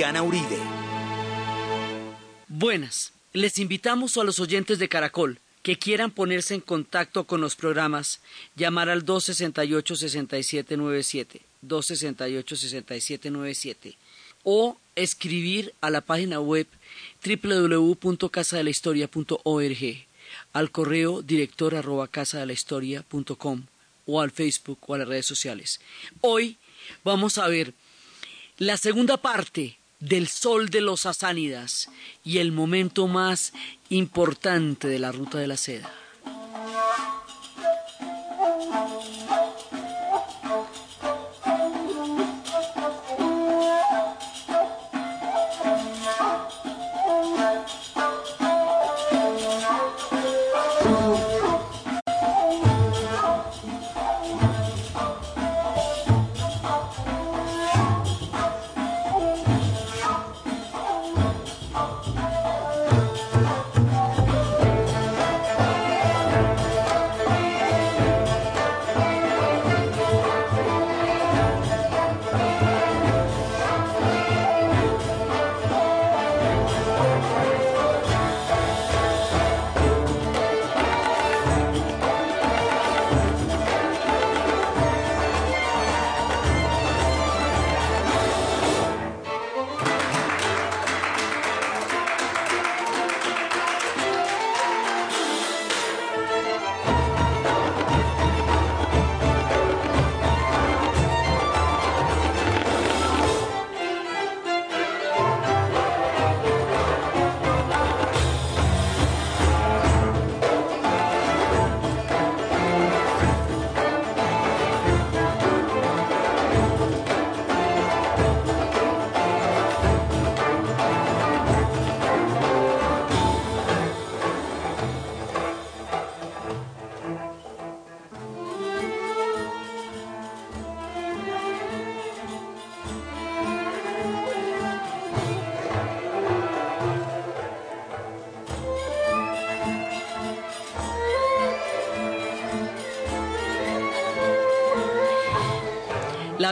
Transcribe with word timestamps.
Uribe. 0.00 0.56
Buenas, 2.48 3.12
les 3.34 3.58
invitamos 3.58 4.16
a 4.16 4.24
los 4.24 4.40
oyentes 4.40 4.78
de 4.78 4.88
Caracol 4.88 5.40
que 5.62 5.76
quieran 5.76 6.10
ponerse 6.10 6.54
en 6.54 6.62
contacto 6.62 7.24
con 7.24 7.42
los 7.42 7.54
programas, 7.54 8.20
llamar 8.56 8.88
al 8.88 9.04
268-6797, 9.04 11.42
268-6797, 11.66 13.96
o 14.42 14.78
escribir 14.96 15.74
a 15.82 15.90
la 15.90 16.00
página 16.00 16.40
web 16.40 16.66
www.casadelahistoria.org, 17.22 20.06
al 20.54 20.70
correo 20.70 21.20
director 21.20 21.74
arroba 21.74 22.08
casadelahistoria.com 22.08 23.66
o 24.06 24.22
al 24.22 24.30
Facebook 24.30 24.78
o 24.86 24.94
a 24.94 24.98
las 24.98 25.08
redes 25.08 25.26
sociales. 25.26 25.78
Hoy 26.22 26.56
vamos 27.04 27.36
a 27.36 27.46
ver 27.48 27.74
la 28.56 28.78
segunda 28.78 29.18
parte 29.18 29.76
del 30.00 30.28
sol 30.28 30.70
de 30.70 30.80
los 30.80 31.06
asánidas 31.06 31.88
y 32.24 32.38
el 32.38 32.52
momento 32.52 33.06
más 33.06 33.52
importante 33.90 34.88
de 34.88 34.98
la 34.98 35.12
ruta 35.12 35.38
de 35.38 35.46
la 35.46 35.56
seda. 35.56 35.99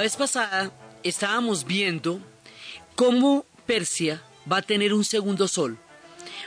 Vez 0.08 0.16
pasada 0.16 0.72
estábamos 1.02 1.66
viendo 1.66 2.18
cómo 2.94 3.44
Persia 3.66 4.22
va 4.50 4.56
a 4.56 4.62
tener 4.62 4.94
un 4.94 5.04
segundo 5.04 5.46
sol, 5.48 5.76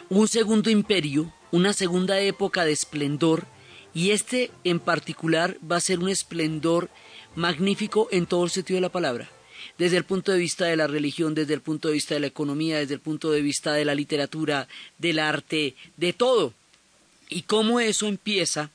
un 0.09 0.27
segundo 0.27 0.71
imperio, 0.71 1.31
una 1.51 1.71
segunda 1.71 2.19
época 2.21 2.65
de 2.65 2.71
esplendor, 2.71 3.45
y 3.93 4.09
este 4.09 4.49
en 4.63 4.79
particular 4.79 5.59
va 5.59 5.75
a 5.75 5.79
ser 5.79 5.99
un 5.99 6.09
esplendor 6.09 6.89
magnífico 7.35 8.07
en 8.09 8.25
todo 8.25 8.45
el 8.45 8.49
sentido 8.49 8.77
de 8.77 8.81
la 8.81 8.89
palabra, 8.89 9.29
desde 9.77 9.97
el 9.97 10.05
punto 10.05 10.31
de 10.31 10.39
vista 10.39 10.65
de 10.65 10.77
la 10.77 10.87
religión, 10.87 11.35
desde 11.35 11.53
el 11.53 11.61
punto 11.61 11.89
de 11.89 11.93
vista 11.93 12.15
de 12.15 12.21
la 12.21 12.27
economía, 12.33 12.79
desde 12.79 12.95
el 12.95 12.99
punto 12.99 13.29
de 13.29 13.43
vista 13.43 13.73
de 13.73 13.85
la 13.85 13.93
literatura, 13.93 14.67
del 14.97 15.19
arte, 15.19 15.75
de 15.97 16.13
todo. 16.13 16.55
Y 17.29 17.43
cómo 17.43 17.79
eso 17.79 18.07
empieza 18.07 18.71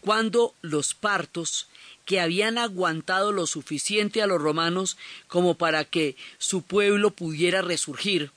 cuando 0.00 0.54
los 0.62 0.94
partos 0.94 1.68
que 2.04 2.20
habían 2.20 2.58
aguantado 2.58 3.32
lo 3.32 3.46
suficiente 3.46 4.22
a 4.22 4.26
los 4.26 4.40
romanos 4.40 4.96
como 5.26 5.54
para 5.54 5.84
que 5.84 6.16
su 6.38 6.62
pueblo 6.62 7.10
pudiera 7.10 7.62
resurgir, 7.62 8.30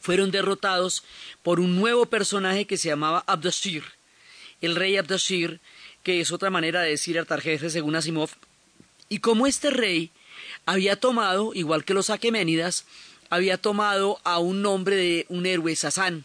fueron 0.00 0.30
derrotados 0.30 1.02
por 1.42 1.60
un 1.60 1.76
nuevo 1.76 2.06
personaje 2.06 2.66
que 2.66 2.76
se 2.76 2.88
llamaba 2.88 3.24
Abdashir, 3.26 3.84
el 4.60 4.76
rey 4.76 4.96
Abdashir, 4.96 5.60
que 6.02 6.20
es 6.20 6.32
otra 6.32 6.50
manera 6.50 6.82
de 6.82 6.90
decir 6.90 7.18
Artajerjes 7.18 7.72
según 7.72 7.96
Asimov, 7.96 8.30
y 9.08 9.18
como 9.18 9.46
este 9.46 9.70
rey 9.70 10.10
había 10.66 10.96
tomado, 10.96 11.52
igual 11.54 11.84
que 11.84 11.94
los 11.94 12.10
aqueménidas, 12.10 12.84
había 13.30 13.58
tomado 13.58 14.20
a 14.24 14.38
un 14.38 14.62
nombre 14.62 14.96
de 14.96 15.26
un 15.28 15.46
héroe 15.46 15.74
Sasán, 15.76 16.24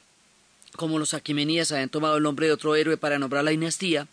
como 0.75 0.99
los 0.99 1.13
aqueménidas 1.13 1.71
habían 1.71 1.89
tomado 1.89 2.17
el 2.17 2.23
nombre 2.23 2.47
de 2.47 2.53
otro 2.53 2.75
héroe 2.75 2.97
para 2.97 3.19
nombrar 3.19 3.43
la 3.43 3.51
dinastía, 3.51 4.07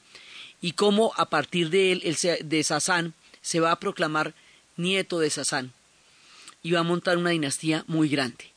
y 0.66 0.72
cómo 0.72 1.12
a 1.16 1.26
partir 1.26 1.70
de 1.70 1.92
él, 1.92 2.16
de 2.42 2.64
Sasán, 2.64 3.14
se 3.40 3.60
va 3.60 3.70
a 3.70 3.78
proclamar 3.78 4.34
nieto 4.76 5.20
de 5.20 5.30
Sasán 5.30 5.72
y 6.60 6.72
va 6.72 6.80
a 6.80 6.82
montar 6.82 7.18
una 7.18 7.30
dinastía 7.30 7.84
muy 7.86 8.08
grande. 8.08 8.50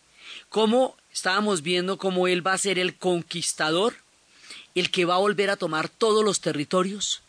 Cómo 0.50 0.98
estábamos 1.14 1.62
viendo 1.62 2.00
cómo 2.00 2.28
él 2.28 2.46
va 2.46 2.54
a 2.54 2.58
ser 2.58 2.80
el 2.80 2.96
conquistador, 2.96 3.94
el 4.74 4.90
que 4.90 5.06
va 5.06 5.14
a 5.14 5.20
volver 5.20 5.52
a 5.52 5.56
tomar 5.56 5.88
todos 5.88 6.26
los 6.26 6.42
territorios, 6.42 7.22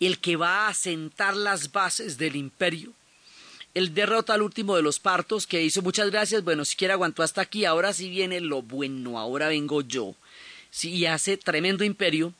el 0.00 0.18
que 0.18 0.36
va 0.36 0.66
a 0.66 0.68
asentar 0.68 1.34
las 1.34 1.72
bases 1.72 2.18
del 2.18 2.36
imperio. 2.36 2.92
El 3.72 3.94
derrota 3.94 4.34
al 4.34 4.42
último 4.42 4.76
de 4.76 4.82
los 4.82 4.98
partos 4.98 5.46
que 5.46 5.62
hizo 5.62 5.80
muchas 5.80 6.10
gracias, 6.10 6.44
bueno, 6.44 6.66
siquiera 6.66 6.92
aguantó 6.92 7.22
hasta 7.22 7.40
aquí, 7.40 7.64
ahora 7.64 7.94
sí 7.94 8.10
viene 8.10 8.42
lo 8.42 8.60
bueno, 8.60 9.18
ahora 9.18 9.48
vengo 9.48 9.80
yo. 9.80 10.14
Sí, 10.70 10.90
y 10.90 11.06
hace 11.06 11.38
tremendo 11.38 11.84
imperio 11.84 12.34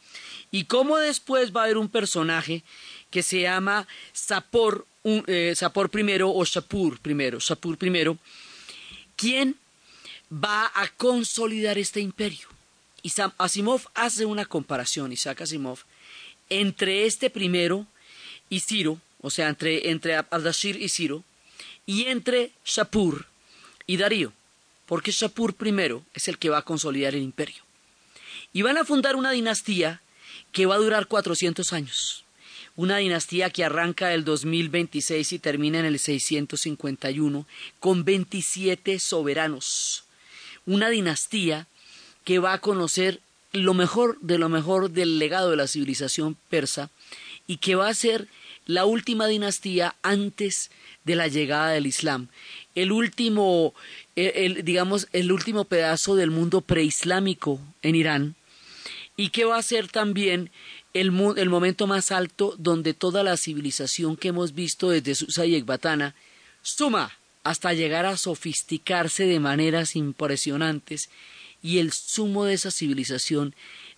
y 0.50 0.64
cómo 0.64 0.98
después 0.98 1.54
va 1.54 1.62
a 1.62 1.64
haber 1.64 1.78
un 1.78 1.88
personaje 1.88 2.62
que 3.10 3.22
se 3.22 3.42
llama 3.42 3.86
Sapor, 4.12 4.86
eh, 5.04 5.54
Sapor 5.56 5.90
primero 5.90 6.30
o 6.30 6.44
Shapur 6.44 6.98
primero, 7.00 7.38
Shapur 7.40 7.78
primero, 7.78 8.18
quien 9.16 9.56
va 10.32 10.70
a 10.74 10.88
consolidar 10.96 11.78
este 11.78 12.00
imperio. 12.00 12.48
Y 13.02 13.12
Asimov 13.38 13.82
hace 13.94 14.26
una 14.26 14.46
comparación, 14.46 15.12
Isaac 15.12 15.42
Asimov, 15.42 15.78
entre 16.48 17.06
este 17.06 17.30
primero 17.30 17.86
y 18.48 18.60
Ciro, 18.60 19.00
o 19.20 19.30
sea, 19.30 19.48
entre, 19.48 19.90
entre 19.90 20.16
Ardashir 20.16 20.80
y 20.80 20.88
Ciro, 20.88 21.22
y 21.86 22.06
entre 22.06 22.50
Shapur 22.64 23.26
y 23.86 23.96
Darío, 23.96 24.32
porque 24.86 25.12
Shapur 25.12 25.54
primero 25.54 26.02
es 26.14 26.26
el 26.28 26.38
que 26.38 26.50
va 26.50 26.58
a 26.58 26.62
consolidar 26.62 27.14
el 27.14 27.22
imperio. 27.22 27.62
Y 28.52 28.62
van 28.62 28.76
a 28.76 28.84
fundar 28.84 29.16
una 29.16 29.30
dinastía 29.30 30.00
que 30.56 30.64
va 30.64 30.76
a 30.76 30.78
durar 30.78 31.06
400 31.06 31.74
años. 31.74 32.24
Una 32.76 32.96
dinastía 32.96 33.50
que 33.50 33.62
arranca 33.62 34.14
el 34.14 34.24
2026 34.24 35.34
y 35.34 35.38
termina 35.38 35.80
en 35.80 35.84
el 35.84 35.98
651 35.98 37.46
con 37.78 38.06
27 38.06 38.98
soberanos. 38.98 40.04
Una 40.64 40.88
dinastía 40.88 41.66
que 42.24 42.38
va 42.38 42.54
a 42.54 42.62
conocer 42.62 43.20
lo 43.52 43.74
mejor 43.74 44.18
de 44.22 44.38
lo 44.38 44.48
mejor 44.48 44.88
del 44.88 45.18
legado 45.18 45.50
de 45.50 45.56
la 45.56 45.66
civilización 45.66 46.38
persa 46.48 46.88
y 47.46 47.58
que 47.58 47.74
va 47.74 47.90
a 47.90 47.94
ser 47.94 48.26
la 48.64 48.86
última 48.86 49.26
dinastía 49.26 49.94
antes 50.00 50.70
de 51.04 51.16
la 51.16 51.28
llegada 51.28 51.72
del 51.72 51.86
Islam, 51.86 52.28
el 52.74 52.92
último, 52.92 53.74
digamos, 54.16 55.06
el 55.12 55.32
último 55.32 55.66
pedazo 55.66 56.16
del 56.16 56.30
mundo 56.30 56.62
preislámico 56.62 57.60
en 57.82 57.94
Irán, 57.94 58.35
y 59.16 59.30
que 59.30 59.44
va 59.44 59.56
a 59.56 59.62
ser 59.62 59.88
también 59.88 60.50
el, 60.94 61.08
el, 61.36 61.48
momento 61.48 61.86
más 61.86 62.12
alto 62.12 62.54
donde 62.58 62.94
toda 62.94 63.22
la 63.22 63.36
civilización 63.36 64.16
que 64.16 64.28
hemos 64.28 64.54
visto 64.54 64.90
desde 64.90 65.14
Susa 65.14 65.46
y 65.46 65.54
Ecbatana 65.54 66.14
suma 66.62 67.12
hasta 67.44 67.72
llegar 67.72 68.06
a 68.06 68.16
sofisticarse 68.16 69.24
de 69.24 69.40
maneras 69.40 69.96
impresionantes 69.96 71.08
y 71.62 71.78
el 71.78 71.92
sumo 71.92 72.44
de 72.44 72.54
esa 72.54 72.70
civilización, 72.70 73.54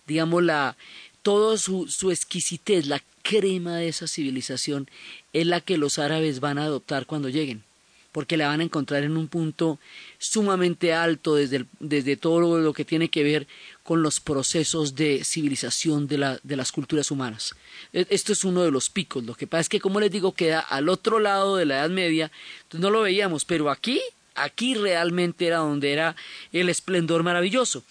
digamos, 0.07 0.43
la, 0.43 0.77
toda 1.21 1.57
su, 1.57 1.87
su 1.87 2.11
exquisitez, 2.11 2.85
la 2.85 3.01
crema 3.21 3.77
de 3.77 3.89
esa 3.89 4.07
civilización 4.07 4.89
es 5.33 5.45
la 5.45 5.61
que 5.61 5.77
los 5.77 5.99
árabes 5.99 6.39
van 6.39 6.57
a 6.57 6.63
adoptar 6.63 7.05
cuando 7.05 7.29
lleguen 7.29 7.63
porque 8.11 8.37
la 8.37 8.47
van 8.47 8.59
a 8.59 8.63
encontrar 8.63 9.03
en 9.03 9.17
un 9.17 9.27
punto 9.27 9.79
sumamente 10.17 10.93
alto 10.93 11.35
desde, 11.35 11.65
desde 11.79 12.17
todo 12.17 12.59
lo 12.59 12.73
que 12.73 12.85
tiene 12.85 13.09
que 13.09 13.23
ver 13.23 13.47
con 13.83 14.01
los 14.01 14.19
procesos 14.19 14.95
de 14.95 15.23
civilización 15.23 16.07
de, 16.07 16.17
la, 16.17 16.39
de 16.43 16.55
las 16.55 16.71
culturas 16.71 17.11
humanas. 17.11 17.55
E, 17.93 18.07
esto 18.09 18.33
es 18.33 18.43
uno 18.43 18.63
de 18.63 18.71
los 18.71 18.89
picos. 18.89 19.23
Lo 19.23 19.35
que 19.35 19.47
pasa 19.47 19.61
es 19.61 19.69
que, 19.69 19.79
como 19.79 19.99
les 19.99 20.11
digo, 20.11 20.33
queda 20.33 20.59
al 20.59 20.89
otro 20.89 21.19
lado 21.19 21.55
de 21.55 21.65
la 21.65 21.79
Edad 21.79 21.89
Media, 21.89 22.31
no 22.71 22.89
lo 22.89 23.01
veíamos, 23.01 23.45
pero 23.45 23.69
aquí, 23.69 24.01
aquí 24.35 24.73
realmente 24.75 25.45
era 25.45 25.57
donde 25.57 25.91
era 25.91 26.15
el 26.51 26.69
esplendor 26.69 27.23
maravilloso. 27.23 27.83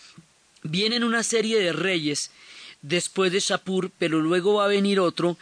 Vienen 0.62 1.05
una 1.05 1.23
serie 1.23 1.61
de 1.61 1.73
reyes 1.73 2.32
después 2.82 3.32
de 3.32 3.41
Shapur, 3.41 3.91
pero 3.99 4.20
luego 4.20 4.55
va 4.55 4.65
a 4.65 4.69
venir 4.69 5.00
otro 5.00 5.37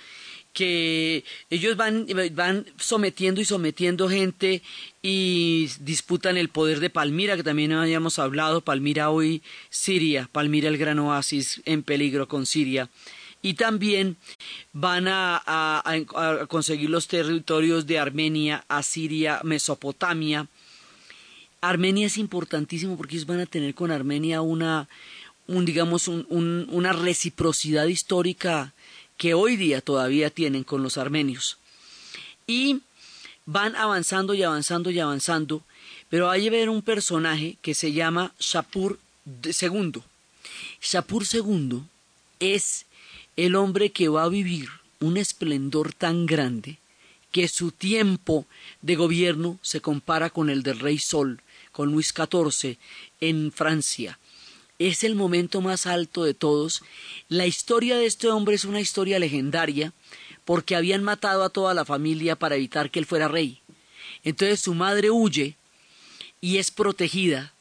que 0.56 1.22
ellos 1.50 1.76
van, 1.76 2.06
van 2.32 2.64
sometiendo 2.78 3.42
y 3.42 3.44
sometiendo 3.44 4.08
gente 4.08 4.62
y 5.02 5.68
disputan 5.80 6.38
el 6.38 6.48
poder 6.48 6.80
de 6.80 6.88
Palmira, 6.88 7.36
que 7.36 7.42
también 7.42 7.72
habíamos 7.72 8.18
hablado, 8.18 8.62
Palmira 8.62 9.10
hoy 9.10 9.42
Siria, 9.68 10.30
Palmira 10.32 10.70
el 10.70 10.78
gran 10.78 10.98
oasis 10.98 11.60
en 11.66 11.82
peligro 11.82 12.26
con 12.26 12.46
Siria. 12.46 12.88
Y 13.42 13.52
también 13.52 14.16
van 14.72 15.08
a, 15.08 15.84
conseguir 16.48 16.88
los 16.88 17.06
territorios 17.06 17.86
de 17.86 17.98
Armenia, 17.98 18.64
Asiria, 18.66 19.40
Mesopotamia. 19.44 20.46
Armenia 21.60 22.06
es 22.06 22.16
importantísimo 22.16 22.96
porque 22.96 23.16
ellos 23.16 23.26
van 23.26 23.40
a 23.40 23.46
tener 23.46 23.74
con 23.74 23.90
Armenia 23.90 24.40
una, 24.40 24.88
un, 25.48 25.66
digamos, 25.66 26.08
un, 26.08 26.66
una 26.70 26.94
reciprocidad 26.94 27.84
histórica 27.88 28.72
que 29.16 29.34
hoy 29.34 29.56
día 29.56 29.80
todavía 29.80 30.30
tienen 30.30 30.64
con 30.64 30.82
los 30.82 30.98
armenios. 30.98 31.58
Y 32.46 32.80
van 33.44 33.76
avanzando 33.76 34.34
y 34.34 34.42
avanzando 34.42 34.90
y 34.90 34.98
avanzando, 34.98 35.62
pero 36.08 36.30
hay 36.30 36.48
a 36.48 36.50
ver 36.50 36.68
un 36.68 36.82
personaje 36.82 37.56
que 37.62 37.74
se 37.74 37.92
llama 37.92 38.32
Shapur 38.38 38.98
II. 39.44 40.02
Shapur 40.80 41.24
II 41.32 41.82
es 42.40 42.86
el 43.36 43.54
hombre 43.54 43.90
que 43.90 44.08
va 44.08 44.24
a 44.24 44.28
vivir 44.28 44.68
un 45.00 45.16
esplendor 45.16 45.92
tan 45.92 46.26
grande 46.26 46.78
que 47.32 47.48
su 47.48 47.70
tiempo 47.70 48.46
de 48.82 48.96
gobierno 48.96 49.58
se 49.62 49.80
compara 49.80 50.30
con 50.30 50.48
el 50.48 50.62
del 50.62 50.80
rey 50.80 50.98
Sol, 50.98 51.40
con 51.72 51.92
Luis 51.92 52.14
XIV 52.16 52.78
en 53.20 53.52
Francia 53.52 54.18
es 54.78 55.04
el 55.04 55.14
momento 55.14 55.60
más 55.60 55.86
alto 55.86 56.24
de 56.24 56.34
todos. 56.34 56.82
La 57.28 57.46
historia 57.46 57.96
de 57.96 58.06
este 58.06 58.28
hombre 58.28 58.54
es 58.54 58.64
una 58.64 58.80
historia 58.80 59.18
legendaria 59.18 59.92
porque 60.44 60.76
habían 60.76 61.02
matado 61.02 61.42
a 61.42 61.50
toda 61.50 61.74
la 61.74 61.84
familia 61.84 62.36
para 62.36 62.56
evitar 62.56 62.90
que 62.90 62.98
él 62.98 63.06
fuera 63.06 63.28
rey. 63.28 63.60
Entonces 64.24 64.60
su 64.60 64.74
madre 64.74 65.10
huye 65.10 65.56
y 66.40 66.58
es 66.58 66.70
protegida 66.70 67.52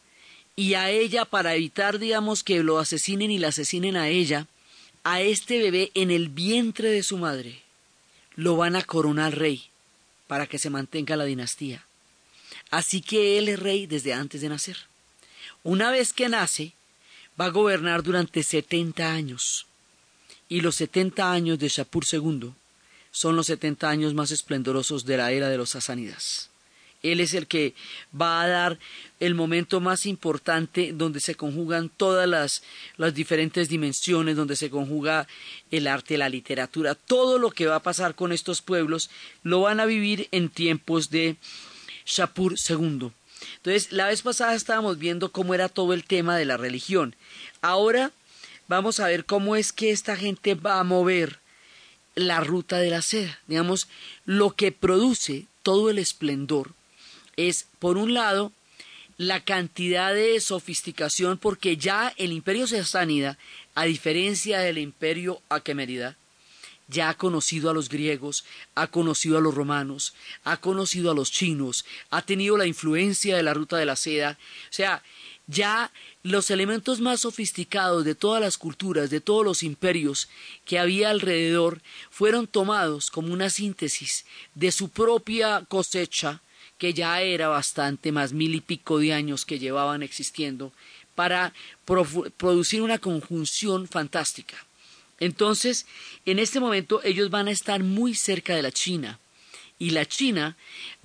y 0.55 0.75
a 0.75 0.89
ella 0.89 1.25
para 1.25 1.55
evitar 1.55 1.99
digamos 1.99 2.43
que 2.43 2.63
lo 2.63 2.79
asesinen 2.79 3.31
y 3.31 3.39
la 3.39 3.49
asesinen 3.49 3.97
a 3.97 4.07
ella, 4.09 4.47
a 5.03 5.21
este 5.21 5.59
bebé 5.59 5.91
en 5.93 6.11
el 6.11 6.29
vientre 6.29 6.89
de 6.89 7.03
su 7.03 7.17
madre 7.17 7.61
lo 8.35 8.57
van 8.57 8.75
a 8.75 8.83
coronar 8.83 9.37
rey 9.37 9.63
para 10.27 10.47
que 10.47 10.59
se 10.59 10.69
mantenga 10.69 11.15
la 11.15 11.25
dinastía. 11.25 11.85
Así 12.71 13.01
que 13.01 13.37
él 13.37 13.49
es 13.49 13.59
rey 13.59 13.87
desde 13.87 14.13
antes 14.13 14.41
de 14.41 14.49
nacer. 14.49 14.77
Una 15.63 15.91
vez 15.91 16.13
que 16.13 16.29
nace, 16.29 16.73
va 17.39 17.45
a 17.45 17.49
gobernar 17.49 18.03
durante 18.03 18.43
setenta 18.43 19.11
años. 19.11 19.65
Y 20.47 20.61
los 20.61 20.75
setenta 20.75 21.31
años 21.31 21.59
de 21.59 21.69
Shapur 21.69 22.05
II 22.11 22.53
son 23.11 23.35
los 23.35 23.47
setenta 23.47 23.89
años 23.89 24.13
más 24.13 24.31
esplendorosos 24.31 25.05
de 25.05 25.17
la 25.17 25.31
era 25.31 25.49
de 25.49 25.57
los 25.57 25.71
sasánidas. 25.71 26.49
Él 27.01 27.19
es 27.19 27.33
el 27.33 27.45
que 27.47 27.75
va 28.19 28.41
a 28.41 28.47
dar 28.47 28.79
el 29.19 29.35
momento 29.35 29.79
más 29.79 30.05
importante 30.05 30.91
donde 30.91 31.19
se 31.19 31.35
conjugan 31.35 31.89
todas 31.89 32.27
las, 32.27 32.63
las, 32.97 33.13
diferentes 33.13 33.69
dimensiones, 33.69 34.35
donde 34.35 34.55
se 34.55 34.69
conjuga 34.69 35.27
el 35.71 35.87
arte, 35.87 36.17
la 36.17 36.29
literatura, 36.29 36.95
todo 36.95 37.37
lo 37.37 37.51
que 37.51 37.67
va 37.67 37.75
a 37.75 37.83
pasar 37.83 38.15
con 38.15 38.31
estos 38.31 38.61
pueblos 38.61 39.09
lo 39.43 39.61
van 39.61 39.79
a 39.79 39.85
vivir 39.85 40.27
en 40.31 40.49
tiempos 40.49 41.09
de 41.11 41.37
Shapur 42.05 42.55
II. 42.69 43.11
Entonces, 43.57 43.91
la 43.91 44.07
vez 44.07 44.21
pasada 44.21 44.55
estábamos 44.55 44.97
viendo 44.97 45.31
cómo 45.31 45.53
era 45.53 45.69
todo 45.69 45.93
el 45.93 46.03
tema 46.03 46.37
de 46.37 46.45
la 46.45 46.57
religión. 46.57 47.15
Ahora 47.61 48.11
vamos 48.67 48.99
a 48.99 49.07
ver 49.07 49.25
cómo 49.25 49.55
es 49.55 49.71
que 49.71 49.91
esta 49.91 50.15
gente 50.15 50.55
va 50.55 50.79
a 50.79 50.83
mover 50.83 51.39
la 52.15 52.39
ruta 52.39 52.79
de 52.79 52.89
la 52.89 53.01
seda. 53.01 53.39
Digamos, 53.47 53.87
lo 54.25 54.51
que 54.51 54.71
produce 54.71 55.45
todo 55.63 55.89
el 55.89 55.99
esplendor 55.99 56.71
es, 57.35 57.67
por 57.79 57.97
un 57.97 58.13
lado, 58.13 58.51
la 59.17 59.41
cantidad 59.43 60.13
de 60.13 60.39
sofisticación, 60.39 61.37
porque 61.37 61.77
ya 61.77 62.13
el 62.17 62.31
imperio 62.31 62.67
sasánida, 62.67 63.37
a 63.73 63.85
diferencia 63.85 64.59
del 64.59 64.77
imperio 64.77 65.41
aquemerida, 65.49 66.17
ya 66.87 67.09
ha 67.09 67.13
conocido 67.15 67.69
a 67.69 67.73
los 67.73 67.89
griegos, 67.89 68.45
ha 68.75 68.87
conocido 68.87 69.37
a 69.37 69.41
los 69.41 69.55
romanos, 69.55 70.13
ha 70.43 70.57
conocido 70.57 71.11
a 71.11 71.15
los 71.15 71.31
chinos, 71.31 71.85
ha 72.09 72.21
tenido 72.21 72.57
la 72.57 72.67
influencia 72.67 73.35
de 73.35 73.43
la 73.43 73.53
ruta 73.53 73.77
de 73.77 73.85
la 73.85 73.95
seda, 73.95 74.37
o 74.69 74.73
sea, 74.73 75.03
ya 75.47 75.91
los 76.23 76.49
elementos 76.49 77.01
más 77.01 77.21
sofisticados 77.21 78.03
de 78.03 78.15
todas 78.15 78.41
las 78.41 78.57
culturas, 78.57 79.09
de 79.09 79.21
todos 79.21 79.45
los 79.45 79.61
imperios 79.61 80.27
que 80.65 80.79
había 80.79 81.11
alrededor, 81.11 81.81
fueron 82.09 82.47
tomados 82.47 83.11
como 83.11 83.31
una 83.31 83.49
síntesis 83.49 84.25
de 84.55 84.71
su 84.71 84.89
propia 84.89 85.63
cosecha, 85.67 86.41
que 86.77 86.93
ya 86.93 87.21
era 87.21 87.47
bastante 87.47 88.11
más 88.11 88.33
mil 88.33 88.55
y 88.55 88.61
pico 88.61 88.99
de 88.99 89.13
años 89.13 89.45
que 89.45 89.59
llevaban 89.59 90.03
existiendo, 90.03 90.73
para 91.13 91.53
producir 92.37 92.81
una 92.81 92.97
conjunción 92.97 93.87
fantástica. 93.87 94.64
Entonces, 95.19 95.85
en 96.25 96.39
este 96.39 96.59
momento 96.59 97.01
ellos 97.03 97.29
van 97.29 97.47
a 97.47 97.51
estar 97.51 97.83
muy 97.83 98.15
cerca 98.15 98.55
de 98.55 98.61
la 98.61 98.71
China 98.71 99.19
y 99.77 99.89
la 99.89 100.05
China 100.05 100.55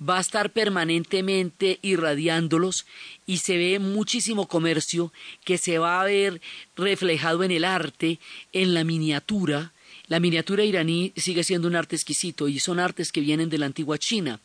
va 0.01 0.17
a 0.17 0.21
estar 0.21 0.51
permanentemente 0.51 1.79
irradiándolos 1.81 2.85
y 3.25 3.37
se 3.37 3.57
ve 3.57 3.79
muchísimo 3.79 4.47
comercio 4.47 5.11
que 5.43 5.57
se 5.57 5.77
va 5.77 6.01
a 6.01 6.05
ver 6.05 6.41
reflejado 6.75 7.43
en 7.43 7.51
el 7.51 7.65
arte, 7.65 8.19
en 8.53 8.73
la 8.73 8.83
miniatura. 8.83 9.73
La 10.07 10.19
miniatura 10.19 10.63
iraní 10.63 11.11
sigue 11.17 11.43
siendo 11.43 11.67
un 11.67 11.75
arte 11.75 11.95
exquisito 11.95 12.47
y 12.47 12.59
son 12.59 12.79
artes 12.79 13.11
que 13.11 13.21
vienen 13.21 13.49
de 13.49 13.57
la 13.57 13.65
antigua 13.65 13.97
China. 13.97 14.39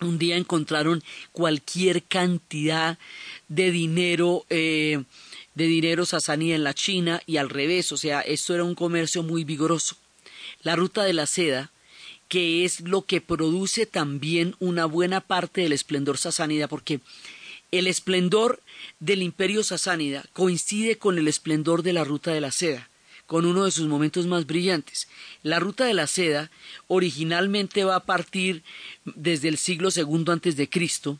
Un 0.00 0.18
día 0.18 0.36
encontraron 0.36 1.02
cualquier 1.32 2.02
cantidad 2.02 2.98
de 3.48 3.70
dinero 3.70 4.44
eh, 4.50 5.02
de 5.54 5.66
dinero 5.66 6.04
sasaní 6.06 6.52
en 6.52 6.64
la 6.64 6.74
China 6.74 7.22
y 7.26 7.36
al 7.36 7.50
revés, 7.50 7.92
o 7.92 7.96
sea, 7.96 8.20
esto 8.20 8.54
era 8.54 8.64
un 8.64 8.74
comercio 8.74 9.22
muy 9.22 9.44
vigoroso. 9.44 9.96
La 10.62 10.76
ruta 10.76 11.04
de 11.04 11.12
la 11.12 11.26
seda, 11.26 11.70
que 12.28 12.64
es 12.64 12.80
lo 12.80 13.02
que 13.02 13.20
produce 13.20 13.86
también 13.86 14.56
una 14.58 14.86
buena 14.86 15.20
parte 15.20 15.60
del 15.60 15.72
esplendor 15.72 16.18
sasánida, 16.18 16.68
porque 16.68 17.00
el 17.70 17.86
esplendor 17.86 18.62
del 19.00 19.22
imperio 19.22 19.62
sasánida 19.62 20.24
coincide 20.32 20.96
con 20.96 21.18
el 21.18 21.28
esplendor 21.28 21.82
de 21.82 21.92
la 21.92 22.04
ruta 22.04 22.32
de 22.32 22.40
la 22.40 22.50
seda, 22.50 22.88
con 23.26 23.46
uno 23.46 23.64
de 23.64 23.70
sus 23.70 23.86
momentos 23.86 24.26
más 24.26 24.46
brillantes. 24.46 25.08
La 25.42 25.58
ruta 25.58 25.84
de 25.84 25.94
la 25.94 26.06
seda 26.06 26.50
originalmente 26.88 27.84
va 27.84 27.96
a 27.96 28.04
partir 28.04 28.62
desde 29.04 29.48
el 29.48 29.58
siglo 29.58 29.90
segundo 29.90 30.32
antes 30.32 30.56
de 30.56 30.68
Cristo, 30.68 31.18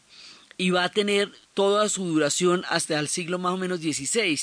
y 0.57 0.71
va 0.71 0.85
a 0.85 0.89
tener 0.89 1.33
toda 1.55 1.89
su 1.89 2.07
duración 2.07 2.65
hasta 2.69 2.99
el 2.99 3.09
siglo 3.09 3.39
más 3.39 3.55
o 3.55 3.57
menos 3.57 3.81
XVI, 3.81 4.39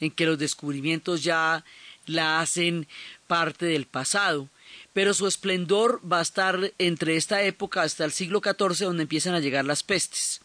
en 0.00 0.10
que 0.10 0.26
los 0.26 0.38
descubrimientos 0.38 1.22
ya 1.22 1.64
la 2.06 2.40
hacen 2.40 2.86
parte 3.26 3.66
del 3.66 3.86
pasado. 3.86 4.48
Pero 4.92 5.14
su 5.14 5.26
esplendor 5.26 6.00
va 6.10 6.20
a 6.20 6.22
estar 6.22 6.72
entre 6.78 7.16
esta 7.16 7.42
época 7.42 7.82
hasta 7.82 8.04
el 8.04 8.12
siglo 8.12 8.40
XIV, 8.40 8.86
donde 8.86 9.02
empiezan 9.02 9.34
a 9.34 9.40
llegar 9.40 9.64
las 9.64 9.82
pestes. 9.82 10.40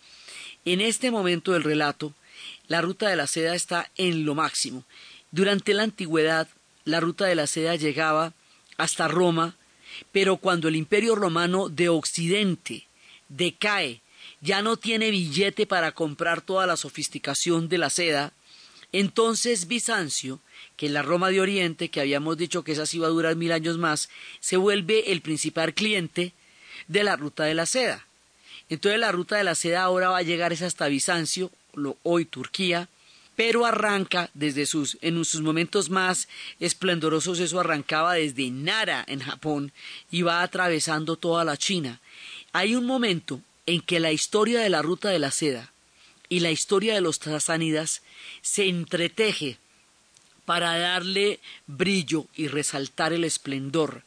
En 0.66 0.82
este 0.82 1.12
momento 1.12 1.52
del 1.52 1.64
relato, 1.64 2.14
la 2.68 2.82
ruta 2.82 3.10
de 3.10 3.16
la 3.16 3.28
seda 3.28 3.56
está 3.56 3.92
en 3.98 4.26
lo 4.26 4.36
máximo. 4.36 4.84
Durante 5.32 5.74
la 5.74 5.84
antigüedad, 5.84 6.48
la 6.86 7.00
ruta 7.00 7.26
de 7.26 7.36
la 7.36 7.48
seda 7.48 7.76
llegaba 7.76 8.34
hasta 8.78 9.08
Roma, 9.08 9.56
pero 10.12 10.38
cuando 10.38 10.68
el 10.68 10.76
imperio 10.76 11.16
romano 11.16 11.70
de 11.70 11.90
Occidente 11.90 12.88
decae 13.28 14.02
ya 14.42 14.62
no 14.62 14.78
tiene 14.78 15.12
billete 15.12 15.66
para 15.66 15.92
comprar 15.92 16.42
toda 16.42 16.66
la 16.66 16.78
sofisticación 16.78 17.70
de 17.70 17.78
la 17.78 17.90
seda, 17.90 18.34
entonces 18.92 19.68
Bizancio, 19.68 20.40
que 20.76 20.88
es 20.88 20.92
la 20.92 21.02
Roma 21.02 21.30
de 21.30 21.42
Oriente, 21.42 21.90
que 21.90 22.02
habíamos 22.02 22.38
dicho 22.38 22.64
que 22.64 22.72
esa 22.72 22.86
sí 22.86 22.98
iba 22.98 23.08
a 23.08 23.12
durar 23.12 23.36
mil 23.36 23.52
años 23.52 23.78
más, 23.78 24.10
se 24.40 24.58
vuelve 24.58 25.12
el 25.12 25.22
principal 25.22 25.74
cliente 25.74 26.34
de 26.88 27.04
la 27.04 27.16
ruta 27.16 27.44
de 27.44 27.54
la 27.54 27.66
seda. 27.66 28.06
Entonces 28.70 29.00
la 29.00 29.12
ruta 29.12 29.38
de 29.38 29.44
la 29.44 29.56
seda 29.56 29.84
ahora 29.84 30.10
va 30.10 30.18
a 30.18 30.24
llegar 30.24 30.54
hasta 30.54 30.88
Bizancio, 30.88 31.52
hoy 32.04 32.26
Turquía, 32.26 32.90
pero 33.36 33.66
arranca 33.66 34.30
desde 34.34 34.66
sus, 34.66 34.98
en 35.02 35.24
sus 35.24 35.42
momentos 35.42 35.90
más 35.90 36.28
esplendorosos, 36.60 37.40
eso 37.40 37.60
arrancaba 37.60 38.16
desde 38.16 38.50
Nara 38.52 39.06
en 39.08 39.22
Japón 39.22 39.72
y 40.12 40.24
va 40.24 40.42
atravesando 40.42 41.16
toda 41.16 41.46
la 41.46 41.56
China. 41.56 42.02
Hay 42.52 42.76
un 42.76 42.86
momento 42.86 43.42
en 43.70 43.82
que 43.82 44.00
la 44.00 44.12
historia 44.12 44.62
de 44.62 44.70
la 44.70 44.82
ruta 44.82 45.10
de 45.10 45.20
la 45.20 45.30
seda 45.30 45.72
y 46.28 46.40
la 46.40 46.50
historia 46.50 46.96
de 46.96 47.02
los 47.02 47.18
sasánidas 47.18 48.02
se 48.42 48.68
entreteje 48.68 49.58
para 50.46 50.78
darle 50.80 51.40
brillo 51.68 52.26
y 52.36 52.48
resaltar 52.48 53.14
el 53.14 53.24
esplendor 53.24 54.04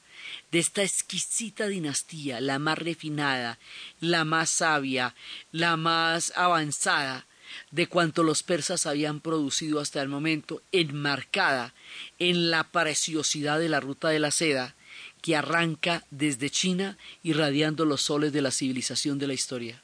de 0.50 0.58
esta 0.58 0.82
exquisita 0.82 1.68
dinastía, 1.68 2.40
la 2.40 2.58
más 2.58 2.76
refinada, 2.78 3.60
la 4.00 4.24
más 4.24 4.50
sabia, 4.50 5.14
la 5.52 5.76
más 5.76 6.32
avanzada 6.34 7.26
de 7.70 7.86
cuanto 7.86 8.24
los 8.24 8.42
persas 8.42 8.86
habían 8.86 9.20
producido 9.20 9.78
hasta 9.78 10.02
el 10.02 10.08
momento, 10.08 10.60
enmarcada 10.72 11.72
en 12.18 12.50
la 12.50 12.64
preciosidad 12.64 13.60
de 13.60 13.68
la 13.68 13.78
ruta 13.78 14.08
de 14.08 14.18
la 14.18 14.32
seda 14.32 14.74
que 15.22 15.36
arranca 15.36 16.04
desde 16.10 16.50
China 16.50 16.98
irradiando 17.22 17.84
los 17.86 18.02
soles 18.02 18.32
de 18.32 18.42
la 18.42 18.50
civilización 18.50 19.18
de 19.18 19.26
la 19.28 19.34
historia. 19.34 19.80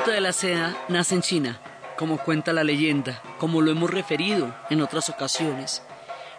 La 0.00 0.06
ruta 0.06 0.14
de 0.14 0.22
la 0.22 0.32
seda 0.32 0.86
nace 0.88 1.14
en 1.14 1.20
China, 1.20 1.60
como 1.98 2.16
cuenta 2.16 2.54
la 2.54 2.64
leyenda, 2.64 3.22
como 3.38 3.60
lo 3.60 3.70
hemos 3.70 3.90
referido 3.90 4.56
en 4.70 4.80
otras 4.80 5.10
ocasiones. 5.10 5.82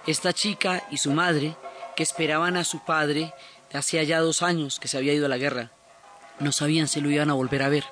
Esta 0.08 0.34
chica 0.34 0.88
y 0.90 0.98
su 0.98 1.12
madre, 1.12 1.56
que 1.96 2.02
esperaban 2.02 2.58
a 2.58 2.64
su 2.64 2.84
padre 2.84 3.36
hacía 3.72 4.02
ya 4.02 4.20
dos 4.20 4.42
años 4.42 4.80
que 4.80 4.88
se 4.88 4.98
había 4.98 5.14
ido 5.14 5.28
a 5.28 5.30
la 5.30 5.38
guerra, 5.38 5.70
no 6.40 6.52
sabían 6.52 6.88
si 6.88 7.02
lo 7.02 7.12
iban 7.12 7.30
a 7.30 7.36
volver 7.36 7.62
a 7.62 7.70
ver. 7.70 7.84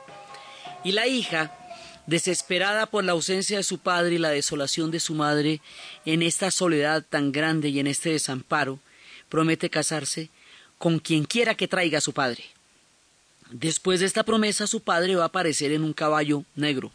Y 0.83 0.93
la 0.93 1.05
hija, 1.05 1.55
desesperada 2.07 2.87
por 2.87 3.03
la 3.03 3.11
ausencia 3.11 3.57
de 3.57 3.63
su 3.63 3.77
padre 3.77 4.15
y 4.15 4.17
la 4.17 4.29
desolación 4.29 4.89
de 4.89 4.99
su 4.99 5.13
madre 5.13 5.61
en 6.03 6.23
esta 6.23 6.49
soledad 6.49 7.05
tan 7.07 7.31
grande 7.31 7.69
y 7.69 7.79
en 7.79 7.85
este 7.85 8.09
desamparo, 8.09 8.79
promete 9.29 9.69
casarse 9.69 10.31
con 10.79 10.97
quien 10.97 11.25
quiera 11.25 11.53
que 11.53 11.67
traiga 11.67 11.99
a 11.99 12.01
su 12.01 12.13
padre. 12.13 12.58
Después 13.49 13.99
de 13.99 14.05
esta 14.05 14.23
promesa, 14.23 14.67
su 14.67 14.81
padre 14.81 15.15
va 15.15 15.23
a 15.23 15.27
aparecer 15.27 15.71
en 15.71 15.83
un 15.83 15.93
caballo 15.93 16.43
negro. 16.55 16.91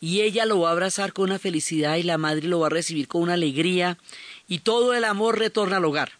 Y 0.00 0.20
ella 0.22 0.46
lo 0.46 0.60
va 0.60 0.68
a 0.68 0.72
abrazar 0.72 1.12
con 1.12 1.24
una 1.24 1.38
felicidad 1.38 1.96
y 1.96 2.04
la 2.04 2.18
madre 2.18 2.46
lo 2.46 2.60
va 2.60 2.68
a 2.68 2.70
recibir 2.70 3.08
con 3.08 3.22
una 3.22 3.34
alegría 3.34 3.98
y 4.48 4.60
todo 4.60 4.94
el 4.94 5.04
amor 5.04 5.38
retorna 5.38 5.78
al 5.78 5.84
hogar. 5.84 6.12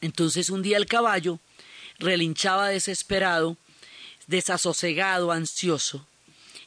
Entonces 0.00 0.50
un 0.50 0.62
día 0.62 0.76
el 0.76 0.86
caballo 0.86 1.38
relinchaba 1.98 2.68
desesperado, 2.68 3.56
desasosegado, 4.26 5.32
ansioso, 5.32 6.04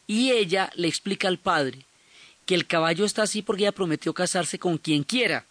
y 0.08 0.32
ella 0.32 0.72
le 0.76 0.88
explica 0.88 1.28
al 1.28 1.38
padre 1.38 1.86
que 2.46 2.56
el 2.56 2.66
caballo 2.66 3.06
está 3.06 3.24
así 3.24 3.42
porque 3.42 3.64
ella 3.64 3.72
prometió 3.72 4.14
casarse 4.14 4.58
con 4.58 4.78
quien 4.78 5.04
quiera, 5.04 5.46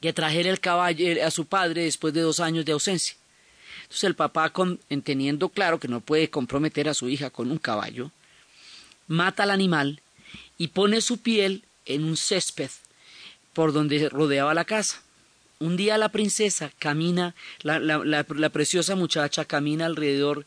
que 0.00 0.12
trajera 0.12 0.50
el 0.50 0.60
caballo 0.60 1.24
a 1.24 1.30
su 1.30 1.46
padre 1.46 1.84
después 1.84 2.14
de 2.14 2.22
dos 2.22 2.40
años 2.40 2.64
de 2.64 2.72
ausencia. 2.72 3.16
Entonces 3.82 4.04
el 4.04 4.14
papá, 4.14 4.52
entendiendo 4.88 5.48
claro 5.48 5.78
que 5.78 5.88
no 5.88 6.00
puede 6.00 6.30
comprometer 6.30 6.88
a 6.88 6.94
su 6.94 7.08
hija 7.08 7.30
con 7.30 7.50
un 7.50 7.58
caballo, 7.58 8.10
mata 9.06 9.42
al 9.42 9.50
animal 9.50 10.00
y 10.58 10.68
pone 10.68 11.00
su 11.00 11.18
piel 11.18 11.64
en 11.86 12.04
un 12.04 12.16
césped 12.16 12.70
por 13.52 13.72
donde 13.72 14.08
rodeaba 14.08 14.54
la 14.54 14.64
casa. 14.64 15.02
Un 15.60 15.76
día 15.76 15.98
la 15.98 16.10
princesa 16.10 16.72
camina, 16.78 17.34
la, 17.62 18.50
preciosa 18.52 18.96
muchacha 18.96 19.44
camina 19.44 19.86
alrededor 19.86 20.44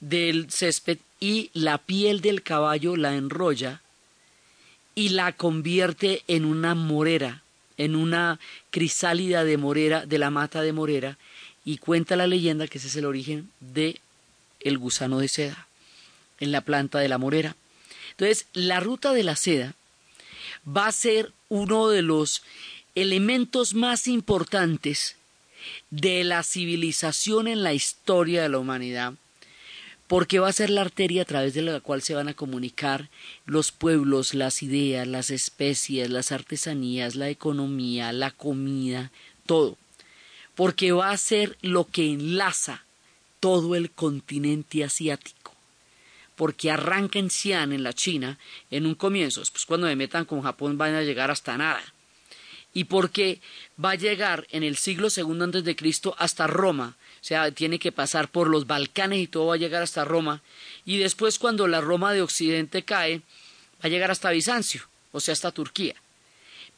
del 0.00 0.50
césped 0.50 0.98
y 1.20 1.50
la 1.52 1.78
piel 1.78 2.20
del 2.20 2.42
caballo 2.42 2.96
la 2.96 3.14
enrolla 3.14 3.82
y 4.94 5.10
la 5.10 5.32
convierte 5.32 6.22
en 6.26 6.44
una 6.46 6.74
morera, 6.74 7.42
en 7.76 7.94
una 7.94 8.40
crisálida 8.70 9.44
de 9.44 9.58
morera, 9.58 10.06
de 10.06 10.18
la 10.18 10.30
mata 10.30 10.62
de 10.62 10.72
morera, 10.72 11.18
y 11.66 11.78
cuenta 11.78 12.14
la 12.14 12.28
leyenda 12.28 12.68
que 12.68 12.78
ese 12.78 12.86
es 12.86 12.96
el 12.96 13.04
origen 13.04 13.50
de 13.58 14.00
el 14.60 14.78
gusano 14.78 15.18
de 15.18 15.28
seda 15.28 15.66
en 16.38 16.52
la 16.52 16.60
planta 16.60 17.00
de 17.00 17.08
la 17.08 17.18
morera. 17.18 17.56
Entonces, 18.12 18.46
la 18.54 18.78
ruta 18.80 19.12
de 19.12 19.24
la 19.24 19.34
seda 19.34 19.74
va 20.66 20.86
a 20.86 20.92
ser 20.92 21.32
uno 21.48 21.88
de 21.88 22.02
los 22.02 22.44
elementos 22.94 23.74
más 23.74 24.06
importantes 24.06 25.16
de 25.90 26.22
la 26.22 26.44
civilización 26.44 27.48
en 27.48 27.64
la 27.64 27.74
historia 27.74 28.42
de 28.42 28.48
la 28.48 28.58
humanidad, 28.58 29.14
porque 30.06 30.38
va 30.38 30.48
a 30.48 30.52
ser 30.52 30.70
la 30.70 30.82
arteria 30.82 31.22
a 31.22 31.26
través 31.26 31.52
de 31.54 31.62
la 31.62 31.80
cual 31.80 32.00
se 32.00 32.14
van 32.14 32.28
a 32.28 32.34
comunicar 32.34 33.08
los 33.44 33.72
pueblos, 33.72 34.34
las 34.34 34.62
ideas, 34.62 35.08
las 35.08 35.30
especies, 35.30 36.10
las 36.10 36.30
artesanías, 36.30 37.16
la 37.16 37.28
economía, 37.28 38.12
la 38.12 38.30
comida, 38.30 39.10
todo 39.46 39.76
porque 40.56 40.90
va 40.90 41.10
a 41.10 41.16
ser 41.18 41.56
lo 41.60 41.86
que 41.86 42.10
enlaza 42.10 42.82
todo 43.40 43.76
el 43.76 43.90
continente 43.90 44.82
asiático. 44.82 45.54
Porque 46.34 46.70
arranca 46.70 47.18
en 47.18 47.30
Xi'an, 47.30 47.72
en 47.72 47.82
la 47.82 47.92
China, 47.92 48.38
en 48.70 48.86
un 48.86 48.94
comienzo, 48.94 49.40
después 49.40 49.66
cuando 49.66 49.86
me 49.86 49.96
metan 49.96 50.24
con 50.24 50.42
Japón 50.42 50.76
van 50.76 50.94
a 50.94 51.02
llegar 51.02 51.30
hasta 51.30 51.56
nada. 51.56 51.82
Y 52.74 52.84
porque 52.84 53.40
va 53.82 53.92
a 53.92 53.96
llegar 53.96 54.46
en 54.50 54.62
el 54.62 54.76
siglo 54.76 55.08
segundo 55.08 55.44
antes 55.44 55.64
de 55.64 55.76
Cristo 55.76 56.14
hasta 56.18 56.46
Roma, 56.46 56.96
o 57.20 57.24
sea, 57.24 57.50
tiene 57.50 57.78
que 57.78 57.92
pasar 57.92 58.28
por 58.28 58.48
los 58.48 58.66
Balcanes 58.66 59.18
y 59.18 59.26
todo 59.26 59.46
va 59.46 59.54
a 59.54 59.58
llegar 59.58 59.82
hasta 59.82 60.04
Roma. 60.04 60.42
Y 60.84 60.98
después 60.98 61.38
cuando 61.38 61.66
la 61.66 61.80
Roma 61.80 62.12
de 62.12 62.22
Occidente 62.22 62.82
cae, 62.82 63.18
va 63.18 63.82
a 63.82 63.88
llegar 63.88 64.10
hasta 64.10 64.30
Bizancio, 64.30 64.82
o 65.12 65.20
sea, 65.20 65.32
hasta 65.32 65.52
Turquía. 65.52 65.96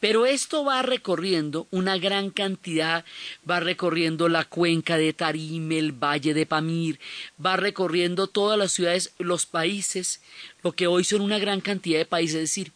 Pero 0.00 0.26
esto 0.26 0.64
va 0.64 0.82
recorriendo 0.82 1.66
una 1.70 1.98
gran 1.98 2.30
cantidad, 2.30 3.04
va 3.48 3.58
recorriendo 3.58 4.28
la 4.28 4.44
cuenca 4.44 4.96
de 4.96 5.12
Tarim, 5.12 5.72
el 5.72 5.92
valle 5.92 6.34
de 6.34 6.46
Pamir, 6.46 7.00
va 7.44 7.56
recorriendo 7.56 8.28
todas 8.28 8.58
las 8.58 8.72
ciudades, 8.72 9.12
los 9.18 9.46
países, 9.46 10.20
lo 10.62 10.72
que 10.72 10.86
hoy 10.86 11.02
son 11.02 11.20
una 11.20 11.38
gran 11.38 11.60
cantidad 11.60 11.98
de 11.98 12.06
países, 12.06 12.36
es 12.36 12.42
decir, 12.42 12.72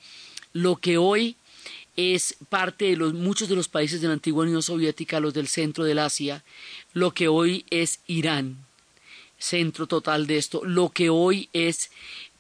lo 0.53 0.77
que 0.77 0.99
hoy 0.99 1.37
es 1.97 2.37
parte 2.49 2.87
de 2.87 2.97
los, 2.97 3.15
muchos 3.15 3.49
de 3.49 3.57
los 3.57 3.69
países 3.69 4.01
de 4.01 4.09
la 4.09 4.15
antigua 4.15 4.45
Unión 4.45 4.63
Soviética, 4.63 5.21
los 5.21 5.35
del 5.35 5.49
centro 5.49 5.85
del 5.85 5.99
Asia, 5.99 6.43
lo 6.93 7.13
que 7.13 7.29
hoy 7.29 7.65
es 7.71 8.01
Irán, 8.07 8.57
centro 9.39 9.87
total 9.87 10.27
de 10.27 10.39
esto, 10.39 10.63
lo 10.65 10.89
que 10.89 11.11
hoy 11.11 11.49
es 11.53 11.91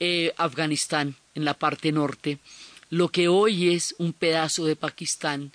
eh, 0.00 0.32
Afganistán 0.36 1.16
en 1.34 1.44
la 1.44 1.54
parte 1.54 1.92
norte, 1.92 2.38
lo 2.92 3.08
que 3.08 3.26
hoy 3.26 3.70
es 3.70 3.94
un 3.96 4.12
pedazo 4.12 4.66
de 4.66 4.76
Pakistán, 4.76 5.52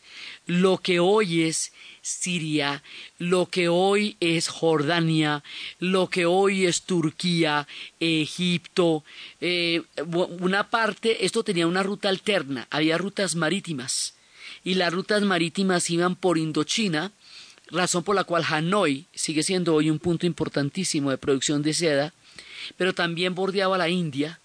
lo 0.48 0.80
que 0.80 1.00
hoy 1.00 1.44
es 1.44 1.72
Siria, 2.02 2.82
lo 3.20 3.46
que 3.46 3.70
hoy 3.70 4.18
es 4.20 4.48
Jordania, 4.48 5.44
lo 5.78 6.10
que 6.10 6.26
hoy 6.26 6.66
es 6.66 6.82
Turquía, 6.82 7.68
Egipto, 8.00 9.04
eh, 9.40 9.84
una 10.40 10.72
parte, 10.72 11.26
esto 11.26 11.44
tenía 11.44 11.68
una 11.68 11.84
ruta 11.84 12.10
alterna, 12.10 12.66
había 12.72 12.98
rutas 12.98 13.36
marítimas, 13.36 14.16
y 14.64 14.74
las 14.74 14.92
rutas 14.92 15.22
marítimas 15.22 15.92
iban 15.92 16.16
por 16.16 16.40
Indochina, 16.40 17.12
razón 17.70 18.04
por 18.04 18.16
la 18.16 18.24
cual 18.24 18.46
Hanoi 18.50 19.06
sigue 19.14 19.44
siendo 19.44 19.76
hoy 19.76 19.92
un 19.92 20.00
punto 20.00 20.26
importantísimo 20.26 21.12
de 21.12 21.20
producción 21.20 21.62
de 21.62 21.76
seda, 21.76 22.14
pero 22.78 22.96
también 22.96 23.36
bordeaba 23.36 23.78
la 23.78 23.90
India, 23.90 24.40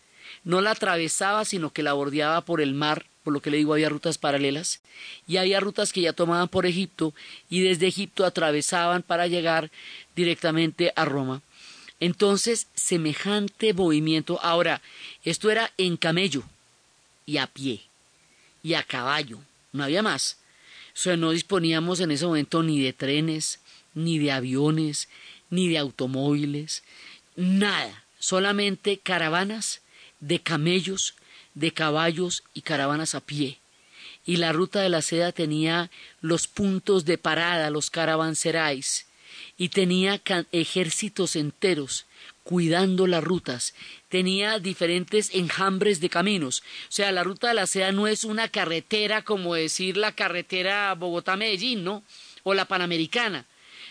no 0.45 0.61
la 0.61 0.73
atravesaba, 0.73 1.45
sino 1.45 1.73
que 1.73 1.83
la 1.83 1.93
bordeaba 1.93 2.41
por 2.43 2.61
el 2.61 2.75
mar, 2.75 3.07
por 3.25 3.33
lo 3.33 3.41
que 3.41 3.51
le 3.51 3.59
digo, 3.59 3.73
había 3.73 3.89
rutas 3.89 4.19
paralelas, 4.19 4.81
y 5.29 5.37
había 5.37 5.61
rutas 5.61 5.93
que 5.93 6.01
ya 6.01 6.13
tomaban 6.13 6.49
por 6.49 6.67
Egipto, 6.67 7.15
y 7.49 7.61
desde 7.61 7.87
Egipto 7.87 8.25
atravesaban 8.25 9.03
para 9.03 9.27
llegar 9.27 9.71
directamente 10.17 10.93
a 10.97 11.05
Roma. 11.05 11.43
Entonces, 12.01 12.67
semejante 12.75 13.73
movimiento. 13.75 14.41
Ahora, 14.43 14.83
esto 15.25 15.51
era 15.51 15.73
en 15.79 15.97
camello, 15.97 16.43
y 17.27 17.37
a 17.37 17.47
pie, 17.47 17.83
y 18.63 18.75
a 18.75 18.83
caballo, 18.83 19.39
no 19.73 19.85
había 19.85 20.03
más. 20.03 20.39
O 20.95 20.99
sea, 20.99 21.17
no 21.17 21.31
disponíamos 21.31 22.01
en 22.01 22.11
ese 22.11 22.27
momento 22.27 22.63
ni 22.63 22.83
de 22.83 22.93
trenes, 22.93 23.61
ni 23.95 24.19
de 24.19 24.33
aviones, 24.33 25.09
ni 25.49 25.69
de 25.69 25.79
automóviles, 25.79 26.83
nada, 27.37 28.05
solamente 28.19 28.99
caravanas 28.99 29.82
de 30.23 30.41
camellos, 30.41 31.15
de 31.53 31.73
caballos 31.73 32.45
y 32.55 32.63
caravanas 32.63 33.15
a 33.15 33.21
pie. 33.21 33.59
Y 34.25 34.37
la 34.37 34.53
ruta 34.53 34.81
de 34.81 34.89
la 34.89 35.03
seda 35.03 35.33
tenía 35.33 35.91
los 36.21 36.47
puntos 36.47 37.05
de 37.05 37.19
parada, 37.19 37.71
los 37.71 37.91
caravanserais, 37.91 39.07
y 39.59 39.69
tenía 39.69 40.23
ejércitos 40.53 41.37
enteros 41.37 42.07
cuidando 42.45 43.07
las 43.07 43.23
rutas. 43.23 43.75
Tenía 44.09 44.59
diferentes 44.61 45.35
enjambres 45.35 46.01
de 46.01 46.09
caminos. 46.09 46.63
O 46.89 46.93
sea, 46.93 47.11
la 47.13 47.25
ruta 47.25 47.49
de 47.49 47.55
la 47.55 47.67
seda 47.67 47.93
no 47.93 48.07
es 48.07 48.25
una 48.25 48.49
carretera 48.49 49.23
como 49.23 49.55
decir 49.55 49.97
la 49.97 50.13
carretera 50.13 50.95
Bogotá-Medellín, 50.95 51.83
¿no? 51.83 52.05
O 52.45 52.55
la 52.55 52.67
Panamericana. 52.67 53.47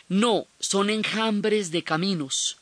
No, 0.08 0.48
son 0.60 0.90
enjambres 0.90 1.72
de 1.72 1.84
caminos 1.84 2.61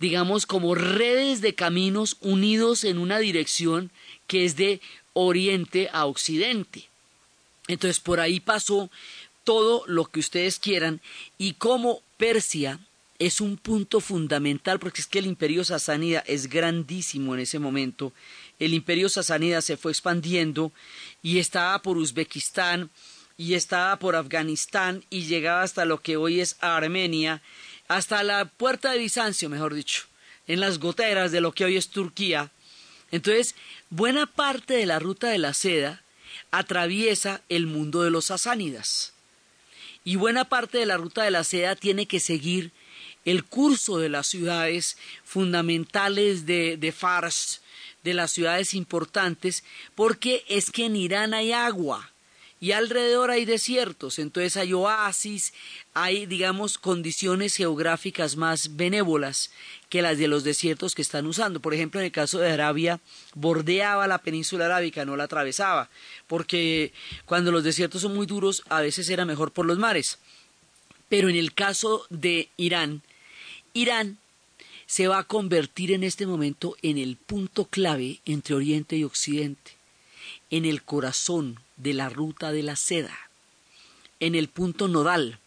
digamos, 0.00 0.46
como 0.46 0.74
redes 0.74 1.42
de 1.42 1.54
caminos 1.54 2.16
unidos 2.20 2.84
en 2.84 2.98
una 2.98 3.18
dirección 3.18 3.90
que 4.26 4.44
es 4.44 4.56
de 4.56 4.80
oriente 5.12 5.90
a 5.92 6.06
occidente. 6.06 6.88
Entonces 7.68 8.00
por 8.00 8.18
ahí 8.18 8.40
pasó 8.40 8.90
todo 9.44 9.84
lo 9.86 10.06
que 10.06 10.20
ustedes 10.20 10.58
quieran 10.58 11.00
y 11.38 11.52
como 11.54 12.02
Persia 12.16 12.80
es 13.18 13.42
un 13.42 13.58
punto 13.58 14.00
fundamental 14.00 14.78
porque 14.80 15.02
es 15.02 15.06
que 15.06 15.18
el 15.18 15.26
imperio 15.26 15.62
sasánida 15.64 16.24
es 16.26 16.48
grandísimo 16.48 17.34
en 17.34 17.40
ese 17.40 17.58
momento. 17.58 18.12
El 18.58 18.72
imperio 18.72 19.10
sasánida 19.10 19.60
se 19.60 19.76
fue 19.76 19.92
expandiendo 19.92 20.72
y 21.22 21.38
estaba 21.38 21.80
por 21.82 21.98
Uzbekistán 21.98 22.90
y 23.36 23.54
estaba 23.54 23.98
por 23.98 24.16
Afganistán 24.16 25.04
y 25.10 25.22
llegaba 25.22 25.62
hasta 25.62 25.84
lo 25.84 26.00
que 26.00 26.16
hoy 26.16 26.40
es 26.40 26.56
Armenia 26.60 27.42
hasta 27.90 28.22
la 28.22 28.44
puerta 28.44 28.92
de 28.92 28.98
Bizancio, 28.98 29.48
mejor 29.48 29.74
dicho, 29.74 30.04
en 30.46 30.60
las 30.60 30.78
goteras 30.78 31.32
de 31.32 31.40
lo 31.40 31.50
que 31.50 31.64
hoy 31.64 31.76
es 31.76 31.88
Turquía. 31.88 32.52
Entonces, 33.10 33.56
buena 33.90 34.26
parte 34.26 34.74
de 34.74 34.86
la 34.86 35.00
ruta 35.00 35.28
de 35.28 35.38
la 35.38 35.54
seda 35.54 36.00
atraviesa 36.52 37.42
el 37.48 37.66
mundo 37.66 38.02
de 38.02 38.10
los 38.10 38.26
sasánidas. 38.26 39.12
Y 40.04 40.14
buena 40.14 40.48
parte 40.48 40.78
de 40.78 40.86
la 40.86 40.98
ruta 40.98 41.24
de 41.24 41.32
la 41.32 41.42
seda 41.42 41.74
tiene 41.74 42.06
que 42.06 42.20
seguir 42.20 42.70
el 43.24 43.44
curso 43.44 43.98
de 43.98 44.08
las 44.08 44.28
ciudades 44.28 44.96
fundamentales 45.24 46.46
de, 46.46 46.76
de 46.76 46.92
Fars, 46.92 47.60
de 48.04 48.14
las 48.14 48.30
ciudades 48.30 48.72
importantes, 48.72 49.64
porque 49.96 50.44
es 50.46 50.70
que 50.70 50.84
en 50.84 50.94
Irán 50.94 51.34
hay 51.34 51.50
agua 51.50 52.12
y 52.60 52.72
alrededor 52.72 53.30
hay 53.30 53.46
desiertos, 53.46 54.18
entonces 54.18 54.58
hay 54.58 54.74
oasis, 54.74 55.54
hay, 55.94 56.26
digamos, 56.26 56.76
condiciones 56.76 57.56
geográficas 57.56 58.36
más 58.36 58.76
benévolas 58.76 59.50
que 59.88 60.02
las 60.02 60.18
de 60.18 60.28
los 60.28 60.44
desiertos 60.44 60.94
que 60.94 61.00
están 61.00 61.26
usando. 61.26 61.60
Por 61.60 61.72
ejemplo, 61.72 62.00
en 62.00 62.06
el 62.06 62.12
caso 62.12 62.38
de 62.38 62.52
Arabia, 62.52 63.00
bordeaba 63.34 64.06
la 64.06 64.18
península 64.18 64.66
arábica, 64.66 65.06
no 65.06 65.16
la 65.16 65.24
atravesaba, 65.24 65.88
porque 66.26 66.92
cuando 67.24 67.50
los 67.50 67.64
desiertos 67.64 68.02
son 68.02 68.14
muy 68.14 68.26
duros, 68.26 68.62
a 68.68 68.82
veces 68.82 69.08
era 69.08 69.24
mejor 69.24 69.52
por 69.52 69.64
los 69.64 69.78
mares. 69.78 70.18
Pero 71.08 71.30
en 71.30 71.36
el 71.36 71.54
caso 71.54 72.06
de 72.10 72.50
Irán, 72.58 73.00
Irán 73.72 74.18
se 74.86 75.08
va 75.08 75.18
a 75.18 75.24
convertir 75.24 75.92
en 75.92 76.04
este 76.04 76.26
momento 76.26 76.76
en 76.82 76.98
el 76.98 77.16
punto 77.16 77.64
clave 77.64 78.20
entre 78.26 78.54
Oriente 78.54 78.96
y 78.96 79.04
Occidente, 79.04 79.79
en 80.50 80.64
el 80.64 80.82
corazón 80.82 81.60
de 81.76 81.94
la 81.94 82.08
ruta 82.08 82.52
de 82.52 82.62
la 82.62 82.76
seda, 82.76 83.16
en 84.18 84.34
el 84.34 84.48
punto 84.48 84.88
nodal 84.88 85.38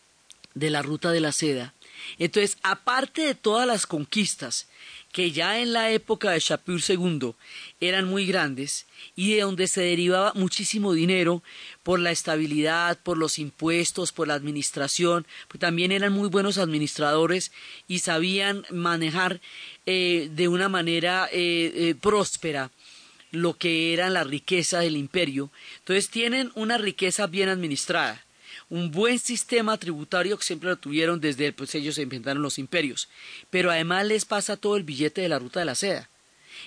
de 0.55 0.69
la 0.69 0.81
ruta 0.81 1.11
de 1.11 1.19
la 1.19 1.31
seda. 1.31 1.73
Entonces, 2.19 2.57
aparte 2.63 3.21
de 3.21 3.35
todas 3.35 3.67
las 3.67 3.85
conquistas 3.85 4.67
que 5.13 5.31
ya 5.31 5.59
en 5.59 5.73
la 5.73 5.91
época 5.91 6.31
de 6.31 6.39
Shapur 6.39 6.81
II 6.85 7.35
eran 7.79 8.05
muy 8.05 8.25
grandes 8.25 8.87
y 9.15 9.35
de 9.35 9.41
donde 9.41 9.67
se 9.67 9.81
derivaba 9.81 10.33
muchísimo 10.33 10.91
dinero 10.93 11.43
por 11.83 11.99
la 11.99 12.09
estabilidad, 12.09 12.97
por 12.97 13.19
los 13.19 13.37
impuestos, 13.37 14.11
por 14.11 14.27
la 14.27 14.33
administración, 14.33 15.27
pues 15.49 15.59
también 15.59 15.91
eran 15.91 16.13
muy 16.13 16.29
buenos 16.29 16.57
administradores 16.57 17.51
y 17.87 17.99
sabían 17.99 18.65
manejar 18.71 19.39
eh, 19.85 20.29
de 20.33 20.47
una 20.47 20.67
manera 20.67 21.29
eh, 21.31 21.71
eh, 21.75 21.95
próspera 21.95 22.71
lo 23.33 23.57
que 23.57 23.93
era 23.93 24.11
la 24.11 24.23
riqueza 24.23 24.79
del 24.79 24.95
imperio. 24.95 25.51
Entonces 25.79 26.09
tienen 26.09 26.51
una 26.53 26.77
riqueza 26.77 27.25
bien 27.25 27.49
administrada, 27.49 28.23
un 28.69 28.91
buen 28.91 29.17
sistema 29.17 29.77
tributario 29.77 30.37
que 30.37 30.45
siempre 30.45 30.69
lo 30.69 30.77
tuvieron 30.77 31.19
desde 31.19 31.51
pues 31.51 31.73
ellos 31.73 31.95
se 31.95 32.03
inventaron 32.03 32.43
los 32.43 32.59
imperios, 32.59 33.09
pero 33.49 33.71
además 33.71 34.05
les 34.05 34.25
pasa 34.25 34.55
todo 34.55 34.77
el 34.77 34.83
billete 34.83 35.21
de 35.21 35.29
la 35.29 35.39
ruta 35.39 35.59
de 35.59 35.65
la 35.65 35.75
seda. 35.75 36.09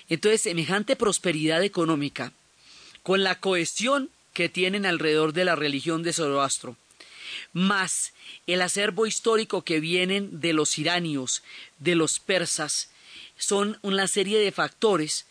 Entonces, 0.09 0.41
semejante 0.41 0.97
prosperidad 0.97 1.63
económica, 1.63 2.33
con 3.01 3.23
la 3.23 3.39
cohesión 3.39 4.09
que 4.33 4.49
tienen 4.49 4.85
alrededor 4.85 5.31
de 5.31 5.45
la 5.45 5.55
religión 5.55 6.03
de 6.03 6.11
Zoroastro, 6.11 6.75
más 7.53 8.11
el 8.45 8.61
acervo 8.61 9.05
histórico 9.05 9.63
que 9.63 9.79
vienen 9.79 10.41
de 10.41 10.51
los 10.51 10.77
iranios, 10.77 11.43
de 11.79 11.95
los 11.95 12.19
persas, 12.19 12.89
son 13.37 13.79
una 13.83 14.07
serie 14.07 14.39
de 14.39 14.51
factores 14.51 15.25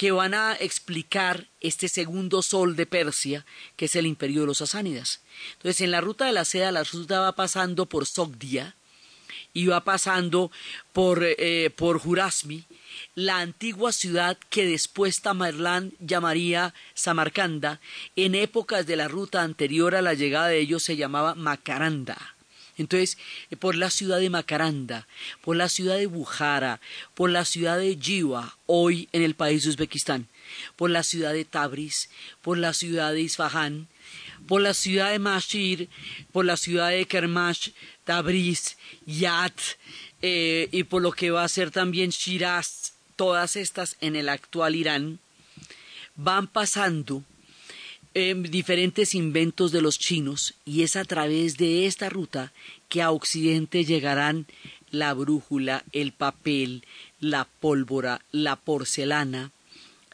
que 0.00 0.12
van 0.12 0.32
a 0.32 0.54
explicar 0.54 1.46
este 1.60 1.86
segundo 1.86 2.40
sol 2.40 2.74
de 2.74 2.86
Persia, 2.86 3.44
que 3.76 3.84
es 3.84 3.94
el 3.96 4.06
imperio 4.06 4.40
de 4.40 4.46
los 4.46 4.56
sasánidas. 4.56 5.20
Entonces, 5.58 5.82
en 5.82 5.90
la 5.90 6.00
ruta 6.00 6.24
de 6.24 6.32
la 6.32 6.46
seda, 6.46 6.72
la 6.72 6.84
ruta 6.84 7.20
va 7.20 7.32
pasando 7.32 7.84
por 7.84 8.06
Sogdia 8.06 8.76
y 9.52 9.66
va 9.66 9.84
pasando 9.84 10.50
por, 10.94 11.22
eh, 11.22 11.68
por 11.76 11.98
Jurasmi, 11.98 12.64
la 13.14 13.40
antigua 13.40 13.92
ciudad 13.92 14.38
que 14.48 14.64
después 14.64 15.20
Tamerlán 15.20 15.92
llamaría 16.00 16.72
Samarcanda, 16.94 17.78
en 18.16 18.34
épocas 18.34 18.86
de 18.86 18.96
la 18.96 19.06
ruta 19.06 19.42
anterior 19.42 19.94
a 19.94 20.00
la 20.00 20.14
llegada 20.14 20.48
de 20.48 20.60
ellos 20.60 20.82
se 20.82 20.96
llamaba 20.96 21.34
Macaranda. 21.34 22.36
Entonces, 22.80 23.18
eh, 23.50 23.56
por 23.56 23.74
la 23.76 23.90
ciudad 23.90 24.18
de 24.18 24.30
Macaranda, 24.30 25.06
por 25.42 25.54
la 25.54 25.68
ciudad 25.68 25.98
de 25.98 26.06
Bujara, 26.06 26.80
por 27.14 27.30
la 27.30 27.44
ciudad 27.44 27.78
de 27.78 27.96
Jiwa, 28.00 28.56
hoy 28.64 29.08
en 29.12 29.22
el 29.22 29.34
país 29.34 29.64
de 29.64 29.70
Uzbekistán, 29.70 30.28
por 30.76 30.88
la 30.90 31.02
ciudad 31.02 31.34
de 31.34 31.44
Tabriz, 31.44 32.08
por 32.40 32.56
la 32.56 32.72
ciudad 32.72 33.12
de 33.12 33.20
Isfahan, 33.20 33.86
por 34.48 34.62
la 34.62 34.72
ciudad 34.72 35.10
de 35.10 35.18
Mashir, 35.18 35.88
por 36.32 36.46
la 36.46 36.56
ciudad 36.56 36.88
de 36.88 37.04
Kermash, 37.04 37.68
Tabriz, 38.04 38.78
Yat, 39.04 39.60
eh, 40.22 40.68
y 40.72 40.84
por 40.84 41.02
lo 41.02 41.12
que 41.12 41.30
va 41.30 41.44
a 41.44 41.48
ser 41.48 41.70
también 41.70 42.10
Shiraz, 42.10 42.94
todas 43.14 43.56
estas 43.56 43.98
en 44.00 44.16
el 44.16 44.30
actual 44.30 44.74
Irán, 44.74 45.18
van 46.16 46.46
pasando 46.46 47.24
em, 48.14 48.42
diferentes 48.42 49.14
inventos 49.14 49.72
de 49.72 49.82
los 49.82 49.98
chinos 49.98 50.54
y 50.64 50.82
es 50.82 50.96
a 50.96 51.04
través 51.04 51.56
de 51.56 51.86
esta 51.86 52.08
ruta 52.08 52.52
que 52.88 53.02
a 53.02 53.10
Occidente 53.10 53.84
llegarán 53.84 54.46
la 54.90 55.14
brújula, 55.14 55.84
el 55.92 56.12
papel, 56.12 56.84
la 57.20 57.44
pólvora, 57.44 58.22
la 58.32 58.56
porcelana, 58.56 59.52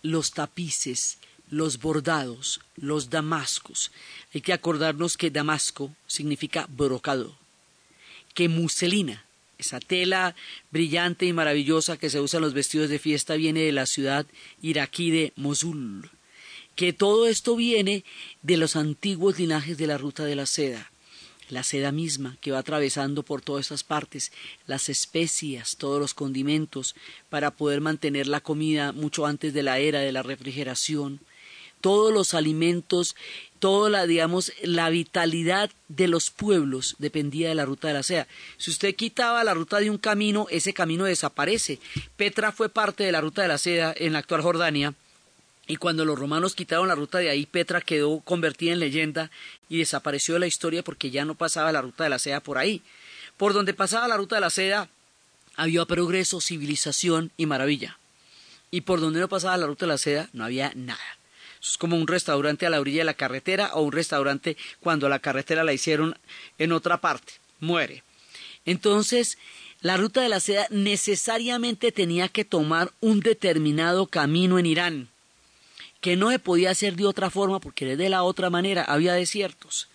los 0.03 0.33
tapices, 0.33 1.19
los 1.51 1.79
bordados, 1.79 2.61
los 2.77 3.11
damascos. 3.11 3.91
Hay 4.35 4.41
que 4.41 4.53
acordarnos 4.53 5.17
que 5.17 5.31
damasco 5.31 5.95
significa 6.07 6.67
brocado, 6.69 7.37
que 8.35 8.49
muselina, 8.49 9.25
esa 9.59 9.81
tela 9.81 10.35
brillante 10.71 11.25
y 11.25 11.33
maravillosa 11.33 11.97
que 11.97 12.11
se 12.11 12.21
usa 12.21 12.39
en 12.39 12.43
los 12.43 12.53
vestidos 12.53 12.91
de 12.91 12.99
fiesta 12.99 13.37
viene 13.37 13.61
de 13.61 13.73
la 13.73 13.87
ciudad 13.87 14.27
iraquí 14.61 15.11
de 15.11 15.33
Mosul, 15.37 16.11
que 16.77 16.93
todo 16.93 17.27
esto 17.27 17.57
viene 17.57 18.05
de 18.43 18.57
los 18.57 18.77
antiguos 18.77 19.39
linajes 19.39 19.77
de 19.77 19.89
la 19.89 19.99
ruta 19.99 20.25
de 20.25 20.37
la 20.37 20.47
seda 20.47 20.93
la 21.49 21.63
seda 21.63 21.93
misma 21.93 22.37
que 22.41 22.51
va 22.51 22.59
atravesando 22.59 23.23
por 23.23 23.41
todas 23.41 23.67
estas 23.67 23.85
partes, 23.85 24.33
las 24.67 24.89
especias, 24.89 25.77
todos 25.77 26.01
los 26.01 26.15
condimentos, 26.15 26.97
para 27.29 27.53
poder 27.53 27.81
mantener 27.81 28.27
la 28.27 28.41
comida 28.41 28.93
mucho 28.93 29.27
antes 29.27 29.55
de 29.55 29.63
la 29.63 29.79
era 29.79 30.01
de 30.01 30.13
la 30.13 30.23
refrigeración, 30.23 31.21
todos 31.81 32.13
los 32.13 32.35
alimentos, 32.35 33.15
toda 33.59 33.91
la, 33.91 34.07
digamos, 34.07 34.53
la 34.63 34.91
vitalidad 34.91 35.71
de 35.89 36.09
los 36.09 36.31
pueblos 36.31 36.97
dependía 36.99 37.49
de 37.49 37.55
la 37.55 37.65
ruta 37.65 37.89
de 37.89 37.95
la 37.95 38.03
seda. 38.03 38.27
Si 38.57 38.71
usted 38.71 38.97
quitaba 38.97 39.45
la 39.45 39.55
ruta 39.55 39.79
de 39.79 39.91
un 39.91 39.99
camino, 39.99 40.47
ese 40.51 40.75
camino 40.75 41.05
desaparece. 41.05 41.79
Petra 42.17 42.51
fue 42.51 42.69
parte 42.69 43.05
de 43.05 43.13
la 43.13 43.21
ruta 43.21 43.43
de 43.43 43.49
la 43.49 43.59
seda 43.59 43.95
en 43.97 44.15
la 44.15 44.21
actual 44.21 44.43
Jordania, 44.43 44.95
y 45.67 45.77
cuando 45.77 46.05
los 46.05 46.19
romanos 46.19 46.55
quitaron 46.55 46.89
la 46.89 46.95
ruta 46.95 47.19
de 47.19 47.29
ahí, 47.29 47.45
Petra 47.45 47.81
quedó 47.81 48.21
convertida 48.21 48.73
en 48.73 48.79
leyenda 48.79 49.31
y 49.69 49.79
desapareció 49.79 50.35
de 50.35 50.41
la 50.41 50.47
historia 50.47 50.85
porque 50.85 51.11
ya 51.11 51.25
no 51.25 51.35
pasaba 51.35 51.73
la 51.73 51.83
ruta 51.83 52.05
de 52.05 52.11
la 52.11 52.21
seda 52.21 52.41
por 52.41 52.59
ahí. 52.59 52.83
Por 53.37 53.53
donde 53.53 53.75
pasaba 53.75 54.07
la 54.07 54.17
ruta 54.17 54.37
de 54.37 54.43
la 54.43 54.51
seda 54.51 54.89
había 55.57 55.85
progreso, 55.85 56.41
civilización 56.41 57.33
y 57.37 57.47
maravilla. 57.47 57.99
Y 58.71 58.83
por 58.83 59.01
donde 59.01 59.19
no 59.19 59.29
pasaba 59.29 59.57
la 59.57 59.67
ruta 59.67 59.87
de 59.87 59.93
la 59.93 59.99
seda 59.99 60.29
no 60.33 60.45
había 60.45 60.73
nada. 60.77 61.19
es 61.61 61.77
como 61.79 61.97
un 61.97 62.07
restaurante 62.07 62.65
a 62.67 62.71
la 62.71 62.81
orilla 62.81 63.01
de 63.01 63.07
la 63.07 63.15
carretera 63.15 63.75
o 63.75 63.83
un 63.83 63.93
restaurante 63.93 64.57
cuando 64.79 65.09
la 65.09 65.19
carretera 65.19 65.65
la 65.65 65.73
hicieron 65.73 66.17
en 66.59 66.71
otra 66.71 67.01
parte. 67.01 67.35
Muere. 67.59 68.05
Entonces, 68.67 69.37
la 69.81 69.97
ruta 69.97 70.21
de 70.21 70.29
la 70.29 70.39
seda 70.39 70.67
necesariamente 70.71 71.91
tenía 71.91 72.29
que 72.29 72.45
tomar 72.45 72.93
un 73.01 73.19
determinado 73.19 74.07
camino 74.07 74.61
en 74.61 74.67
Irán 74.67 75.09
que 76.01 76.17
no 76.17 76.31
se 76.31 76.39
podía 76.39 76.71
hacer 76.71 76.97
de 76.97 77.07
otra 77.07 77.31
forma 77.31 77.61
porque 77.61 77.97
de 77.97 78.09
la 78.09 78.23
otra 78.23 78.51
manera 78.51 78.83
había 78.83 79.15
desiertos. 79.15 79.89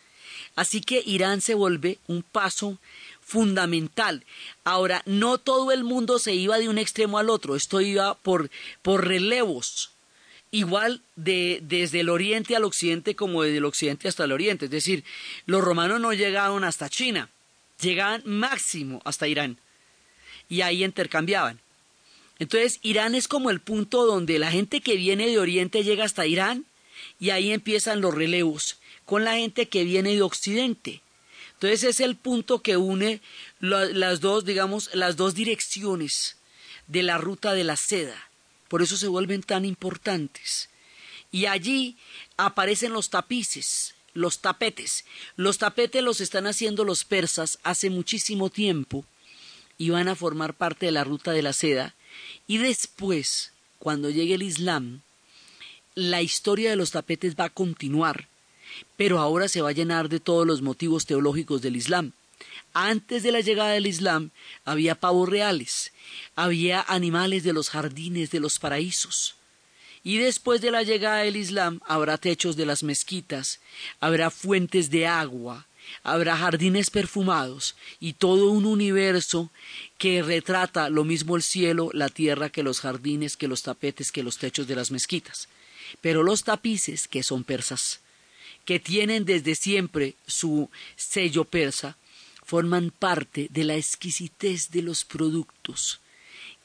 Así 0.56 0.82
que 0.82 1.02
Irán 1.06 1.42
se 1.42 1.54
vuelve 1.54 2.00
un 2.08 2.24
paso 2.24 2.78
fundamental. 3.22 4.26
Ahora, 4.64 5.04
no 5.06 5.38
todo 5.38 5.72
el 5.72 5.84
mundo 5.84 6.20
se 6.20 6.34
iba 6.34 6.58
de 6.58 6.68
un 6.68 6.78
extremo 6.78 7.18
al 7.18 7.30
otro, 7.30 7.56
esto 7.56 7.80
iba 7.80 8.16
por, 8.16 8.50
por 8.82 9.08
relevos, 9.08 9.92
igual 10.52 11.02
de, 11.16 11.60
desde 11.64 12.02
el 12.02 12.10
oriente 12.10 12.56
al 12.56 12.66
occidente 12.66 13.16
como 13.16 13.44
desde 13.44 13.60
el 13.60 13.66
occidente 13.66 14.10
hasta 14.10 14.26
el 14.26 14.34
oriente. 14.34 14.66
Es 14.66 14.72
decir, 14.72 15.06
los 15.46 15.64
romanos 15.64 16.02
no 16.02 16.12
llegaron 16.12 16.66
hasta 16.66 16.90
China, 16.90 17.30
llegaban 17.80 18.22
máximo 18.26 19.02
hasta 19.06 19.30
Irán 19.30 19.58
y 20.50 20.62
ahí 20.62 20.84
intercambiaban. 20.84 21.62
Entonces, 22.42 22.80
Irán 22.82 23.14
es 23.14 23.28
como 23.28 23.52
el 23.52 23.60
punto 23.60 24.04
donde 24.04 24.40
la 24.40 24.50
gente 24.50 24.82
que 24.82 24.96
viene 24.96 25.28
de 25.28 25.38
Oriente 25.38 25.84
llega 25.84 26.06
hasta 26.06 26.26
Irán 26.26 26.66
y 27.20 27.30
ahí 27.30 27.52
empiezan 27.52 28.02
los 28.02 28.16
relevos 28.16 28.78
con 29.06 29.24
la 29.24 29.36
gente 29.36 29.70
que 29.70 29.84
viene 29.84 30.16
de 30.16 30.24
Occidente. 30.24 31.04
Entonces 31.54 31.84
es 31.84 32.00
el 32.00 32.16
punto 32.16 32.64
que 32.64 32.78
une 32.78 33.22
las 33.60 34.22
dos, 34.22 34.44
digamos, 34.44 34.90
las 34.96 35.18
dos 35.18 35.36
direcciones 35.36 36.38
de 36.88 37.04
la 37.04 37.20
ruta 37.20 37.54
de 37.54 37.64
la 37.64 37.76
seda. 37.76 38.32
Por 38.70 38.82
eso 38.82 38.98
se 38.98 39.08
vuelven 39.08 39.44
tan 39.44 39.64
importantes. 39.64 40.70
Y 41.32 41.46
allí 41.46 41.96
aparecen 42.38 42.92
los 42.92 43.12
tapices, 43.12 43.94
los 44.16 44.40
tapetes. 44.40 45.06
Los 45.36 45.60
tapetes 45.60 46.02
los 46.02 46.22
están 46.22 46.48
haciendo 46.48 46.86
los 46.86 47.04
persas 47.04 47.60
hace 47.62 47.92
muchísimo 47.92 48.50
tiempo 48.50 49.06
y 49.78 49.92
van 49.92 50.08
a 50.08 50.16
formar 50.16 50.56
parte 50.56 50.88
de 50.88 50.92
la 50.92 51.04
ruta 51.04 51.34
de 51.34 51.44
la 51.44 51.54
seda 51.54 51.94
y 52.48 52.58
después, 52.58 53.52
cuando 53.80 54.10
llegue 54.10 54.36
el 54.36 54.44
Islam, 54.44 55.02
la 55.96 56.22
historia 56.22 56.70
de 56.70 56.76
los 56.76 56.92
tapetes 56.92 57.36
va 57.36 57.46
a 57.46 57.50
continuar, 57.50 58.28
pero 58.98 59.20
ahora 59.20 59.48
se 59.48 59.62
va 59.62 59.70
a 59.70 59.74
llenar 59.74 60.10
de 60.10 60.20
todos 60.20 60.48
los 60.48 60.62
motivos 60.62 61.06
teológicos 61.06 61.62
del 61.62 61.76
Islam. 61.76 62.14
Antes 62.74 63.24
de 63.24 63.32
la 63.32 63.42
llegada 63.42 63.72
del 63.72 63.88
Islam 63.88 64.32
había 64.64 64.96
pavos 64.96 65.28
reales, 65.28 65.92
había 66.36 66.82
animales 66.88 67.44
de 67.44 67.54
los 67.54 67.70
jardines 67.70 68.32
de 68.32 68.40
los 68.40 68.60
paraísos. 68.60 69.36
Y 70.04 70.18
después 70.18 70.62
de 70.62 70.72
la 70.72 70.84
llegada 70.84 71.20
del 71.20 71.36
Islam 71.36 71.82
habrá 71.86 72.18
techos 72.18 72.56
de 72.56 72.66
las 72.66 72.82
mezquitas, 72.82 73.60
habrá 74.00 74.32
fuentes 74.32 74.90
de 74.90 75.06
agua, 75.06 75.68
habrá 76.04 76.38
jardines 76.38 76.90
perfumados 76.90 77.76
y 78.00 78.14
todo 78.14 78.52
un 78.52 78.66
universo 78.66 79.52
que 79.98 80.22
retrata 80.22 80.90
lo 80.90 81.04
mismo 81.04 81.36
el 81.36 81.44
cielo, 81.44 81.90
la 81.94 82.10
tierra, 82.10 82.50
que 82.50 82.64
los 82.64 82.80
jardines, 82.80 83.38
que 83.38 83.48
los 83.48 83.64
tapetes, 83.64 84.12
que 84.12 84.24
los 84.24 84.38
techos 84.38 84.68
de 84.68 84.76
las 84.76 84.92
mezquitas. 84.92 85.48
Pero 86.02 86.24
los 86.24 86.44
tapices, 86.44 87.08
que 87.08 87.24
son 87.24 87.44
persas, 87.44 88.00
que 88.66 88.80
tienen 88.80 89.26
desde 89.26 89.56
siempre 89.56 90.16
su 90.28 90.70
sello 90.96 91.46
persa, 91.46 91.98
forman 92.44 92.92
parte 92.92 93.48
de 93.50 93.64
la 93.64 93.76
exquisitez 93.76 94.72
de 94.72 94.82
los 94.82 95.06
productos 95.06 96.02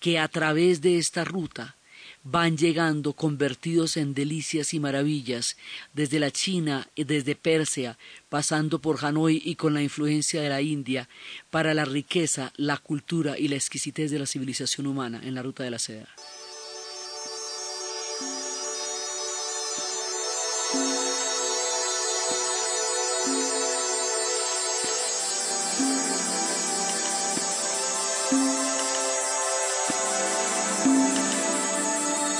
que 0.00 0.18
a 0.18 0.28
través 0.28 0.80
de 0.80 0.98
esta 0.98 1.24
ruta 1.24 1.75
van 2.28 2.56
llegando 2.56 3.12
convertidos 3.12 3.96
en 3.96 4.12
delicias 4.12 4.74
y 4.74 4.80
maravillas 4.80 5.56
desde 5.92 6.18
la 6.18 6.32
China 6.32 6.88
y 6.96 7.04
desde 7.04 7.36
Persia, 7.36 7.98
pasando 8.28 8.80
por 8.80 9.04
Hanoi 9.04 9.40
y 9.44 9.54
con 9.54 9.74
la 9.74 9.82
influencia 9.82 10.42
de 10.42 10.48
la 10.48 10.60
India, 10.60 11.08
para 11.50 11.72
la 11.72 11.84
riqueza, 11.84 12.52
la 12.56 12.78
cultura 12.78 13.38
y 13.38 13.46
la 13.46 13.54
exquisitez 13.54 14.10
de 14.10 14.18
la 14.18 14.26
civilización 14.26 14.88
humana 14.88 15.20
en 15.22 15.36
la 15.36 15.42
ruta 15.42 15.62
de 15.62 15.70
la 15.70 15.78
seda. 15.78 16.08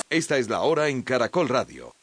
Esta 0.09 0.37
es 0.37 0.47
la 0.47 0.61
hora 0.61 0.87
en 0.87 1.01
Caracol 1.01 1.49
Radio. 1.49 1.93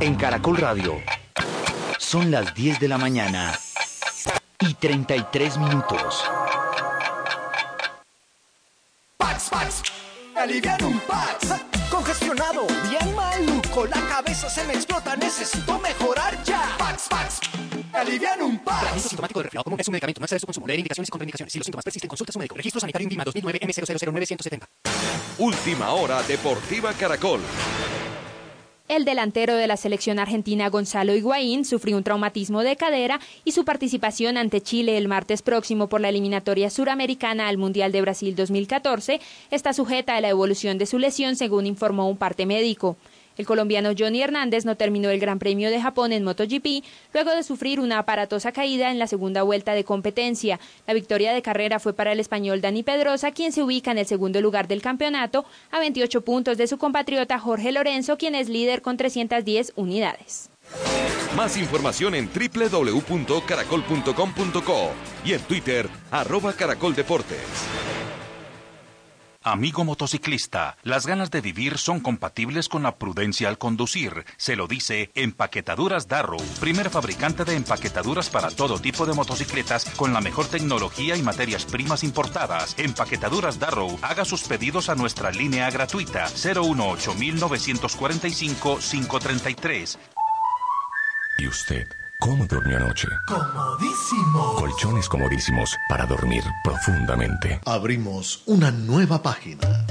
En 0.00 0.16
Caracol 0.16 0.56
Radio 0.56 1.00
son 1.98 2.32
las 2.32 2.52
10 2.52 2.80
de 2.80 2.88
la 2.88 2.98
mañana 2.98 3.56
y 4.58 4.74
33 4.74 5.58
minutos. 5.58 6.24
Pax, 9.16 9.50
Pax, 9.50 9.82
aliviar 10.34 10.82
un 10.82 10.98
Pax. 10.98 11.81
Congestionado, 12.02 12.66
bien 12.90 13.14
maluco, 13.14 13.86
la 13.86 14.00
cabeza 14.08 14.50
se 14.50 14.64
me 14.64 14.72
explota, 14.72 15.14
necesito 15.14 15.78
mejorar 15.78 16.42
ya. 16.42 16.74
Pax, 16.76 17.06
Pax, 17.08 17.40
alivian 17.92 18.42
un 18.42 18.58
Pax. 18.58 18.80
Tratamiento 18.80 19.08
sintomático 19.08 19.38
de 19.38 19.42
resfriado 19.44 19.62
común 19.62 19.78
es 19.78 19.86
un 19.86 19.92
medicamento, 19.92 20.18
no 20.18 20.24
excede 20.24 20.40
su 20.40 20.46
consumo, 20.46 20.66
leer 20.66 20.80
indicaciones 20.80 21.08
y 21.08 21.12
contraindicaciones. 21.12 21.52
Si 21.52 21.60
los 21.60 21.64
síntomas 21.64 21.84
persisten, 21.84 22.08
consulta 22.08 22.30
a 22.30 22.32
su 22.32 22.40
médico. 22.40 22.56
Registro 22.56 22.80
sanitario 22.80 23.04
INVIMA 23.04 23.22
2009 23.22 23.60
M009170. 23.62 24.66
Última 25.38 25.92
hora 25.92 26.24
Deportiva 26.24 26.92
Caracol. 26.92 27.40
El 28.88 29.04
delantero 29.04 29.54
de 29.54 29.66
la 29.66 29.76
selección 29.76 30.18
argentina 30.18 30.68
Gonzalo 30.68 31.14
Higuaín 31.14 31.64
sufrió 31.64 31.96
un 31.96 32.02
traumatismo 32.02 32.62
de 32.62 32.76
cadera 32.76 33.20
y 33.44 33.52
su 33.52 33.64
participación 33.64 34.36
ante 34.36 34.60
Chile 34.60 34.98
el 34.98 35.08
martes 35.08 35.40
próximo 35.40 35.88
por 35.88 36.00
la 36.00 36.08
eliminatoria 36.08 36.68
suramericana 36.68 37.48
al 37.48 37.58
Mundial 37.58 37.92
de 37.92 38.02
Brasil 38.02 38.34
2014 38.34 39.20
está 39.50 39.72
sujeta 39.72 40.16
a 40.16 40.20
la 40.20 40.28
evolución 40.28 40.78
de 40.78 40.86
su 40.86 40.98
lesión 40.98 41.36
según 41.36 41.66
informó 41.66 42.08
un 42.08 42.16
parte 42.16 42.44
médico. 42.44 42.96
El 43.36 43.46
colombiano 43.46 43.90
Johnny 43.98 44.22
Hernández 44.22 44.64
no 44.64 44.76
terminó 44.76 45.10
el 45.10 45.20
Gran 45.20 45.38
Premio 45.38 45.70
de 45.70 45.80
Japón 45.80 46.12
en 46.12 46.24
MotoGP 46.24 46.84
luego 47.14 47.30
de 47.30 47.42
sufrir 47.42 47.80
una 47.80 47.98
aparatosa 47.98 48.52
caída 48.52 48.90
en 48.90 48.98
la 48.98 49.06
segunda 49.06 49.42
vuelta 49.42 49.74
de 49.74 49.84
competencia. 49.84 50.60
La 50.86 50.94
victoria 50.94 51.32
de 51.32 51.42
carrera 51.42 51.78
fue 51.78 51.94
para 51.94 52.12
el 52.12 52.20
español 52.20 52.60
Dani 52.60 52.82
Pedrosa, 52.82 53.32
quien 53.32 53.52
se 53.52 53.62
ubica 53.62 53.90
en 53.90 53.98
el 53.98 54.06
segundo 54.06 54.40
lugar 54.40 54.68
del 54.68 54.82
campeonato 54.82 55.44
a 55.70 55.78
28 55.78 56.22
puntos 56.22 56.58
de 56.58 56.66
su 56.66 56.78
compatriota 56.78 57.38
Jorge 57.38 57.72
Lorenzo, 57.72 58.18
quien 58.18 58.34
es 58.34 58.48
líder 58.48 58.82
con 58.82 58.96
310 58.96 59.72
unidades. 59.76 60.50
Más 61.36 61.56
información 61.56 62.14
en 62.14 62.28
www.caracol.com.co 62.28 64.90
y 65.24 65.32
en 65.32 65.40
Twitter, 65.42 65.88
arroba 66.10 66.52
caracoldeportes. 66.52 67.38
Amigo 69.44 69.84
motociclista, 69.84 70.76
las 70.84 71.04
ganas 71.04 71.32
de 71.32 71.40
vivir 71.40 71.76
son 71.76 71.98
compatibles 71.98 72.68
con 72.68 72.84
la 72.84 72.94
prudencia 72.94 73.48
al 73.48 73.58
conducir. 73.58 74.24
Se 74.36 74.54
lo 74.54 74.68
dice 74.68 75.10
Empaquetaduras 75.16 76.06
Darrow, 76.06 76.40
primer 76.60 76.90
fabricante 76.90 77.44
de 77.44 77.56
empaquetaduras 77.56 78.30
para 78.30 78.50
todo 78.50 78.78
tipo 78.78 79.04
de 79.04 79.14
motocicletas 79.14 79.86
con 79.96 80.12
la 80.12 80.20
mejor 80.20 80.46
tecnología 80.46 81.16
y 81.16 81.22
materias 81.22 81.64
primas 81.64 82.04
importadas. 82.04 82.78
Empaquetaduras 82.78 83.58
Darrow, 83.58 83.98
haga 84.02 84.24
sus 84.24 84.44
pedidos 84.44 84.88
a 84.88 84.94
nuestra 84.94 85.32
línea 85.32 85.68
gratuita 85.70 86.28
018 86.28 87.14
1945 87.14 88.78
533. 88.78 89.98
¿Y 91.38 91.48
usted? 91.48 92.01
¿Cómo 92.22 92.46
durmió 92.46 92.76
anoche? 92.76 93.08
Comodísimo. 93.26 94.54
Colchones 94.54 95.08
comodísimos 95.08 95.76
para 95.88 96.06
dormir 96.06 96.44
profundamente. 96.62 97.60
Abrimos 97.66 98.44
una 98.46 98.70
nueva 98.70 99.20
página. 99.20 99.84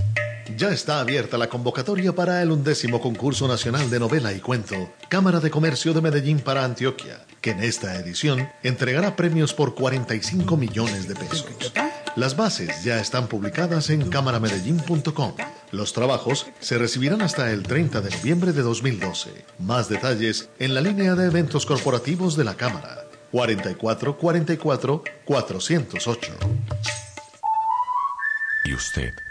Ya 0.58 0.70
está 0.70 1.00
abierta 1.00 1.38
la 1.38 1.48
convocatoria 1.48 2.14
para 2.14 2.42
el 2.42 2.52
undécimo 2.52 3.00
concurso 3.02 3.48
nacional 3.48 3.90
de 3.90 4.00
novela 4.00 4.34
y 4.34 4.40
cuento, 4.40 4.76
Cámara 5.10 5.40
de 5.40 5.50
Comercio 5.50 5.94
de 5.94 6.02
Medellín 6.02 6.40
para 6.40 6.64
Antioquia, 6.64 7.26
que 7.42 7.52
en 7.52 7.62
esta 7.62 7.96
edición 7.98 8.50
entregará 8.64 9.16
premios 9.16 9.54
por 9.54 9.76
45 9.76 10.58
millones 10.58 11.08
de 11.08 11.16
pesos. 11.16 11.74
Las 12.16 12.36
bases 12.36 12.84
ya 12.84 13.00
están 13.00 13.28
publicadas 13.28 13.90
en 13.90 14.10
cámaramedellín.com. 14.10 15.34
Los 15.72 15.94
trabajos 15.94 16.48
se 16.60 16.78
recibirán 16.78 17.22
hasta 17.22 17.52
el 17.52 17.64
30 17.64 18.02
de 18.02 18.10
noviembre 18.10 18.52
de 18.52 18.62
2012. 18.62 19.46
Más 19.60 19.88
detalles 19.90 20.50
en 20.60 20.74
la 20.74 20.82
línea 20.82 21.16
de 21.16 21.28
eventos 21.28 21.66
corporativos 21.66 22.36
de 22.36 22.44
la 22.44 22.56
Cámara. 22.56 23.06
44 23.32 24.18
44 24.18 25.04
408. 25.26 26.34
¿Y 28.66 28.74
usted? 28.74 29.31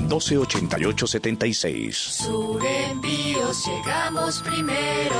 1288 0.00 1.06
76. 1.06 1.96
Sur 1.96 2.64
Envíos 2.64 3.66
llegamos 3.66 4.42
primero. 4.42 5.16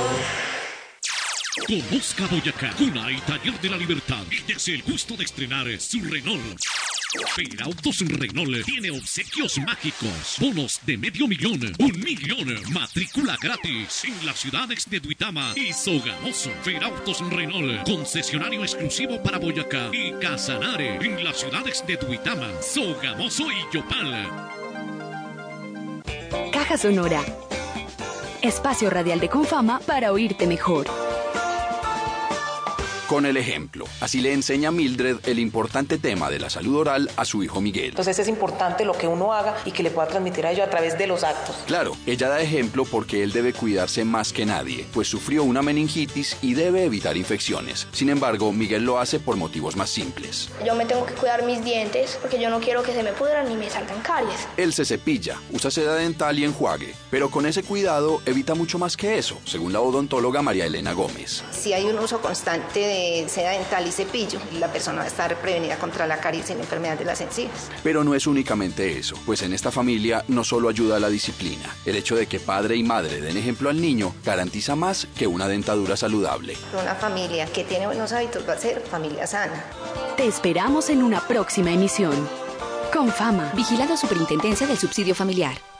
Conozca 1.67 2.27
Boyacá, 2.27 2.73
cuna 2.77 3.11
y 3.11 3.19
taller 3.21 3.59
de 3.61 3.69
la 3.69 3.77
libertad. 3.77 4.23
Y 4.31 4.41
desde 4.51 4.75
el 4.75 4.83
gusto 4.83 5.15
de 5.15 5.25
estrenar 5.25 5.67
su 5.79 6.01
Renault. 6.01 6.59
Perautos 7.35 7.99
Renault 7.99 8.63
tiene 8.63 8.89
obsequios 8.89 9.57
mágicos, 9.59 10.37
bonos 10.39 10.79
de 10.85 10.97
medio 10.97 11.27
millón, 11.27 11.59
un 11.79 11.99
millón, 11.99 12.71
matrícula 12.71 13.37
gratis 13.41 14.05
en 14.05 14.25
las 14.25 14.39
ciudades 14.39 14.89
de 14.89 15.01
Duitama 15.01 15.53
y 15.57 15.73
Sogamoso. 15.73 16.51
Perautos 16.63 17.19
Renault, 17.29 17.83
concesionario 17.83 18.63
exclusivo 18.63 19.21
para 19.21 19.39
Boyacá 19.39 19.89
y 19.91 20.13
Casanare 20.21 20.95
en 21.05 21.21
las 21.23 21.37
ciudades 21.37 21.83
de 21.85 21.97
Duitama, 21.97 22.49
Sogamoso 22.61 23.43
y 23.51 23.75
Yopal. 23.75 24.60
Sonora. 26.77 27.21
Espacio 28.41 28.89
radial 28.89 29.19
de 29.19 29.29
Confama 29.29 29.79
para 29.85 30.11
oírte 30.11 30.47
mejor. 30.47 31.10
Con 33.11 33.25
el 33.25 33.35
ejemplo. 33.35 33.83
Así 33.99 34.21
le 34.21 34.31
enseña 34.31 34.71
Mildred 34.71 35.17
el 35.25 35.37
importante 35.39 35.97
tema 35.97 36.29
de 36.29 36.39
la 36.39 36.49
salud 36.49 36.77
oral 36.77 37.11
a 37.17 37.25
su 37.25 37.43
hijo 37.43 37.59
Miguel. 37.59 37.89
Entonces 37.89 38.17
es 38.19 38.29
importante 38.29 38.85
lo 38.85 38.93
que 38.93 39.05
uno 39.05 39.33
haga 39.33 39.57
y 39.65 39.71
que 39.71 39.83
le 39.83 39.91
pueda 39.91 40.07
transmitir 40.07 40.45
a 40.45 40.51
ellos 40.53 40.65
a 40.65 40.69
través 40.69 40.97
de 40.97 41.07
los 41.07 41.25
actos. 41.25 41.57
Claro, 41.67 41.97
ella 42.05 42.29
da 42.29 42.39
ejemplo 42.39 42.85
porque 42.85 43.21
él 43.21 43.33
debe 43.33 43.51
cuidarse 43.51 44.05
más 44.05 44.31
que 44.31 44.45
nadie, 44.45 44.85
pues 44.93 45.09
sufrió 45.09 45.43
una 45.43 45.61
meningitis 45.61 46.37
y 46.41 46.53
debe 46.53 46.85
evitar 46.85 47.17
infecciones. 47.17 47.85
Sin 47.91 48.09
embargo, 48.09 48.53
Miguel 48.53 48.85
lo 48.85 48.97
hace 48.97 49.19
por 49.19 49.35
motivos 49.35 49.75
más 49.75 49.89
simples. 49.89 50.47
Yo 50.65 50.73
me 50.75 50.85
tengo 50.85 51.05
que 51.05 51.13
cuidar 51.13 51.43
mis 51.43 51.65
dientes 51.65 52.17
porque 52.21 52.39
yo 52.39 52.49
no 52.49 52.61
quiero 52.61 52.81
que 52.81 52.93
se 52.93 53.03
me 53.03 53.11
pudran 53.11 53.49
ni 53.49 53.55
me 53.55 53.69
salgan 53.69 53.99
caries. 54.03 54.47
Él 54.55 54.71
se 54.71 54.85
cepilla, 54.85 55.37
usa 55.51 55.69
seda 55.69 55.95
dental 55.95 56.39
y 56.39 56.45
enjuague, 56.45 56.95
pero 57.09 57.29
con 57.29 57.45
ese 57.45 57.61
cuidado 57.61 58.21
evita 58.25 58.55
mucho 58.55 58.79
más 58.79 58.95
que 58.95 59.17
eso, 59.17 59.37
según 59.43 59.73
la 59.73 59.81
odontóloga 59.81 60.41
María 60.41 60.65
Elena 60.65 60.93
Gómez. 60.93 61.43
Si 61.51 61.73
hay 61.73 61.83
un 61.83 61.99
uso 61.99 62.21
constante 62.21 62.79
de 62.79 63.00
seda 63.27 63.51
dental 63.51 63.87
y 63.87 63.91
cepillo, 63.91 64.39
la 64.59 64.71
persona 64.71 64.99
va 64.99 65.03
a 65.03 65.07
estar 65.07 65.35
prevenida 65.39 65.77
contra 65.77 66.07
la 66.07 66.17
caries 66.19 66.49
y 66.49 66.53
la 66.53 66.61
enfermedad 66.61 66.97
de 66.97 67.05
las 67.05 67.21
encías. 67.21 67.69
Pero 67.83 68.03
no 68.03 68.15
es 68.15 68.27
únicamente 68.27 68.97
eso, 68.97 69.15
pues 69.25 69.41
en 69.41 69.53
esta 69.53 69.71
familia 69.71 70.23
no 70.27 70.43
solo 70.43 70.69
ayuda 70.69 70.99
la 70.99 71.09
disciplina, 71.09 71.75
el 71.85 71.95
hecho 71.95 72.15
de 72.15 72.27
que 72.27 72.39
padre 72.39 72.75
y 72.75 72.83
madre 72.83 73.21
den 73.21 73.37
ejemplo 73.37 73.69
al 73.69 73.81
niño 73.81 74.13
garantiza 74.23 74.75
más 74.75 75.07
que 75.17 75.27
una 75.27 75.47
dentadura 75.47 75.97
saludable. 75.97 76.55
Una 76.79 76.95
familia 76.95 77.45
que 77.45 77.63
tiene 77.63 77.85
buenos 77.85 78.11
hábitos 78.11 78.47
va 78.47 78.53
a 78.53 78.57
ser 78.57 78.81
familia 78.81 79.27
sana. 79.27 79.63
Te 80.17 80.25
esperamos 80.25 80.89
en 80.89 81.03
una 81.03 81.27
próxima 81.27 81.71
emisión. 81.71 82.13
Con 82.93 83.09
fama, 83.09 83.51
vigilado 83.55 83.95
Superintendencia 83.95 84.67
del 84.67 84.77
Subsidio 84.77 85.15
Familiar. 85.15 85.70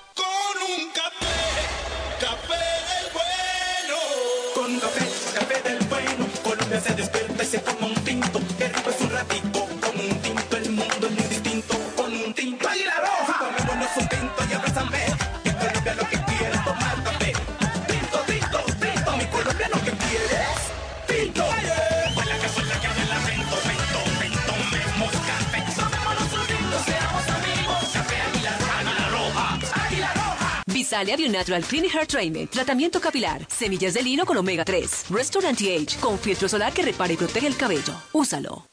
Roja. 31.01 31.11
Visalia 31.11 31.17
Bio 31.17 31.31
Natural 31.31 31.63
Clean 31.63 31.85
Hair 31.85 32.07
Treatment, 32.07 32.49
tratamiento 32.51 32.99
capilar, 32.99 33.45
semillas 33.49 33.93
de 33.93 34.03
lino 34.03 34.25
con 34.25 34.37
omega 34.37 34.63
3, 34.63 35.05
Restaurant 35.09 35.59
Age, 35.59 35.97
con 35.99 36.17
filtro 36.19 36.47
solar 36.47 36.73
que 36.73 36.83
repara 36.83 37.13
y 37.13 37.17
protege 37.17 37.47
el 37.47 37.57
cabello. 37.57 37.93
Úsalo. 38.13 38.67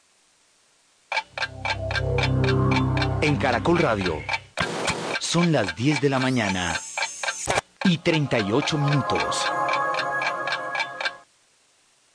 En 3.21 3.35
Caracol 3.37 3.79
Radio 3.79 4.21
son 5.19 5.51
las 5.51 5.75
10 5.75 6.01
de 6.01 6.09
la 6.09 6.19
mañana 6.19 6.79
y 7.83 7.97
38 7.97 8.77
minutos. 8.77 9.45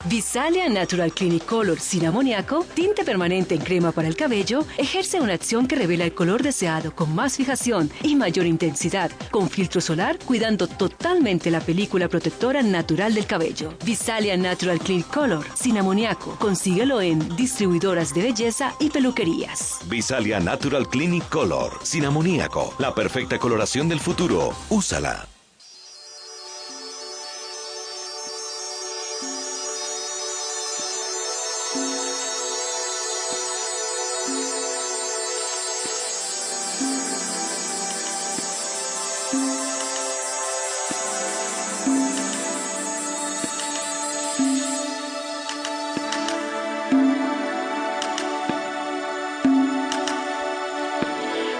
Visalia 0.06 0.68
Natural 0.68 1.12
Clinic 1.12 1.46
Color 1.46 1.80
sin 1.80 2.04
amoníaco, 2.04 2.66
tinte 2.74 3.04
permanente 3.04 3.54
en 3.54 3.62
crema 3.62 3.90
para 3.90 4.06
el 4.06 4.16
cabello, 4.16 4.66
ejerce 4.76 5.18
una 5.20 5.32
acción 5.32 5.66
que 5.66 5.76
revela 5.76 6.04
el 6.04 6.12
color 6.12 6.42
deseado 6.42 6.94
con 6.94 7.14
más 7.14 7.36
fijación 7.36 7.90
y 8.02 8.14
mayor 8.14 8.44
intensidad, 8.44 9.10
con 9.30 9.48
filtro 9.48 9.80
solar, 9.80 10.18
cuidando 10.24 10.66
totalmente 10.66 11.50
la 11.50 11.60
película 11.60 12.08
protectora 12.08 12.62
natural 12.62 13.14
del 13.14 13.26
cabello. 13.26 13.72
Visalia 13.84 14.36
Natural 14.36 14.78
Clinic 14.78 15.06
Color 15.08 15.46
sin 15.54 15.78
amoníaco, 15.78 16.36
consíguelo 16.38 17.00
en 17.00 17.34
distribuidoras 17.36 18.12
de 18.12 18.22
belleza 18.22 18.74
y 18.80 18.90
peluquerías. 18.90 19.78
Visalia 19.86 20.38
Natural 20.38 20.86
Clinic 20.88 21.26
Color, 21.30 21.78
sin 21.82 22.04
amoníaco, 22.04 22.74
la 22.78 22.94
perfecta 22.94 23.38
coloración 23.38 23.88
del 23.88 24.00
futuro. 24.00 24.54
Úsala. 24.68 25.33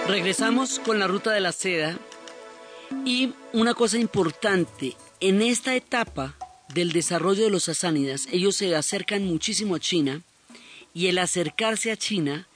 Regresamos 0.07 0.77
con 0.79 0.99
la 0.99 1.07
ruta 1.07 1.31
de 1.31 1.39
la 1.39 1.51
seda 1.51 1.97
y 3.05 3.33
una 3.53 3.73
cosa 3.73 3.97
importante, 3.97 4.95
en 5.19 5.41
esta 5.41 5.75
etapa 5.75 6.35
del 6.73 6.91
desarrollo 6.91 7.43
de 7.43 7.49
los 7.49 7.63
sasánidas, 7.63 8.27
ellos 8.31 8.55
se 8.55 8.75
acercan 8.75 9.25
muchísimo 9.25 9.73
a 9.73 9.79
China 9.79 10.21
y 10.93 11.07
el 11.07 11.17
acercarse 11.17 11.91
a 11.91 11.97
China 11.97 12.47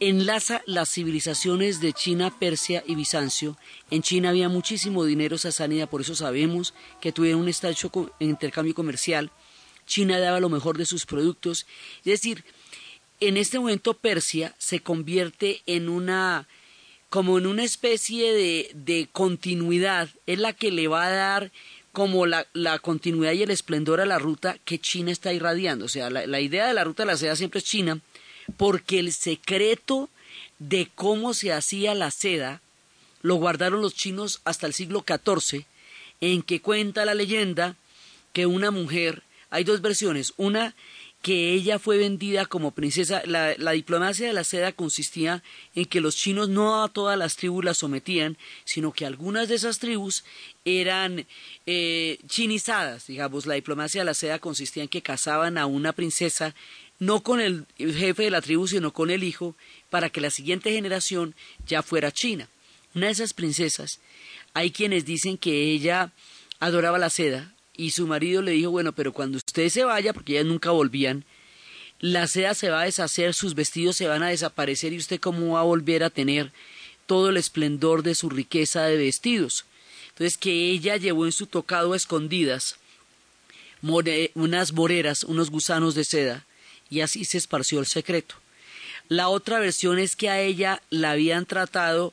enlaza 0.00 0.62
las 0.64 0.90
civilizaciones 0.90 1.82
de 1.82 1.92
China, 1.92 2.32
Persia 2.38 2.82
y 2.86 2.94
Bizancio. 2.94 3.58
En 3.90 4.00
China 4.00 4.30
había 4.30 4.48
muchísimo 4.48 5.04
dinero 5.04 5.36
sasánida, 5.36 5.86
por 5.86 6.00
eso 6.00 6.14
sabemos 6.14 6.72
que 7.02 7.12
tuvieron 7.12 7.42
un 7.42 7.48
estrecho 7.50 7.92
intercambio 8.20 8.74
comercial. 8.74 9.30
China 9.86 10.18
daba 10.18 10.40
lo 10.40 10.48
mejor 10.48 10.78
de 10.78 10.86
sus 10.86 11.04
productos. 11.04 11.66
Es 11.98 12.04
decir, 12.04 12.42
en 13.20 13.36
este 13.36 13.58
momento 13.58 13.92
Persia 13.92 14.54
se 14.56 14.80
convierte 14.80 15.62
en 15.66 15.90
una 15.90 16.48
como 17.10 17.38
en 17.38 17.46
una 17.46 17.64
especie 17.64 18.32
de, 18.32 18.70
de 18.72 19.08
continuidad, 19.12 20.08
es 20.26 20.38
la 20.38 20.52
que 20.52 20.70
le 20.70 20.88
va 20.88 21.06
a 21.06 21.10
dar 21.10 21.52
como 21.92 22.24
la, 22.24 22.46
la 22.52 22.78
continuidad 22.78 23.32
y 23.32 23.42
el 23.42 23.50
esplendor 23.50 24.00
a 24.00 24.06
la 24.06 24.20
ruta 24.20 24.58
que 24.64 24.78
China 24.78 25.10
está 25.10 25.32
irradiando. 25.32 25.86
O 25.86 25.88
sea, 25.88 26.08
la, 26.08 26.26
la 26.26 26.40
idea 26.40 26.68
de 26.68 26.74
la 26.74 26.84
ruta 26.84 27.02
de 27.02 27.08
la 27.08 27.16
seda 27.16 27.34
siempre 27.34 27.58
es 27.58 27.64
China, 27.64 28.00
porque 28.56 29.00
el 29.00 29.12
secreto 29.12 30.08
de 30.60 30.88
cómo 30.94 31.34
se 31.34 31.52
hacía 31.52 31.94
la 31.94 32.12
seda 32.12 32.62
lo 33.22 33.34
guardaron 33.34 33.82
los 33.82 33.94
chinos 33.94 34.40
hasta 34.44 34.66
el 34.66 34.72
siglo 34.72 35.04
XIV, 35.06 35.64
en 36.20 36.42
que 36.42 36.60
cuenta 36.60 37.04
la 37.04 37.14
leyenda 37.14 37.76
que 38.32 38.46
una 38.46 38.70
mujer, 38.70 39.22
hay 39.50 39.64
dos 39.64 39.80
versiones, 39.80 40.32
una 40.36 40.74
que 41.22 41.52
ella 41.52 41.78
fue 41.78 41.98
vendida 41.98 42.46
como 42.46 42.70
princesa, 42.70 43.22
la, 43.26 43.54
diplomacia 43.72 44.26
de 44.26 44.32
la 44.32 44.44
seda 44.44 44.72
consistía 44.72 45.42
en 45.74 45.84
que 45.84 46.00
los 46.00 46.16
chinos 46.16 46.48
no 46.48 46.82
a 46.82 46.88
todas 46.88 47.18
las 47.18 47.36
tribus 47.36 47.64
las 47.64 47.78
sometían, 47.78 48.38
sino 48.64 48.92
que 48.92 49.04
algunas 49.04 49.48
de 49.48 49.56
esas 49.56 49.78
tribus 49.78 50.24
eran 50.64 51.26
eh, 51.66 52.18
chinizadas, 52.26 53.06
digamos, 53.06 53.44
la 53.44 53.54
diplomacia 53.54 54.00
de 54.00 54.06
la 54.06 54.14
seda 54.14 54.38
consistía 54.38 54.82
en 54.82 54.88
que 54.88 55.02
casaban 55.02 55.58
a 55.58 55.66
una 55.66 55.92
princesa 55.92 56.54
no 56.98 57.22
con 57.22 57.40
el 57.40 57.66
jefe 57.78 58.24
de 58.24 58.30
la 58.30 58.42
tribu, 58.42 58.66
sino 58.68 58.92
con 58.92 59.10
el 59.10 59.24
hijo, 59.24 59.56
para 59.88 60.10
que 60.10 60.20
la 60.20 60.30
siguiente 60.30 60.72
generación 60.72 61.34
ya 61.66 61.82
fuera 61.82 62.12
china. 62.12 62.48
Una 62.94 63.06
de 63.06 63.12
esas 63.12 63.32
princesas, 63.32 64.00
hay 64.52 64.70
quienes 64.70 65.04
dicen 65.04 65.38
que 65.38 65.70
ella 65.70 66.12
adoraba 66.60 66.98
la 66.98 67.08
seda 67.08 67.54
y 67.76 67.90
su 67.90 68.06
marido 68.06 68.42
le 68.42 68.52
dijo, 68.52 68.70
bueno, 68.70 68.92
pero 68.92 69.12
cuando 69.12 69.38
usted 69.38 69.68
se 69.68 69.84
vaya, 69.84 70.12
porque 70.12 70.32
ellas 70.32 70.46
nunca 70.46 70.70
volvían, 70.70 71.24
la 72.00 72.26
seda 72.26 72.54
se 72.54 72.70
va 72.70 72.82
a 72.82 72.84
deshacer, 72.84 73.34
sus 73.34 73.54
vestidos 73.54 73.96
se 73.96 74.08
van 74.08 74.22
a 74.22 74.28
desaparecer 74.28 74.92
y 74.92 74.98
usted 74.98 75.20
cómo 75.20 75.54
va 75.54 75.60
a 75.60 75.64
volver 75.64 76.02
a 76.02 76.10
tener 76.10 76.52
todo 77.06 77.28
el 77.28 77.36
esplendor 77.36 78.02
de 78.02 78.14
su 78.14 78.30
riqueza 78.30 78.84
de 78.84 78.96
vestidos. 78.96 79.64
Entonces 80.10 80.38
que 80.38 80.70
ella 80.70 80.96
llevó 80.96 81.26
en 81.26 81.32
su 81.32 81.46
tocado 81.46 81.92
a 81.92 81.96
escondidas 81.96 82.76
unas 83.82 84.72
boreras, 84.72 85.24
unos 85.24 85.50
gusanos 85.50 85.94
de 85.94 86.04
seda, 86.04 86.46
y 86.90 87.00
así 87.00 87.24
se 87.24 87.38
esparció 87.38 87.80
el 87.80 87.86
secreto. 87.86 88.34
La 89.08 89.28
otra 89.28 89.58
versión 89.58 89.98
es 89.98 90.16
que 90.16 90.28
a 90.28 90.40
ella 90.40 90.82
la 90.90 91.12
habían 91.12 91.46
tratado 91.46 92.12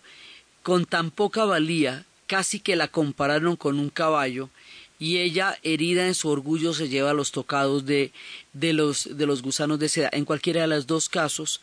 con 0.63 0.85
tan 0.85 1.11
poca 1.11 1.45
valía, 1.45 2.05
casi 2.25 2.59
que 2.59 2.75
la 2.75 2.87
compararon 2.87 3.55
con 3.55 3.79
un 3.79 3.89
caballo, 3.89 4.49
y 4.99 5.19
ella, 5.19 5.57
herida 5.63 6.07
en 6.07 6.15
su 6.15 6.29
orgullo, 6.29 6.73
se 6.73 6.89
lleva 6.89 7.13
los 7.13 7.31
tocados 7.31 7.85
de, 7.85 8.11
de, 8.53 8.73
los, 8.73 9.17
de 9.17 9.25
los 9.25 9.41
gusanos 9.41 9.79
de 9.79 9.89
seda. 9.89 10.09
En 10.11 10.25
cualquiera 10.25 10.61
de 10.61 10.67
los 10.67 10.87
dos 10.87 11.07
casos, 11.07 11.61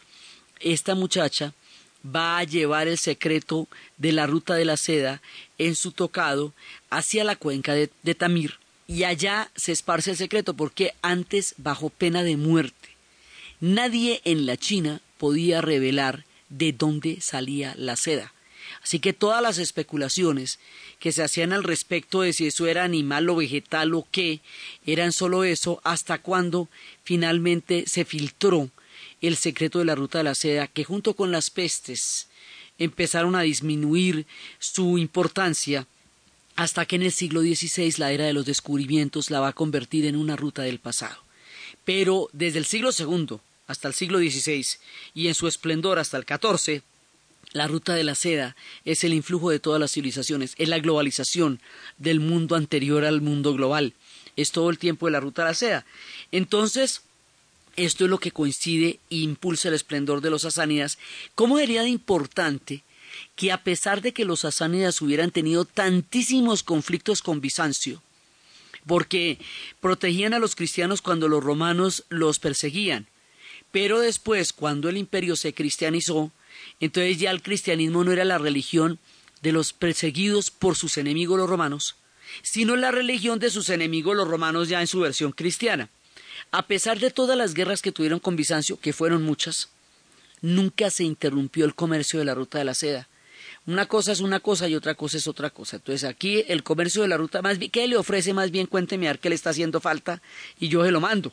esta 0.60 0.94
muchacha 0.94 1.52
va 2.04 2.38
a 2.38 2.44
llevar 2.44 2.86
el 2.86 2.98
secreto 2.98 3.66
de 3.96 4.12
la 4.12 4.26
ruta 4.26 4.54
de 4.54 4.64
la 4.64 4.76
seda 4.76 5.20
en 5.58 5.74
su 5.74 5.92
tocado 5.92 6.52
hacia 6.90 7.24
la 7.24 7.34
cuenca 7.34 7.74
de, 7.74 7.90
de 8.02 8.14
Tamir. 8.14 8.58
Y 8.86 9.04
allá 9.04 9.50
se 9.56 9.72
esparce 9.72 10.10
el 10.10 10.16
secreto 10.16 10.54
porque 10.54 10.92
antes, 11.02 11.54
bajo 11.56 11.88
pena 11.88 12.22
de 12.22 12.36
muerte, 12.36 12.90
nadie 13.60 14.20
en 14.24 14.46
la 14.46 14.56
China 14.56 15.00
podía 15.18 15.60
revelar 15.60 16.24
de 16.50 16.72
dónde 16.72 17.20
salía 17.20 17.74
la 17.78 17.96
seda. 17.96 18.33
Así 18.84 18.98
que 18.98 19.14
todas 19.14 19.42
las 19.42 19.56
especulaciones 19.56 20.58
que 21.00 21.10
se 21.10 21.22
hacían 21.22 21.54
al 21.54 21.64
respecto 21.64 22.20
de 22.20 22.34
si 22.34 22.46
eso 22.46 22.66
era 22.66 22.84
animal 22.84 23.30
o 23.30 23.36
vegetal 23.36 23.94
o 23.94 24.06
qué, 24.10 24.40
eran 24.84 25.12
solo 25.12 25.42
eso, 25.42 25.80
hasta 25.84 26.18
cuando 26.18 26.68
finalmente 27.02 27.84
se 27.86 28.04
filtró 28.04 28.68
el 29.22 29.36
secreto 29.36 29.78
de 29.78 29.86
la 29.86 29.94
ruta 29.94 30.18
de 30.18 30.24
la 30.24 30.34
seda, 30.34 30.66
que 30.66 30.84
junto 30.84 31.14
con 31.14 31.32
las 31.32 31.48
pestes 31.48 32.28
empezaron 32.78 33.36
a 33.36 33.40
disminuir 33.40 34.26
su 34.58 34.98
importancia 34.98 35.86
hasta 36.54 36.84
que 36.84 36.96
en 36.96 37.04
el 37.04 37.12
siglo 37.12 37.40
XVI 37.40 37.94
la 37.96 38.12
era 38.12 38.26
de 38.26 38.34
los 38.34 38.44
descubrimientos 38.44 39.30
la 39.30 39.40
va 39.40 39.48
a 39.48 39.52
convertir 39.54 40.04
en 40.04 40.14
una 40.14 40.36
ruta 40.36 40.60
del 40.60 40.78
pasado. 40.78 41.16
Pero 41.86 42.28
desde 42.34 42.58
el 42.58 42.66
siglo 42.66 42.90
II 42.96 43.38
hasta 43.66 43.88
el 43.88 43.94
siglo 43.94 44.18
XVI 44.18 44.66
y 45.14 45.28
en 45.28 45.34
su 45.34 45.48
esplendor 45.48 45.98
hasta 45.98 46.18
el 46.18 46.24
XIV, 46.24 46.82
la 47.54 47.68
ruta 47.68 47.94
de 47.94 48.04
la 48.04 48.14
seda 48.14 48.56
es 48.84 49.04
el 49.04 49.14
influjo 49.14 49.48
de 49.48 49.60
todas 49.60 49.80
las 49.80 49.92
civilizaciones, 49.92 50.54
es 50.58 50.68
la 50.68 50.80
globalización 50.80 51.60
del 51.96 52.20
mundo 52.20 52.56
anterior 52.56 53.04
al 53.04 53.22
mundo 53.22 53.54
global, 53.54 53.94
es 54.36 54.50
todo 54.50 54.68
el 54.68 54.78
tiempo 54.78 55.06
de 55.06 55.12
la 55.12 55.20
ruta 55.20 55.42
de 55.42 55.48
la 55.48 55.54
seda. 55.54 55.86
Entonces, 56.32 57.02
esto 57.76 58.04
es 58.04 58.10
lo 58.10 58.18
que 58.18 58.32
coincide 58.32 58.98
e 59.08 59.16
impulsa 59.16 59.68
el 59.68 59.74
esplendor 59.74 60.20
de 60.20 60.30
los 60.30 60.42
sasánidas. 60.42 60.98
¿Cómo 61.34 61.58
sería 61.58 61.82
de 61.82 61.88
importante 61.88 62.82
que 63.36 63.52
a 63.52 63.62
pesar 63.62 64.02
de 64.02 64.12
que 64.12 64.24
los 64.24 64.40
sasánidas 64.40 65.00
hubieran 65.00 65.30
tenido 65.30 65.64
tantísimos 65.64 66.64
conflictos 66.64 67.22
con 67.22 67.40
Bizancio, 67.40 68.02
porque 68.86 69.38
protegían 69.80 70.34
a 70.34 70.40
los 70.40 70.56
cristianos 70.56 71.02
cuando 71.02 71.28
los 71.28 71.42
romanos 71.42 72.04
los 72.08 72.40
perseguían, 72.40 73.06
pero 73.70 74.00
después, 74.00 74.52
cuando 74.52 74.88
el 74.88 74.96
imperio 74.96 75.36
se 75.36 75.54
cristianizó, 75.54 76.32
entonces 76.80 77.18
ya 77.18 77.30
el 77.30 77.42
cristianismo 77.42 78.04
no 78.04 78.12
era 78.12 78.24
la 78.24 78.38
religión 78.38 78.98
de 79.42 79.52
los 79.52 79.72
perseguidos 79.72 80.50
por 80.50 80.76
sus 80.76 80.96
enemigos 80.96 81.38
los 81.38 81.48
romanos, 81.48 81.96
sino 82.42 82.76
la 82.76 82.90
religión 82.90 83.38
de 83.38 83.50
sus 83.50 83.68
enemigos 83.68 84.16
los 84.16 84.28
romanos 84.28 84.68
ya 84.68 84.80
en 84.80 84.86
su 84.86 85.00
versión 85.00 85.32
cristiana. 85.32 85.90
A 86.50 86.66
pesar 86.66 86.98
de 86.98 87.10
todas 87.10 87.36
las 87.36 87.54
guerras 87.54 87.82
que 87.82 87.92
tuvieron 87.92 88.20
con 88.20 88.36
Bizancio, 88.36 88.78
que 88.78 88.92
fueron 88.92 89.22
muchas, 89.22 89.68
nunca 90.40 90.90
se 90.90 91.04
interrumpió 91.04 91.64
el 91.64 91.74
comercio 91.74 92.18
de 92.18 92.24
la 92.24 92.34
ruta 92.34 92.58
de 92.58 92.64
la 92.64 92.74
seda. 92.74 93.08
Una 93.66 93.86
cosa 93.86 94.12
es 94.12 94.20
una 94.20 94.40
cosa 94.40 94.68
y 94.68 94.74
otra 94.74 94.94
cosa 94.94 95.16
es 95.16 95.26
otra 95.26 95.50
cosa. 95.50 95.76
Entonces 95.76 96.04
aquí 96.04 96.44
el 96.48 96.62
comercio 96.62 97.02
de 97.02 97.08
la 97.08 97.16
ruta, 97.16 97.40
más 97.40 97.58
bien, 97.58 97.70
¿qué 97.70 97.88
le 97.88 97.96
ofrece? 97.96 98.34
Más 98.34 98.50
bien 98.50 98.66
cuénteme 98.66 99.08
a 99.08 99.12
ver 99.12 99.20
qué 99.20 99.30
le 99.30 99.34
está 99.34 99.50
haciendo 99.50 99.80
falta 99.80 100.20
y 100.58 100.68
yo 100.68 100.84
se 100.84 100.90
lo 100.90 101.00
mando. 101.00 101.32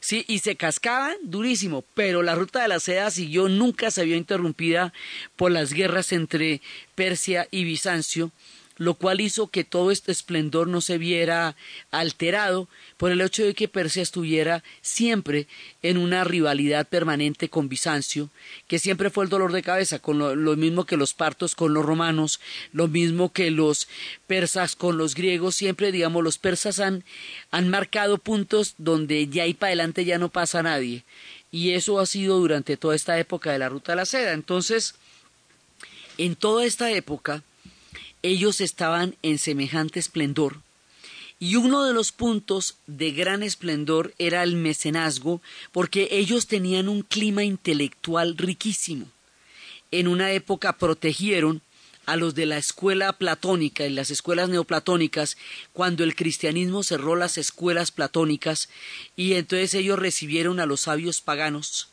Sí, 0.00 0.24
y 0.28 0.38
se 0.38 0.56
cascaban 0.56 1.16
durísimo, 1.22 1.84
pero 1.94 2.22
la 2.22 2.34
ruta 2.34 2.62
de 2.62 2.68
la 2.68 2.80
seda 2.80 3.10
siguió, 3.10 3.48
nunca 3.48 3.90
se 3.90 4.04
vio 4.04 4.16
interrumpida 4.16 4.92
por 5.36 5.50
las 5.50 5.72
guerras 5.72 6.12
entre 6.12 6.60
Persia 6.94 7.48
y 7.50 7.64
Bizancio, 7.64 8.30
lo 8.78 8.94
cual 8.94 9.20
hizo 9.20 9.48
que 9.48 9.64
todo 9.64 9.90
este 9.90 10.12
esplendor 10.12 10.68
no 10.68 10.80
se 10.80 10.98
viera 10.98 11.56
alterado 11.90 12.68
por 12.96 13.10
el 13.10 13.20
hecho 13.20 13.44
de 13.44 13.54
que 13.54 13.68
Persia 13.68 14.02
estuviera 14.02 14.62
siempre 14.80 15.46
en 15.82 15.98
una 15.98 16.24
rivalidad 16.24 16.88
permanente 16.88 17.48
con 17.48 17.68
Bizancio, 17.68 18.30
que 18.66 18.78
siempre 18.78 19.10
fue 19.10 19.24
el 19.24 19.30
dolor 19.30 19.52
de 19.52 19.62
cabeza, 19.62 19.98
con 19.98 20.18
lo, 20.18 20.56
mismo 20.56 20.86
que 20.86 20.96
los 20.96 21.12
partos 21.12 21.54
con 21.54 21.74
los 21.74 21.84
romanos, 21.84 22.40
lo 22.72 22.88
mismo 22.88 23.32
que 23.32 23.50
los 23.50 23.88
persas 24.26 24.76
con 24.76 24.96
los 24.96 25.14
griegos, 25.14 25.56
siempre, 25.56 25.92
digamos, 25.92 26.22
los 26.22 26.38
persas 26.38 26.80
han, 26.80 27.04
han 27.50 27.68
marcado 27.68 28.18
puntos 28.18 28.74
donde 28.78 29.26
ya 29.28 29.42
ahí 29.42 29.54
para 29.54 29.70
adelante 29.70 30.04
ya 30.04 30.18
no 30.18 30.28
pasa 30.28 30.62
nadie. 30.62 31.04
Y 31.50 31.72
eso 31.72 31.98
ha 31.98 32.06
sido 32.06 32.38
durante 32.38 32.76
toda 32.76 32.94
esta 32.94 33.18
época 33.18 33.52
de 33.52 33.58
la 33.58 33.68
ruta 33.68 33.92
de 33.92 33.96
la 33.96 34.06
seda. 34.06 34.32
Entonces, 34.32 34.94
en 36.18 36.36
toda 36.36 36.66
esta 36.66 36.90
época, 36.90 37.42
ellos 38.22 38.60
estaban 38.60 39.16
en 39.22 39.38
semejante 39.38 39.98
esplendor. 40.00 40.60
Y 41.40 41.56
uno 41.56 41.84
de 41.84 41.94
los 41.94 42.10
puntos 42.10 42.76
de 42.86 43.12
gran 43.12 43.42
esplendor 43.42 44.12
era 44.18 44.42
el 44.42 44.56
mecenazgo, 44.56 45.40
porque 45.70 46.08
ellos 46.10 46.48
tenían 46.48 46.88
un 46.88 47.02
clima 47.02 47.44
intelectual 47.44 48.36
riquísimo. 48.36 49.06
En 49.90 50.08
una 50.08 50.32
época 50.32 50.76
protegieron 50.76 51.62
a 52.06 52.16
los 52.16 52.34
de 52.34 52.46
la 52.46 52.56
escuela 52.56 53.12
platónica 53.12 53.86
y 53.86 53.90
las 53.90 54.10
escuelas 54.10 54.48
neoplatónicas 54.48 55.36
cuando 55.72 56.04
el 56.04 56.16
cristianismo 56.16 56.82
cerró 56.82 57.16
las 57.16 57.36
escuelas 57.36 57.90
platónicas 57.90 58.70
y 59.14 59.34
entonces 59.34 59.74
ellos 59.74 59.98
recibieron 59.98 60.58
a 60.58 60.66
los 60.66 60.80
sabios 60.80 61.20
paganos 61.20 61.88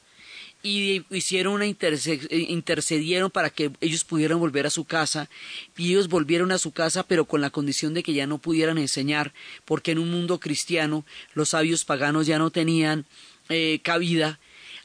y 0.66 1.06
hicieron 1.12 1.54
una 1.54 1.68
interce- 1.68 2.28
intercedieron 2.50 3.30
para 3.30 3.52
que 3.52 3.72
ellos 3.82 4.04
pudieran 4.04 4.40
volver 4.40 4.66
a 4.66 4.72
su 4.72 4.84
casa 4.84 5.30
y 5.78 5.92
ellos 5.92 6.10
volvieron 6.10 6.52
a 6.52 6.58
su 6.58 6.72
casa 6.72 7.04
pero 7.04 7.26
con 7.26 7.40
la 7.40 7.52
condición 7.52 7.94
de 7.94 8.02
que 8.02 8.14
ya 8.14 8.26
no 8.26 8.40
pudieran 8.40 8.80
enseñar 8.80 9.32
porque 9.64 9.92
en 9.92 10.00
un 10.00 10.10
mundo 10.10 10.40
cristiano 10.40 11.06
los 11.36 11.50
sabios 11.50 11.86
paganos 11.86 12.26
ya 12.26 12.40
no 12.40 12.50
tenían 12.50 13.06
eh, 13.50 13.80
cabida 13.84 14.40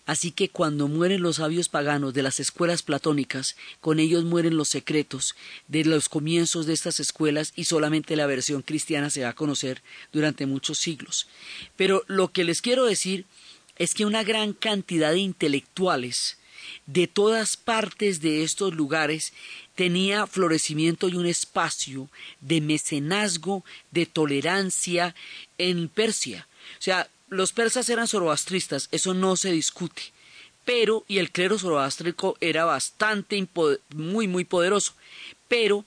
Así 0.07 0.33
que 0.33 0.49
cuando 0.49 0.89
mueren 0.89 1.23
los 1.23 1.37
sabios 1.37 1.69
paganos 1.69 2.15
de 2.15 2.23
las 2.25 2.41
escuelas 2.41 2.83
platónicas, 2.83 3.55
con 3.81 4.01
ellos 4.01 4.25
mueren 4.25 4.57
los 4.57 4.69
secretos 4.69 5.37
de 5.69 5.85
los 5.85 6.09
comienzos 6.09 6.67
de 6.67 6.73
estas 6.73 6.99
escuelas 6.99 7.53
y 7.55 7.65
solamente 7.65 8.17
la 8.17 8.27
versión 8.27 8.63
cristiana 8.63 9.11
se 9.11 9.23
va 9.23 9.29
a 9.29 9.35
conocer 9.35 9.83
durante 10.13 10.47
muchos 10.47 10.79
siglos. 10.79 11.29
Pero 11.77 12.03
lo 12.09 12.33
que 12.33 12.43
les 12.43 12.61
quiero 12.61 12.87
decir 12.87 13.25
es 13.81 13.95
que 13.95 14.05
una 14.05 14.23
gran 14.23 14.53
cantidad 14.53 15.11
de 15.11 15.21
intelectuales 15.21 16.37
de 16.85 17.07
todas 17.07 17.57
partes 17.57 18.21
de 18.21 18.43
estos 18.43 18.75
lugares 18.75 19.33
tenía 19.75 20.27
florecimiento 20.27 21.09
y 21.09 21.15
un 21.15 21.25
espacio 21.25 22.11
de 22.43 22.61
mecenazgo, 22.61 23.65
de 23.91 24.05
tolerancia 24.05 25.15
en 25.57 25.89
Persia. 25.89 26.47
O 26.79 26.83
sea, 26.83 27.09
los 27.31 27.53
persas 27.53 27.89
eran 27.89 28.07
zoroastristas, 28.07 28.89
eso 28.93 29.15
no 29.15 29.35
se 29.37 29.51
discute. 29.51 30.03
Pero, 30.67 31.07
y 31.09 31.17
el 31.17 31.31
clero 31.31 31.59
zoroástrico 31.59 32.37
era 32.43 32.67
bastante, 32.67 33.49
muy, 33.95 34.29
muy 34.29 34.45
poderoso. 34.45 34.93
Pero 35.49 35.87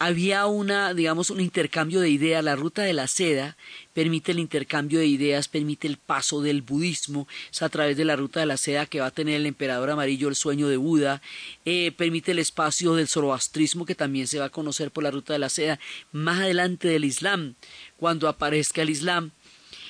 había 0.00 0.46
una, 0.46 0.94
digamos, 0.94 1.28
un 1.28 1.42
intercambio 1.42 2.00
de 2.00 2.08
ideas. 2.08 2.42
La 2.42 2.56
ruta 2.56 2.82
de 2.82 2.94
la 2.94 3.06
seda 3.06 3.58
permite 3.92 4.32
el 4.32 4.38
intercambio 4.38 4.98
de 4.98 5.06
ideas, 5.06 5.46
permite 5.46 5.86
el 5.86 5.98
paso 5.98 6.40
del 6.40 6.62
budismo, 6.62 7.28
es 7.52 7.60
a 7.60 7.68
través 7.68 7.98
de 7.98 8.06
la 8.06 8.16
ruta 8.16 8.40
de 8.40 8.46
la 8.46 8.56
seda 8.56 8.86
que 8.86 9.00
va 9.00 9.06
a 9.08 9.10
tener 9.10 9.34
el 9.36 9.44
emperador 9.44 9.90
amarillo 9.90 10.28
el 10.28 10.36
sueño 10.36 10.68
de 10.68 10.78
Buda, 10.78 11.20
eh, 11.66 11.92
permite 11.92 12.32
el 12.32 12.38
espacio 12.38 12.94
del 12.94 13.08
zoroastrismo 13.08 13.84
que 13.84 13.94
también 13.94 14.26
se 14.26 14.38
va 14.38 14.46
a 14.46 14.50
conocer 14.50 14.90
por 14.90 15.04
la 15.04 15.10
ruta 15.10 15.34
de 15.34 15.38
la 15.38 15.50
seda, 15.50 15.78
más 16.12 16.40
adelante 16.40 16.88
del 16.88 17.04
Islam, 17.04 17.54
cuando 17.98 18.26
aparezca 18.26 18.80
el 18.80 18.88
Islam. 18.88 19.32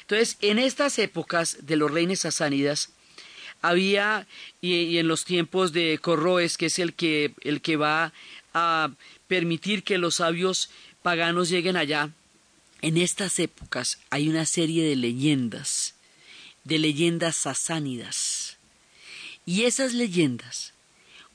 Entonces, 0.00 0.38
en 0.40 0.58
estas 0.58 0.98
épocas 0.98 1.58
de 1.60 1.76
los 1.76 1.88
reinos 1.88 2.18
sasánidas, 2.18 2.90
había, 3.62 4.26
y, 4.60 4.74
y, 4.74 4.98
en 4.98 5.06
los 5.06 5.24
tiempos 5.24 5.72
de 5.72 6.00
Corroes, 6.02 6.56
que 6.56 6.66
es 6.66 6.80
el 6.80 6.94
que, 6.94 7.32
el 7.42 7.60
que 7.60 7.76
va 7.76 8.12
a 8.54 8.90
permitir 9.30 9.84
que 9.84 9.96
los 9.96 10.16
sabios 10.16 10.70
paganos 11.04 11.50
lleguen 11.50 11.76
allá, 11.76 12.10
en 12.82 12.96
estas 12.96 13.38
épocas 13.38 14.00
hay 14.10 14.28
una 14.28 14.44
serie 14.44 14.82
de 14.82 14.96
leyendas, 14.96 15.94
de 16.64 16.80
leyendas 16.80 17.36
sasánidas. 17.36 18.58
Y 19.46 19.66
esas 19.66 19.94
leyendas, 19.94 20.72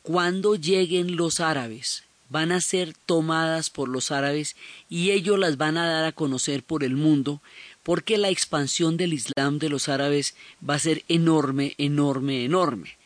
cuando 0.02 0.58
lleguen 0.58 1.16
los 1.16 1.40
árabes, 1.40 2.04
van 2.28 2.52
a 2.52 2.60
ser 2.60 2.94
tomadas 3.06 3.70
por 3.70 3.88
los 3.88 4.12
árabes 4.12 4.58
y 4.90 5.12
ellos 5.12 5.40
las 5.40 5.56
van 5.56 5.78
a 5.78 5.88
dar 5.88 6.04
a 6.04 6.12
conocer 6.12 6.64
por 6.64 6.84
el 6.84 6.98
mundo, 6.98 7.42
porque 7.82 8.18
la 8.18 8.28
expansión 8.28 8.98
del 8.98 9.14
Islam 9.14 9.58
de 9.58 9.70
los 9.70 9.88
árabes 9.88 10.36
va 10.68 10.74
a 10.74 10.80
ser 10.80 11.06
enorme, 11.08 11.76
enorme, 11.78 12.44
enorme. 12.44 12.98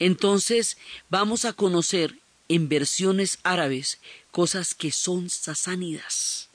Entonces 0.00 0.76
vamos 1.08 1.44
a 1.44 1.52
conocer 1.52 2.18
en 2.48 2.68
versiones 2.68 3.38
árabes 3.42 3.98
cosas 4.30 4.74
que 4.74 4.92
son 4.92 5.30
sasánidas, 5.30 6.48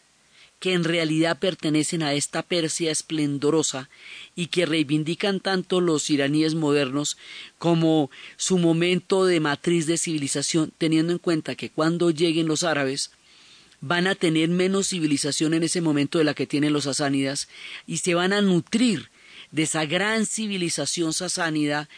que 0.59 0.73
en 0.73 0.83
realidad 0.83 1.39
pertenecen 1.39 2.03
a 2.03 2.13
esta 2.13 2.43
Persia 2.43 2.91
esplendorosa 2.91 3.89
y 4.35 4.47
que 4.47 4.65
reivindican 4.65 5.39
tanto 5.39 5.81
los 5.81 6.09
iraníes 6.09 6.55
modernos 6.55 7.17
como 7.57 8.11
su 8.37 8.57
momento 8.57 9.25
de 9.25 9.39
matriz 9.39 9.87
de 9.87 9.97
civilización, 9.97 10.71
teniendo 10.77 11.13
en 11.13 11.19
cuenta 11.19 11.55
que 11.55 11.69
cuando 11.69 12.11
lleguen 12.11 12.47
los 12.47 12.63
árabes 12.63 13.11
van 13.81 14.07
a 14.07 14.15
tener 14.15 14.49
menos 14.49 14.89
civilización 14.89 15.53
en 15.53 15.63
ese 15.63 15.81
momento 15.81 16.17
de 16.17 16.25
la 16.25 16.33
que 16.33 16.47
tienen 16.47 16.73
los 16.73 16.83
sasánidas 16.83 17.47
y 17.87 17.97
se 17.97 18.13
van 18.13 18.33
a 18.33 18.41
nutrir 18.41 19.09
de 19.51 19.63
esa 19.63 19.85
gran 19.85 20.25
civilización 20.25 21.13
sasánida 21.13 21.89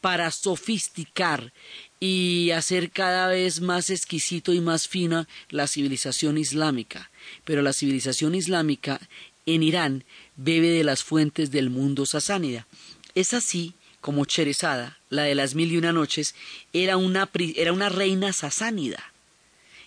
para 0.00 0.30
sofisticar 0.30 1.52
y 2.00 2.50
hacer 2.52 2.90
cada 2.90 3.28
vez 3.28 3.60
más 3.60 3.90
exquisito 3.90 4.54
y 4.54 4.60
más 4.60 4.88
fina 4.88 5.28
la 5.50 5.66
civilización 5.66 6.38
islámica. 6.38 7.10
Pero 7.44 7.60
la 7.60 7.74
civilización 7.74 8.34
islámica 8.34 9.00
en 9.44 9.62
Irán 9.62 10.04
bebe 10.36 10.70
de 10.70 10.82
las 10.82 11.04
fuentes 11.04 11.50
del 11.50 11.68
mundo 11.68 12.06
sasánida. 12.06 12.66
Es 13.14 13.34
así 13.34 13.74
como 14.00 14.24
Cherezada, 14.24 14.98
la 15.10 15.24
de 15.24 15.34
las 15.34 15.54
mil 15.54 15.70
y 15.72 15.76
una 15.76 15.92
noches, 15.92 16.34
era 16.72 16.96
una, 16.96 17.28
era 17.54 17.72
una 17.72 17.90
reina 17.90 18.32
sasánida. 18.32 19.12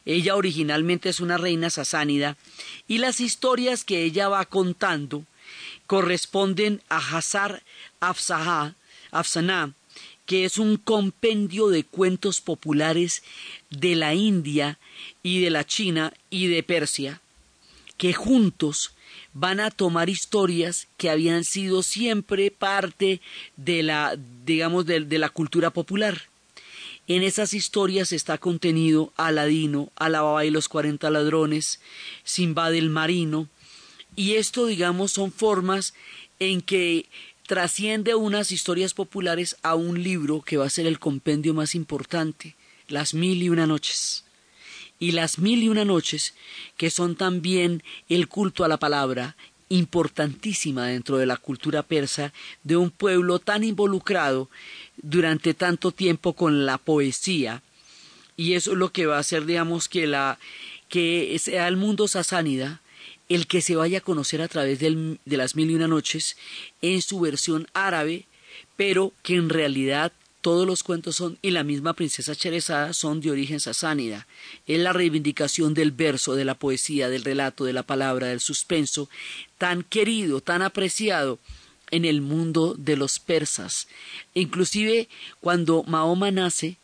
Ella 0.05 0.35
originalmente 0.35 1.09
es 1.09 1.19
una 1.19 1.37
reina 1.37 1.69
sasánida 1.69 2.37
y 2.87 2.97
las 2.97 3.21
historias 3.21 3.83
que 3.83 4.03
ella 4.03 4.27
va 4.27 4.45
contando 4.45 5.23
corresponden 5.87 6.81
a 6.89 6.97
Hazar 6.97 7.63
Afsahá, 7.99 8.75
Afsaná, 9.11 9.73
que 10.25 10.45
es 10.45 10.57
un 10.57 10.77
compendio 10.77 11.67
de 11.67 11.83
cuentos 11.83 12.41
populares 12.41 13.23
de 13.69 13.95
la 13.95 14.13
India 14.13 14.79
y 15.21 15.41
de 15.41 15.49
la 15.49 15.65
China 15.65 16.13
y 16.29 16.47
de 16.47 16.63
Persia, 16.63 17.21
que 17.97 18.13
juntos 18.13 18.93
van 19.33 19.59
a 19.59 19.71
tomar 19.71 20.09
historias 20.09 20.87
que 20.97 21.09
habían 21.09 21.43
sido 21.43 21.83
siempre 21.83 22.51
parte 22.51 23.19
de 23.57 23.83
la, 23.83 24.17
digamos, 24.45 24.85
de, 24.85 25.01
de 25.01 25.17
la 25.17 25.29
cultura 25.29 25.71
popular. 25.71 26.23
En 27.07 27.21
esas 27.21 27.53
historias 27.53 28.13
está 28.13 28.37
contenido 28.37 29.11
Aladino, 29.17 29.91
Alababa 29.95 30.45
y 30.45 30.51
los 30.51 30.69
cuarenta 30.69 31.09
ladrones, 31.09 31.81
Simbad 32.23 32.73
el 32.75 32.89
marino, 32.89 33.49
y 34.15 34.35
esto, 34.35 34.67
digamos, 34.67 35.11
son 35.11 35.31
formas 35.31 35.93
en 36.39 36.61
que 36.61 37.07
trasciende 37.47 38.15
unas 38.15 38.51
historias 38.51 38.93
populares 38.93 39.57
a 39.63 39.75
un 39.75 40.01
libro 40.01 40.41
que 40.41 40.57
va 40.57 40.65
a 40.65 40.69
ser 40.69 40.87
el 40.87 40.99
compendio 40.99 41.53
más 41.53 41.75
importante, 41.75 42.55
Las 42.87 43.13
Mil 43.13 43.41
y 43.43 43.49
Una 43.49 43.67
Noches. 43.67 44.23
Y 44.99 45.11
las 45.11 45.39
Mil 45.39 45.63
y 45.63 45.69
Una 45.69 45.85
Noches, 45.85 46.33
que 46.77 46.89
son 46.89 47.15
también 47.15 47.83
el 48.07 48.27
culto 48.27 48.63
a 48.63 48.67
la 48.67 48.77
palabra, 48.77 49.35
importantísima 49.69 50.85
dentro 50.85 51.17
de 51.17 51.25
la 51.25 51.37
cultura 51.37 51.81
persa 51.83 52.31
de 52.63 52.77
un 52.77 52.91
pueblo 52.91 53.39
tan 53.39 53.63
involucrado 53.63 54.49
durante 54.97 55.53
tanto 55.53 55.91
tiempo 55.91 56.33
con 56.33 56.65
la 56.65 56.77
poesía. 56.77 57.63
Y 58.37 58.53
eso 58.53 58.73
es 58.73 58.77
lo 58.77 58.91
que 58.91 59.07
va 59.07 59.17
a 59.17 59.21
hacer, 59.21 59.45
digamos, 59.45 59.89
que 59.89 60.05
la 60.05 60.37
que 60.89 61.35
sea 61.39 61.67
el 61.67 61.75
mundo 61.75 62.07
sasánida 62.07 62.81
el 63.35 63.47
que 63.47 63.61
se 63.61 63.75
vaya 63.75 63.99
a 63.99 64.01
conocer 64.01 64.41
a 64.41 64.47
través 64.47 64.79
de 64.79 65.17
las 65.25 65.55
mil 65.55 65.71
y 65.71 65.75
una 65.75 65.87
noches 65.87 66.37
en 66.81 67.01
su 67.01 67.19
versión 67.19 67.67
árabe, 67.73 68.25
pero 68.75 69.13
que 69.23 69.35
en 69.35 69.49
realidad 69.49 70.11
todos 70.41 70.67
los 70.67 70.83
cuentos 70.83 71.15
son, 71.15 71.37
y 71.41 71.51
la 71.51 71.63
misma 71.63 71.93
princesa 71.93 72.35
Cherezada 72.35 72.93
son 72.93 73.21
de 73.21 73.31
origen 73.31 73.61
sasánida. 73.61 74.27
Es 74.67 74.77
la 74.77 74.91
reivindicación 74.91 75.73
del 75.73 75.91
verso, 75.91 76.35
de 76.35 76.43
la 76.43 76.55
poesía, 76.55 77.07
del 77.07 77.23
relato, 77.23 77.63
de 77.63 77.71
la 77.71 77.83
palabra, 77.83 78.27
del 78.27 78.41
suspenso, 78.41 79.09
tan 79.57 79.83
querido, 79.83 80.41
tan 80.41 80.61
apreciado 80.61 81.39
en 81.91 82.03
el 82.03 82.19
mundo 82.19 82.75
de 82.77 82.97
los 82.97 83.19
persas. 83.19 83.87
Inclusive 84.33 85.07
cuando 85.39 85.83
Mahoma 85.83 86.29
nace, 86.29 86.75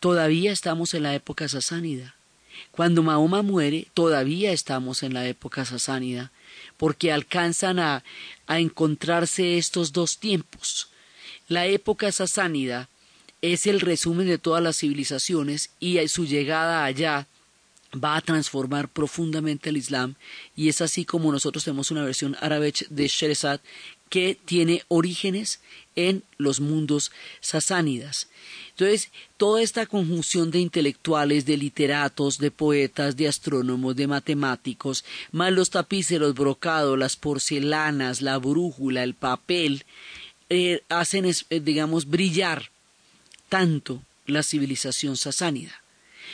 todavía 0.00 0.50
estamos 0.50 0.94
en 0.94 1.02
la 1.02 1.14
época 1.14 1.48
sasánida. 1.48 2.15
Cuando 2.70 3.02
Mahoma 3.02 3.42
muere, 3.42 3.88
todavía 3.94 4.52
estamos 4.52 5.02
en 5.02 5.14
la 5.14 5.26
época 5.26 5.64
sasánida, 5.64 6.32
porque 6.76 7.12
alcanzan 7.12 7.78
a, 7.78 8.04
a 8.46 8.60
encontrarse 8.60 9.58
estos 9.58 9.92
dos 9.92 10.18
tiempos. 10.18 10.88
La 11.48 11.66
época 11.66 12.10
sasánida 12.12 12.88
es 13.42 13.66
el 13.66 13.80
resumen 13.80 14.26
de 14.26 14.38
todas 14.38 14.62
las 14.62 14.78
civilizaciones 14.78 15.70
y 15.78 16.06
su 16.08 16.26
llegada 16.26 16.84
allá 16.84 17.26
va 17.94 18.16
a 18.16 18.20
transformar 18.20 18.88
profundamente 18.88 19.70
el 19.70 19.76
Islam 19.76 20.14
y 20.54 20.68
es 20.68 20.80
así 20.80 21.04
como 21.04 21.32
nosotros 21.32 21.64
tenemos 21.64 21.90
una 21.90 22.04
versión 22.04 22.36
árabe 22.40 22.72
de 22.90 23.08
Sheresat 23.08 23.60
que 24.08 24.38
tiene 24.44 24.82
orígenes 24.88 25.60
en 25.96 26.22
los 26.38 26.60
mundos 26.60 27.10
sasánidas. 27.40 28.28
Entonces, 28.70 29.10
toda 29.38 29.62
esta 29.62 29.86
conjunción 29.86 30.50
de 30.50 30.60
intelectuales, 30.60 31.46
de 31.46 31.56
literatos, 31.56 32.38
de 32.38 32.50
poetas, 32.50 33.16
de 33.16 33.26
astrónomos, 33.26 33.96
de 33.96 34.06
matemáticos, 34.06 35.04
más 35.32 35.52
los 35.52 35.70
tapices, 35.70 36.20
los 36.20 36.34
brocados, 36.34 36.98
las 36.98 37.16
porcelanas, 37.16 38.20
la 38.20 38.36
brújula, 38.36 39.02
el 39.02 39.14
papel, 39.14 39.84
eh, 40.50 40.82
hacen, 40.90 41.24
eh, 41.24 41.60
digamos, 41.60 42.06
brillar 42.06 42.70
tanto 43.48 44.02
la 44.26 44.42
civilización 44.42 45.16
sasánida. 45.16 45.80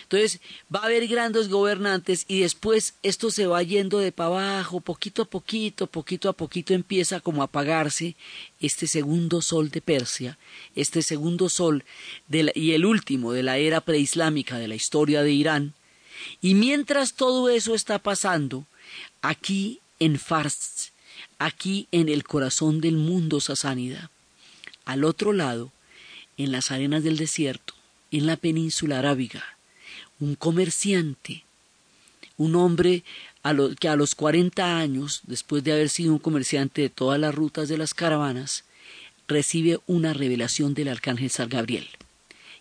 Entonces 0.02 0.40
va 0.74 0.80
a 0.80 0.86
haber 0.86 1.06
grandes 1.06 1.48
gobernantes 1.48 2.24
y 2.28 2.40
después 2.40 2.94
esto 3.02 3.30
se 3.30 3.46
va 3.46 3.62
yendo 3.62 3.98
de 3.98 4.12
para 4.12 4.28
abajo, 4.28 4.80
poquito 4.80 5.22
a 5.22 5.24
poquito, 5.24 5.86
poquito 5.86 6.28
a 6.28 6.32
poquito 6.32 6.74
empieza 6.74 7.20
como 7.20 7.42
a 7.42 7.46
apagarse 7.46 8.16
este 8.60 8.86
segundo 8.86 9.42
sol 9.42 9.70
de 9.70 9.80
Persia, 9.80 10.38
este 10.74 11.02
segundo 11.02 11.48
sol 11.48 11.84
y 12.30 12.72
el 12.72 12.84
último 12.84 13.32
de 13.32 13.42
la 13.42 13.58
era 13.58 13.80
preislámica 13.80 14.58
de 14.58 14.68
la 14.68 14.74
historia 14.74 15.22
de 15.22 15.32
Irán. 15.32 15.74
Y 16.40 16.54
mientras 16.54 17.14
todo 17.14 17.48
eso 17.48 17.74
está 17.74 17.98
pasando, 17.98 18.66
aquí 19.22 19.80
en 19.98 20.18
Fars, 20.18 20.92
aquí 21.38 21.88
en 21.92 22.08
el 22.08 22.24
corazón 22.24 22.80
del 22.80 22.96
mundo 22.96 23.40
sasánida, 23.40 24.10
al 24.84 25.04
otro 25.04 25.32
lado, 25.32 25.72
en 26.36 26.52
las 26.52 26.70
arenas 26.70 27.04
del 27.04 27.16
desierto, 27.16 27.74
en 28.10 28.26
la 28.26 28.36
península 28.36 28.98
arábiga, 28.98 29.51
un 30.22 30.36
comerciante, 30.36 31.42
un 32.36 32.54
hombre 32.54 33.02
que 33.80 33.88
a 33.88 33.96
los 33.96 34.14
40 34.14 34.78
años, 34.78 35.20
después 35.24 35.64
de 35.64 35.72
haber 35.72 35.88
sido 35.88 36.12
un 36.12 36.20
comerciante 36.20 36.82
de 36.82 36.90
todas 36.90 37.18
las 37.18 37.34
rutas 37.34 37.68
de 37.68 37.76
las 37.76 37.92
caravanas, 37.92 38.62
recibe 39.26 39.80
una 39.88 40.12
revelación 40.12 40.74
del 40.74 40.88
arcángel 40.88 41.30
San 41.30 41.48
Gabriel. 41.48 41.88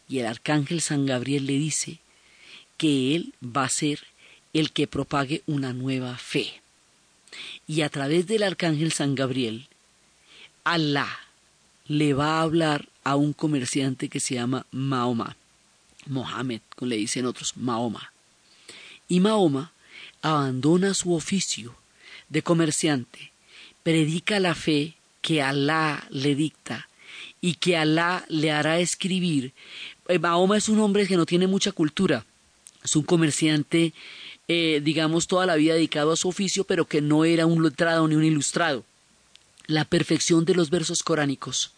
y 0.10 0.20
el 0.20 0.26
arcángel 0.26 0.82
San 0.82 1.06
Gabriel 1.06 1.46
le 1.46 1.54
dice 1.54 2.00
que 2.78 3.16
él 3.16 3.34
va 3.44 3.66
a 3.66 3.70
ser 3.70 4.00
el 4.54 4.72
que 4.72 4.88
propague 4.88 5.44
una 5.46 5.72
nueva 5.72 6.18
fe. 6.18 6.62
Y 7.68 7.84
a 7.84 7.90
través 7.90 8.26
del 8.26 8.44
arcángel 8.44 8.92
San 8.92 9.14
Gabriel, 9.14 9.68
Alá 10.64 11.08
le 11.88 12.14
va 12.14 12.40
a 12.40 12.42
hablar 12.42 12.90
a 13.04 13.16
un 13.16 13.34
comerciante 13.34 14.10
que 14.10 14.20
se 14.20 14.34
llama 14.36 14.66
Mahoma, 14.72 15.38
Mohammed, 16.08 16.62
como 16.76 16.90
le 16.90 16.98
dicen 16.98 17.26
otros, 17.26 17.58
Mahoma. 17.58 18.12
Y 19.08 19.20
Mahoma 19.20 19.72
abandona 20.22 20.94
su 20.94 21.14
oficio 21.14 21.76
de 22.30 22.42
comerciante, 22.44 23.32
predica 23.84 24.40
la 24.40 24.56
fe 24.56 24.96
que 25.22 25.42
Alá 25.42 26.08
le 26.10 26.36
dicta 26.36 26.88
y 27.42 27.56
que 27.56 27.78
Alá 27.78 28.26
le 28.30 28.52
hará 28.52 28.80
escribir. 28.80 29.54
Eh, 30.08 30.20
Mahoma 30.20 30.58
es 30.58 30.70
un 30.70 30.80
hombre 30.80 31.08
que 31.08 31.18
no 31.18 31.26
tiene 31.26 31.48
mucha 31.48 31.72
cultura, 31.72 32.26
es 32.84 32.96
un 32.96 33.04
comerciante, 33.04 33.94
eh, 34.48 34.82
digamos, 34.84 35.28
toda 35.28 35.46
la 35.46 35.56
vida 35.56 35.74
dedicado 35.74 36.12
a 36.12 36.18
su 36.18 36.30
oficio, 36.30 36.64
pero 36.64 36.86
que 36.86 37.02
no 37.02 37.26
era 37.26 37.46
un 37.46 37.64
letrado 37.64 38.08
ni 38.08 38.16
un 38.16 38.24
ilustrado. 38.24 38.86
La 39.68 39.86
perfección 39.86 40.46
de 40.46 40.56
los 40.56 40.70
versos 40.70 41.04
coránicos 41.04 41.72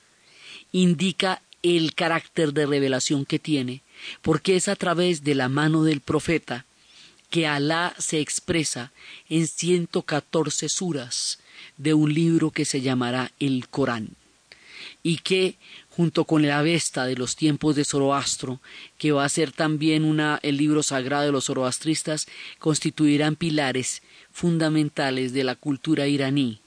indica 0.72 1.42
el 1.64 1.96
carácter 1.96 2.54
de 2.54 2.66
revelación 2.66 3.26
que 3.26 3.40
tiene, 3.40 3.82
porque 4.22 4.56
es 4.56 4.68
a 4.68 4.76
través 4.76 5.24
de 5.24 5.34
la 5.34 5.50
mano 5.50 5.84
del 5.84 6.02
profeta 6.02 6.66
que 7.30 7.48
Alá 7.48 7.96
se 7.98 8.20
expresa 8.20 8.92
en 9.30 9.48
114 9.48 10.70
suras 10.70 11.40
de 11.78 11.96
un 11.96 12.14
libro 12.14 12.52
que 12.52 12.66
se 12.66 12.82
llamará 12.82 13.32
el 13.40 13.68
Corán 13.70 14.10
y 15.02 15.18
que 15.18 15.56
junto 15.90 16.26
con 16.26 16.46
la 16.46 16.60
Avesta 16.60 17.06
de 17.06 17.16
los 17.16 17.36
tiempos 17.36 17.76
de 17.76 17.86
Zoroastro, 17.86 18.60
que 18.98 19.12
va 19.12 19.26
a 19.26 19.30
ser 19.30 19.52
también 19.52 20.06
una, 20.06 20.40
el 20.42 20.58
libro 20.58 20.82
sagrado 20.82 21.26
de 21.26 21.32
los 21.32 21.46
zoroastristas, 21.46 22.28
constituirán 22.58 23.36
pilares 23.36 24.02
fundamentales 24.32 25.34
de 25.34 25.44
la 25.44 25.56
cultura 25.56 26.08
iraní, 26.08 26.60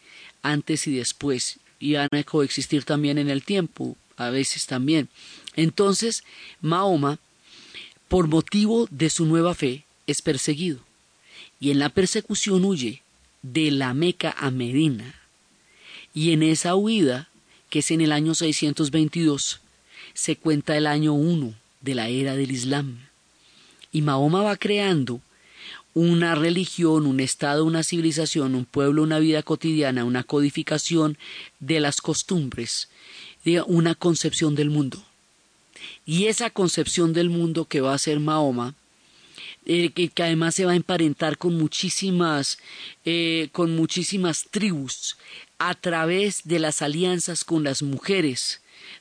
antes 0.43 0.87
y 0.87 0.95
después, 0.95 1.59
y 1.81 1.95
van 1.95 2.09
a 2.13 2.23
coexistir 2.23 2.85
también 2.85 3.19
en 3.19 3.29
el 3.29 3.43
tiempo, 3.43 3.97
a 4.17 4.31
veces 4.31 4.67
también. 4.67 5.09
Entonces, 5.55 6.25
Mahoma, 6.61 7.19
por 8.09 8.29
motivo 8.29 8.89
de 8.91 9.11
su 9.11 9.27
nueva 9.27 9.55
fe, 9.55 9.85
es 10.07 10.23
perseguido, 10.23 10.81
y 11.59 11.71
en 11.71 11.79
la 11.79 11.89
persecución 11.89 12.65
huye 12.65 13.03
de 13.43 13.71
la 13.71 13.95
Meca 13.95 14.35
a 14.39 14.51
Medina, 14.51 15.15
y 16.15 16.33
en 16.33 16.43
esa 16.43 16.75
huida 16.75 17.29
que 17.71 17.81
es 17.81 17.91
en 17.91 18.01
el 18.01 18.13
año 18.13 18.35
622, 18.35 19.61
se 20.15 20.37
cuenta 20.37 20.77
el 20.77 20.87
año 20.87 21.13
1 21.13 21.55
de 21.81 21.95
la 21.95 22.09
era 22.09 22.37
del 22.37 22.53
Islam. 22.53 23.01
Y 23.93 24.03
Mahoma 24.03 24.43
va 24.43 24.57
creando 24.57 25.21
una 25.95 26.35
religión, 26.35 27.07
un 27.07 27.21
estado, 27.21 27.65
una 27.65 27.83
civilización, 27.83 28.55
un 28.55 28.67
pueblo, 28.67 29.03
una 29.03 29.19
vida 29.19 29.43
cotidiana, 29.43 30.05
una 30.05 30.25
codificación 30.25 31.17
de 31.59 31.81
las 31.81 32.01
costumbres, 32.01 32.89
una 33.67 33.95
concepción 33.95 34.55
del 34.55 34.71
mundo. 34.71 35.03
Y 36.05 36.27
esa 36.27 36.51
concepción 36.51 37.13
del 37.13 37.31
mundo 37.31 37.65
que 37.65 37.81
va 37.81 37.95
a 37.95 37.99
ser 37.99 38.21
Mahoma, 38.21 38.75
eh, 39.65 39.91
que, 39.91 40.11
además 40.23 40.55
se 40.55 40.65
va 40.65 40.73
a 40.73 40.77
emparentar 40.77 41.39
con 41.39 41.57
muchísimas, 41.57 42.59
eh, 43.05 43.49
con 43.53 43.75
muchísimas 43.75 44.47
tribus 44.51 45.17
a 45.59 45.75
través 45.75 46.43
de 46.45 46.59
las 46.59 46.83
alianzas 46.83 47.45
con 47.45 47.65
las 47.65 47.83
mujeres 47.83 48.61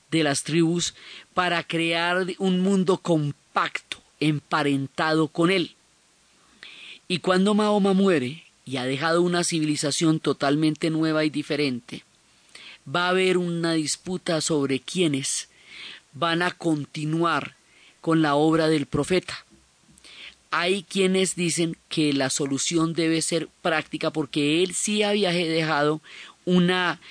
de 0.10 0.24
las 0.24 0.44
tribus 0.44 0.96
para 1.34 1.64
crear 1.64 2.26
un 2.40 2.62
mundo 2.62 2.98
compacto, 2.98 3.98
emparentado 4.20 5.28
con 5.28 5.52
él. 5.52 5.76
Y 7.08 7.20
cuando 7.20 7.54
Mahoma 7.54 7.94
muere 7.94 8.44
y 8.66 8.78
ha 8.78 8.86
dejado 8.86 9.22
una 9.22 9.44
civilización 9.44 10.20
totalmente 10.20 10.90
nueva 10.90 11.26
y 11.26 11.30
diferente, 11.30 12.04
va 12.88 13.08
a 13.08 13.10
haber 13.10 13.38
una 13.38 13.74
disputa 13.74 14.42
sobre 14.42 14.80
quiénes 14.80 15.50
van 16.14 16.42
a 16.42 16.52
continuar 16.52 17.56
con 18.02 18.22
la 18.22 18.36
obra 18.36 18.68
del 18.68 18.86
profeta. 18.86 19.46
Hay 20.52 20.84
quienes 20.84 21.36
dicen 21.36 21.76
que 21.90 22.14
la 22.14 22.30
solución 22.30 22.94
debe 22.94 23.22
ser 23.22 23.50
práctica 23.62 24.12
porque 24.12 24.64
él 24.64 24.74
sí 24.74 25.04
había 25.04 25.32
dejado 25.32 26.02
una, 26.46 27.02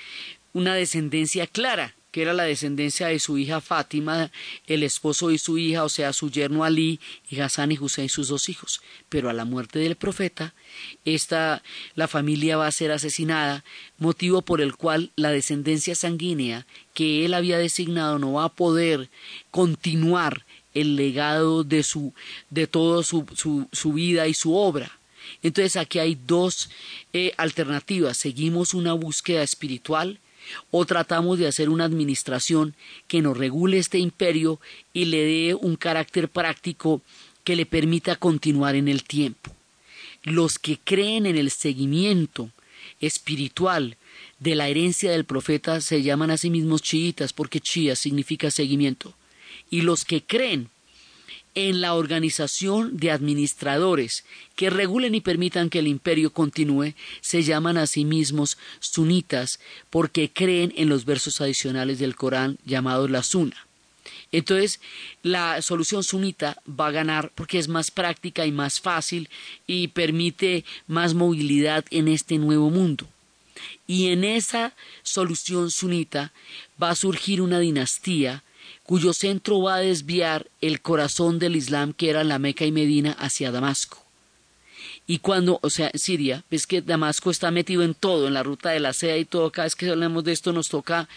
una 0.53 0.75
descendencia 0.75 1.47
clara, 1.47 1.95
que 2.15 2.23
era 2.23 2.33
la 2.33 2.45
descendencia 2.45 3.09
de 3.09 3.19
su 3.19 3.39
hija 3.39 3.61
Fátima, 3.61 4.31
el 4.69 4.85
esposo 4.85 5.31
de 5.31 5.39
su 5.39 5.59
hija, 5.59 5.83
o 5.83 5.89
sea, 5.89 6.13
su 6.13 6.31
yerno 6.31 6.63
Ali, 6.63 7.01
y 7.29 7.41
Hassan 7.41 7.73
y 7.73 7.79
Hussein, 7.79 8.09
sus 8.09 8.29
dos 8.29 8.49
hijos. 8.49 8.83
Pero 9.09 9.29
a 9.29 9.33
la 9.33 9.45
muerte 9.45 9.81
del 9.81 9.97
profeta, 9.97 10.55
esta, 11.05 11.65
la 11.97 12.07
familia 12.07 12.57
va 12.57 12.69
a 12.69 12.71
ser 12.71 12.93
asesinada, 12.93 13.65
motivo 13.99 14.43
por 14.43 14.61
el 14.61 14.77
cual 14.77 15.11
la 15.17 15.33
descendencia 15.33 15.97
sanguínea 15.97 16.69
que 16.95 17.25
él 17.25 17.35
había 17.35 17.59
designado 17.59 18.21
no 18.21 18.35
va 18.35 18.45
a 18.45 18.55
poder 18.55 19.11
continuar 19.51 20.47
el 20.73 20.95
legado 20.95 21.65
de 21.65 21.83
su, 21.83 22.15
de 22.49 22.69
toda 22.69 23.03
su, 23.03 23.27
su, 23.35 23.67
su 23.73 23.93
vida 23.93 24.29
y 24.29 24.35
su 24.35 24.55
obra. 24.55 25.01
Entonces 25.43 25.75
aquí 25.75 25.99
hay 25.99 26.17
dos 26.29 26.71
eh, 27.13 27.33
alternativas. 27.39 28.17
Seguimos 28.19 28.73
una 28.73 28.93
búsqueda 28.93 29.43
espiritual 29.43 30.21
o 30.71 30.85
tratamos 30.85 31.39
de 31.39 31.47
hacer 31.47 31.69
una 31.69 31.85
administración 31.85 32.75
que 33.09 33.23
nos 33.23 33.37
regule 33.37 33.79
este 33.79 33.99
imperio 33.99 34.61
y 34.93 35.07
le 35.07 35.25
dé 35.25 35.55
un 35.55 35.77
carácter 35.77 36.29
práctico 36.29 37.03
que 37.45 37.57
le 37.57 37.67
permita 37.67 38.17
continuar 38.17 38.75
en 38.75 38.89
el 38.89 39.05
tiempo. 39.05 39.51
Los 40.23 40.59
que 40.59 40.79
creen 40.79 41.27
en 41.27 41.37
el 41.37 41.51
seguimiento 41.51 42.51
espiritual 43.01 43.97
de 44.39 44.55
la 44.55 44.69
herencia 44.69 45.11
del 45.11 45.25
profeta 45.25 45.81
se 45.81 46.03
llaman 46.03 46.31
a 46.31 46.39
sí 46.39 46.51
mismos 46.51 46.83
chiitas 46.83 47.33
porque 47.33 47.61
chía 47.61 47.97
significa 47.97 48.51
seguimiento. 48.51 49.15
Y 49.71 49.83
los 49.83 50.05
que 50.05 50.23
creen 50.23 50.69
en 51.55 51.81
la 51.81 51.95
organización 51.95 52.97
de 52.97 53.11
administradores 53.11 54.25
que 54.57 54.71
regulen 54.71 55.15
y 55.15 55.21
permitan 55.21 55.71
que 55.71 55.79
el 55.79 55.87
imperio 55.87 56.33
continúe 56.33 56.95
se 57.21 57.43
llaman 57.43 57.77
a 57.77 57.87
sí 57.87 58.05
mismos 58.05 58.59
sunitas 58.81 59.61
porque 59.91 60.31
creen 60.31 60.73
en 60.77 60.89
los 60.89 61.05
versos 61.05 61.41
adicionales 61.41 61.99
del 61.99 62.17
Corán 62.17 62.59
llamados 62.65 63.11
la 63.11 63.23
suna. 63.23 63.57
Entonces, 64.33 64.81
la 65.23 65.63
solución 65.63 66.03
sunita 66.03 66.61
va 66.69 66.89
a 66.89 66.93
ganar 66.93 67.31
porque 67.35 67.59
es 67.59 67.69
más 67.69 67.91
práctica 67.91 68.45
y 68.45 68.53
más 68.53 68.81
fácil 68.81 69.29
y 69.67 69.89
permite 69.89 70.65
más 70.89 71.15
movilidad 71.15 71.85
en 71.91 72.09
este 72.09 72.39
nuevo 72.39 72.71
mundo. 72.71 73.07
Y 73.87 74.09
en 74.09 74.25
esa 74.25 74.75
solución 75.03 75.71
sunita 75.71 76.33
va 76.83 76.91
a 76.91 76.97
surgir 76.97 77.41
una 77.41 77.61
dinastía 77.61 78.43
cuyo 78.85 79.13
centro 79.15 79.61
va 79.63 79.77
a 79.77 79.81
desviar 79.81 80.47
el 80.61 80.81
corazón 80.81 81.39
del 81.39 81.57
Islam 81.57 81.93
que 81.93 82.11
era 82.11 82.23
la 82.23 82.39
Meca 82.39 82.65
y 82.65 82.73
Medina 82.73 83.13
hacia 83.19 83.51
Damasco. 83.51 84.05
Y 85.07 85.19
cuando, 85.19 85.59
o 85.63 85.69
sea, 85.69 85.91
Siria, 85.95 86.45
ves 86.51 86.67
que 86.67 86.81
Damasco 86.81 87.31
está 87.31 87.51
metido 87.51 87.83
en 87.83 87.95
todo, 87.95 88.27
en 88.27 88.35
la 88.35 88.43
ruta 88.43 88.71
de 88.71 88.81
la 88.81 88.95
seda 88.95 89.17
y 89.19 89.25
todo, 89.27 89.51
cada 89.51 89.67
vez 89.67 89.75
que 89.75 89.91
hablamos 89.91 90.25
de 90.25 90.33
esto 90.33 90.53
nos 90.53 90.69
toca, 90.69 91.09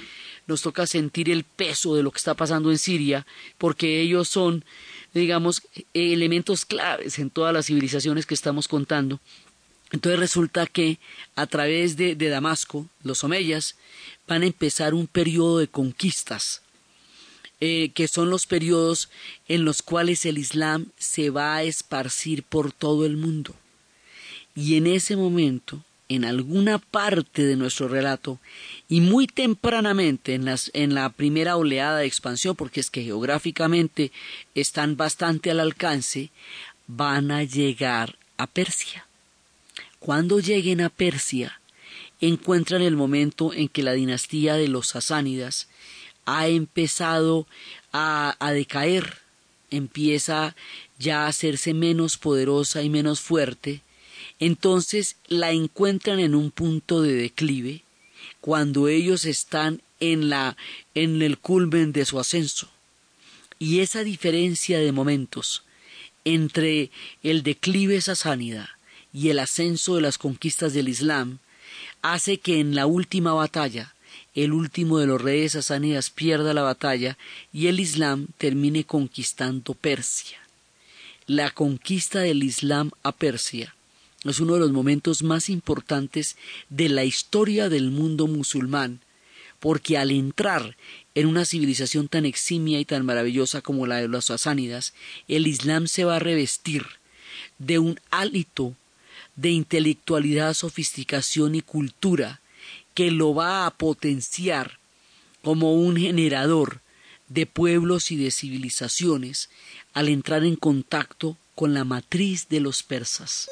nos 0.45 0.61
toca 0.61 0.85
sentir 0.87 1.29
el 1.29 1.43
peso 1.45 1.95
de 1.95 2.03
lo 2.03 2.11
que 2.11 2.17
está 2.17 2.33
pasando 2.33 2.69
en 2.69 2.77
Siria, 2.77 3.25
porque 3.57 4.01
ellos 4.01 4.27
son, 4.27 4.65
digamos, 5.13 5.61
elementos 5.93 6.65
claves 6.65 7.17
en 7.19 7.29
todas 7.29 7.53
las 7.53 7.67
civilizaciones 7.67 8.25
que 8.25 8.33
estamos 8.33 8.67
contando. 8.67 9.21
Entonces 9.91 10.19
resulta 10.19 10.67
que 10.67 10.99
a 11.35 11.47
través 11.47 11.95
de, 11.95 12.15
de 12.15 12.27
Damasco, 12.27 12.87
los 13.03 13.23
omeyas 13.23 13.75
van 14.27 14.43
a 14.43 14.47
empezar 14.47 14.93
un 14.93 15.07
periodo 15.07 15.59
de 15.59 15.69
conquistas 15.69 16.61
eh, 17.59 17.91
que 17.93 18.07
son 18.07 18.29
los 18.29 18.45
periodos 18.45 19.09
en 19.47 19.65
los 19.65 19.81
cuales 19.81 20.25
el 20.25 20.37
Islam 20.37 20.87
se 20.97 21.29
va 21.29 21.55
a 21.55 21.63
esparcir 21.63 22.43
por 22.43 22.71
todo 22.71 23.05
el 23.05 23.17
mundo. 23.17 23.55
Y 24.55 24.75
en 24.75 24.87
ese 24.87 25.15
momento, 25.15 25.83
en 26.09 26.23
alguna 26.23 26.79
parte 26.79 27.45
de 27.45 27.55
nuestro 27.55 27.87
relato, 27.87 28.39
y 28.87 29.01
muy 29.01 29.27
tempranamente 29.27 30.35
en, 30.35 30.45
las, 30.45 30.71
en 30.73 30.93
la 30.93 31.09
primera 31.09 31.57
oleada 31.57 31.99
de 31.99 32.05
expansión, 32.05 32.55
porque 32.55 32.79
es 32.79 32.89
que 32.89 33.03
geográficamente 33.03 34.11
están 34.55 34.95
bastante 34.95 35.51
al 35.51 35.59
alcance, 35.59 36.29
van 36.87 37.31
a 37.31 37.43
llegar 37.43 38.17
a 38.37 38.47
Persia. 38.47 39.05
Cuando 39.99 40.39
lleguen 40.39 40.81
a 40.81 40.89
Persia, 40.89 41.59
encuentran 42.21 42.81
el 42.81 42.95
momento 42.95 43.53
en 43.53 43.67
que 43.67 43.83
la 43.83 43.93
dinastía 43.93 44.55
de 44.55 44.67
los 44.67 44.87
sasánidas 44.89 45.67
ha 46.27 46.49
empezado 46.49 47.47
a, 47.93 48.35
decaer, 48.53 49.17
empieza 49.71 50.55
ya 50.99 51.23
a 51.23 51.27
hacerse 51.27 51.73
menos 51.73 52.17
poderosa 52.17 52.83
y 52.83 52.89
menos 52.89 53.21
fuerte, 53.21 53.81
entonces 54.39 55.15
la 55.27 55.51
encuentran 55.51 56.19
en 56.19 56.35
un 56.35 56.51
punto 56.51 57.01
de 57.01 57.13
declive 57.13 57.81
cuando 58.41 58.87
ellos 58.89 59.25
están 59.25 59.81
en 59.99 60.29
la 60.29 60.57
en 60.93 61.21
el 61.21 61.39
culmen 61.39 61.91
de 61.91 62.05
su 62.05 62.19
ascenso. 62.19 62.69
Y 63.57 63.79
esa 63.79 64.03
diferencia 64.03 64.79
de 64.79 64.91
momentos 64.91 65.63
entre 66.25 66.91
el 67.23 67.41
declive 67.41 68.01
sasánida 68.01 68.77
y 69.13 69.29
el 69.29 69.39
ascenso 69.39 69.95
de 69.95 70.01
las 70.01 70.17
conquistas 70.17 70.73
del 70.73 70.89
Islam 70.89 71.39
hace 72.01 72.37
que 72.37 72.59
en 72.59 72.75
la 72.75 72.85
última 72.85 73.33
batalla 73.33 73.95
el 74.43 74.53
último 74.53 74.99
de 74.99 75.07
los 75.07 75.19
reyes 75.19 75.53
sasánidas 75.53 76.11
pierda 76.11 76.53
la 76.53 76.61
batalla 76.61 77.17
y 77.51 77.67
el 77.67 77.79
Islam 77.79 78.27
termine 78.37 78.83
conquistando 78.83 79.73
Persia. 79.73 80.37
La 81.25 81.49
conquista 81.49 82.19
del 82.19 82.43
Islam 82.43 82.91
a 83.01 83.13
Persia 83.13 83.73
es 84.23 84.39
uno 84.39 84.53
de 84.53 84.59
los 84.59 84.71
momentos 84.71 85.23
más 85.23 85.49
importantes 85.49 86.37
de 86.69 86.87
la 86.87 87.03
historia 87.03 87.67
del 87.67 87.89
mundo 87.89 88.27
musulmán, 88.27 88.99
porque 89.59 89.97
al 89.97 90.11
entrar 90.11 90.77
en 91.15 91.25
una 91.25 91.43
civilización 91.43 92.07
tan 92.07 92.23
eximia 92.27 92.79
y 92.79 92.85
tan 92.85 93.03
maravillosa 93.07 93.63
como 93.63 93.87
la 93.87 93.95
de 93.97 94.07
los 94.07 94.25
sasánidas, 94.25 94.93
el 95.27 95.47
Islam 95.47 95.87
se 95.87 96.05
va 96.05 96.17
a 96.17 96.19
revestir 96.19 96.85
de 97.57 97.79
un 97.79 97.99
hálito 98.11 98.75
de 99.35 99.49
intelectualidad, 99.49 100.53
sofisticación 100.53 101.55
y 101.55 101.63
cultura 101.63 102.39
que 102.97 103.11
lo 103.11 103.35
va 103.35 103.67
a 103.67 103.77
potenciar 103.77 104.79
como 105.43 105.75
un 105.75 105.97
generador 105.97 106.81
de 107.27 107.45
pueblos 107.45 108.09
y 108.09 108.15
de 108.17 108.31
civilizaciones 108.31 109.51
al 109.93 110.09
entrar 110.09 110.43
en 110.43 110.55
contacto 110.55 111.37
con 111.53 111.75
la 111.75 111.83
matriz 111.83 112.49
de 112.49 112.59
los 112.59 112.81
persas. 112.81 113.51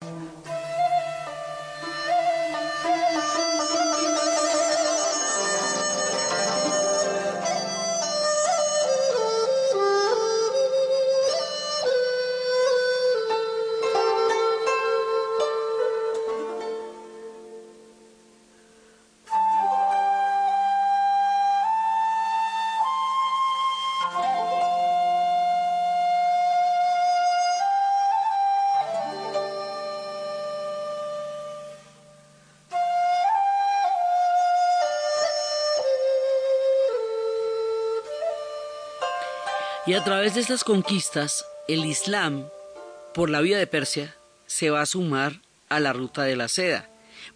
Y 39.91 39.93
a 39.93 40.05
través 40.05 40.35
de 40.35 40.39
estas 40.39 40.63
conquistas, 40.63 41.45
el 41.67 41.83
Islam, 41.83 42.47
por 43.13 43.29
la 43.29 43.41
vía 43.41 43.57
de 43.57 43.67
Persia, 43.67 44.15
se 44.45 44.69
va 44.69 44.79
a 44.79 44.85
sumar 44.85 45.41
a 45.67 45.81
la 45.81 45.91
ruta 45.91 46.23
de 46.23 46.37
la 46.37 46.47
seda, 46.47 46.89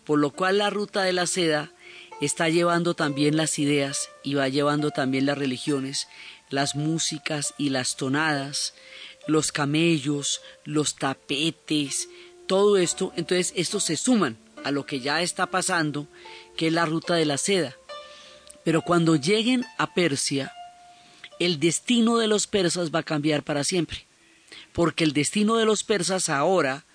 por 0.05 0.19
lo 0.19 0.31
cual 0.31 0.59
la 0.59 0.69
ruta 0.69 1.01
de 1.01 1.11
la 1.11 1.27
seda 1.27 1.73
está 2.21 2.47
llevando 2.47 2.93
también 2.93 3.35
las 3.35 3.59
ideas 3.59 4.09
y 4.23 4.35
va 4.35 4.47
llevando 4.47 4.91
también 4.91 5.25
las 5.25 5.37
religiones, 5.37 6.07
las 6.49 6.75
músicas 6.75 7.53
y 7.57 7.71
las 7.71 7.97
tonadas, 7.97 8.73
los 9.27 9.51
camellos, 9.51 10.39
los 10.63 10.95
tapetes, 10.95 12.07
todo 12.47 12.77
esto, 12.77 13.11
entonces 13.17 13.51
estos 13.57 13.83
se 13.83 13.97
suman 13.97 14.37
a 14.63 14.71
lo 14.71 14.85
que 14.85 15.01
ya 15.01 15.21
está 15.21 15.47
pasando, 15.47 16.07
que 16.55 16.67
es 16.67 16.73
la 16.73 16.85
ruta 16.85 17.15
de 17.15 17.25
la 17.25 17.37
seda. 17.37 17.75
Pero 18.63 18.81
cuando 18.81 19.17
lleguen 19.17 19.65
a 19.77 19.93
Persia, 19.93 20.54
el 21.39 21.59
destino 21.59 22.17
de 22.17 22.27
los 22.27 22.47
persas 22.47 22.93
va 22.93 22.99
a 22.99 23.03
cambiar 23.03 23.43
para 23.43 23.63
siempre, 23.63 24.05
porque 24.73 25.03
el 25.03 25.13
destino 25.13 25.57
de 25.57 25.65
los 25.65 25.83
persas 25.83 26.29
ahora 26.29 26.85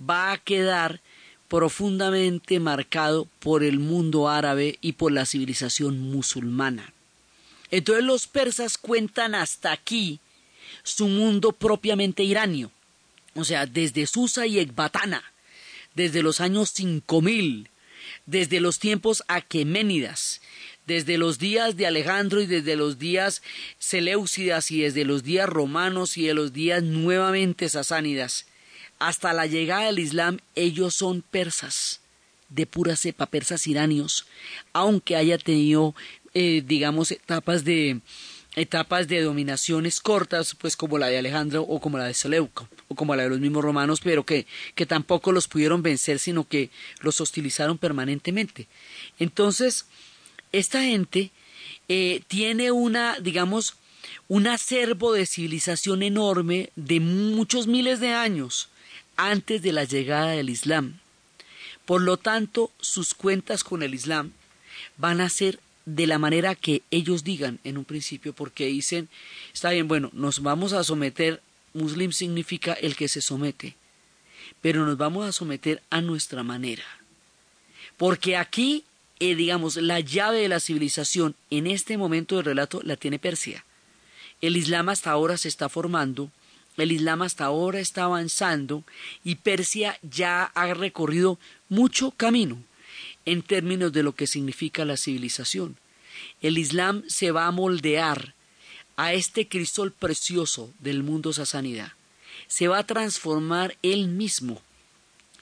va 0.00 0.32
a 0.32 0.38
quedar 0.38 1.00
profundamente 1.48 2.60
marcado 2.60 3.28
por 3.38 3.62
el 3.62 3.78
mundo 3.78 4.28
árabe 4.28 4.78
y 4.80 4.92
por 4.92 5.12
la 5.12 5.26
civilización 5.26 6.00
musulmana. 6.00 6.92
Entonces 7.70 8.04
los 8.04 8.26
persas 8.26 8.78
cuentan 8.78 9.34
hasta 9.34 9.72
aquí 9.72 10.20
su 10.82 11.08
mundo 11.08 11.52
propiamente 11.52 12.22
iranio, 12.22 12.70
o 13.34 13.44
sea, 13.44 13.66
desde 13.66 14.06
Susa 14.06 14.46
y 14.46 14.58
Ecbatana, 14.58 15.22
desde 15.94 16.22
los 16.22 16.40
años 16.40 16.70
5000, 16.70 17.68
desde 18.26 18.60
los 18.60 18.78
tiempos 18.78 19.22
aqueménidas, 19.28 20.40
desde 20.86 21.18
los 21.18 21.38
días 21.38 21.76
de 21.76 21.86
Alejandro 21.86 22.40
y 22.40 22.46
desde 22.46 22.76
los 22.76 22.98
días 22.98 23.42
Seleucidas 23.78 24.70
y 24.70 24.80
desde 24.80 25.04
los 25.04 25.22
días 25.22 25.48
romanos 25.48 26.16
y 26.16 26.26
de 26.26 26.34
los 26.34 26.52
días 26.52 26.82
nuevamente 26.82 27.68
sasánidas, 27.68 28.46
hasta 28.98 29.32
la 29.32 29.46
llegada 29.46 29.86
del 29.86 29.98
Islam, 29.98 30.38
ellos 30.54 30.94
son 30.94 31.22
persas, 31.22 32.00
de 32.48 32.66
pura 32.66 32.96
cepa, 32.96 33.26
persas 33.26 33.66
iranios, 33.66 34.26
aunque 34.72 35.16
haya 35.16 35.38
tenido, 35.38 35.94
eh, 36.34 36.62
digamos, 36.64 37.10
etapas 37.10 37.64
de, 37.64 38.00
etapas 38.54 39.08
de 39.08 39.22
dominaciones 39.22 40.00
cortas, 40.00 40.54
pues 40.54 40.76
como 40.76 40.98
la 40.98 41.08
de 41.08 41.18
Alejandro 41.18 41.62
o 41.62 41.80
como 41.80 41.98
la 41.98 42.04
de 42.04 42.14
Seleuco, 42.14 42.68
o 42.88 42.94
como 42.94 43.16
la 43.16 43.22
de 43.24 43.30
los 43.30 43.40
mismos 43.40 43.64
romanos, 43.64 44.00
pero 44.02 44.24
que, 44.24 44.46
que 44.74 44.86
tampoco 44.86 45.32
los 45.32 45.48
pudieron 45.48 45.82
vencer, 45.82 46.18
sino 46.18 46.46
que 46.46 46.70
los 47.00 47.20
hostilizaron 47.20 47.78
permanentemente. 47.78 48.68
Entonces, 49.18 49.86
esta 50.52 50.82
gente 50.82 51.30
eh, 51.88 52.22
tiene 52.28 52.70
una, 52.70 53.18
digamos, 53.18 53.74
un 54.28 54.46
acervo 54.46 55.12
de 55.12 55.26
civilización 55.26 56.02
enorme 56.02 56.70
de 56.76 57.00
muchos 57.00 57.66
miles 57.66 58.00
de 58.00 58.12
años 58.12 58.68
antes 59.16 59.62
de 59.62 59.72
la 59.72 59.84
llegada 59.84 60.28
del 60.28 60.50
Islam. 60.50 61.00
Por 61.84 62.02
lo 62.02 62.16
tanto, 62.16 62.70
sus 62.80 63.14
cuentas 63.14 63.64
con 63.64 63.82
el 63.82 63.94
Islam 63.94 64.32
van 64.96 65.20
a 65.20 65.28
ser 65.28 65.58
de 65.84 66.06
la 66.06 66.18
manera 66.18 66.54
que 66.54 66.82
ellos 66.90 67.24
digan 67.24 67.58
en 67.64 67.76
un 67.76 67.84
principio, 67.84 68.32
porque 68.32 68.66
dicen, 68.66 69.08
está 69.52 69.70
bien, 69.70 69.88
bueno, 69.88 70.10
nos 70.12 70.40
vamos 70.40 70.72
a 70.72 70.84
someter, 70.84 71.42
muslim 71.74 72.12
significa 72.12 72.72
el 72.74 72.94
que 72.94 73.08
se 73.08 73.20
somete, 73.20 73.74
pero 74.60 74.86
nos 74.86 74.96
vamos 74.96 75.26
a 75.26 75.32
someter 75.32 75.82
a 75.90 76.00
nuestra 76.00 76.42
manera. 76.44 76.84
Porque 77.96 78.36
aquí 78.36 78.84
eh, 79.24 79.36
digamos, 79.36 79.76
la 79.76 80.00
llave 80.00 80.40
de 80.40 80.48
la 80.48 80.58
civilización 80.58 81.36
en 81.48 81.68
este 81.68 81.96
momento 81.96 82.34
del 82.34 82.44
relato 82.44 82.80
la 82.82 82.96
tiene 82.96 83.20
Persia. 83.20 83.64
El 84.40 84.56
Islam 84.56 84.88
hasta 84.88 85.12
ahora 85.12 85.36
se 85.36 85.46
está 85.46 85.68
formando, 85.68 86.32
el 86.76 86.90
Islam 86.90 87.22
hasta 87.22 87.44
ahora 87.44 87.78
está 87.78 88.02
avanzando 88.02 88.82
y 89.22 89.36
Persia 89.36 89.96
ya 90.02 90.42
ha 90.42 90.74
recorrido 90.74 91.38
mucho 91.68 92.10
camino 92.10 92.64
en 93.24 93.42
términos 93.42 93.92
de 93.92 94.02
lo 94.02 94.16
que 94.16 94.26
significa 94.26 94.84
la 94.84 94.96
civilización. 94.96 95.76
El 96.40 96.58
Islam 96.58 97.04
se 97.06 97.30
va 97.30 97.46
a 97.46 97.52
moldear 97.52 98.34
a 98.96 99.12
este 99.12 99.46
crisol 99.46 99.92
precioso 99.92 100.74
del 100.80 101.04
mundo 101.04 101.32
sasánida. 101.32 101.96
Se 102.48 102.66
va 102.66 102.78
a 102.78 102.86
transformar 102.88 103.76
él 103.82 104.08
mismo 104.08 104.60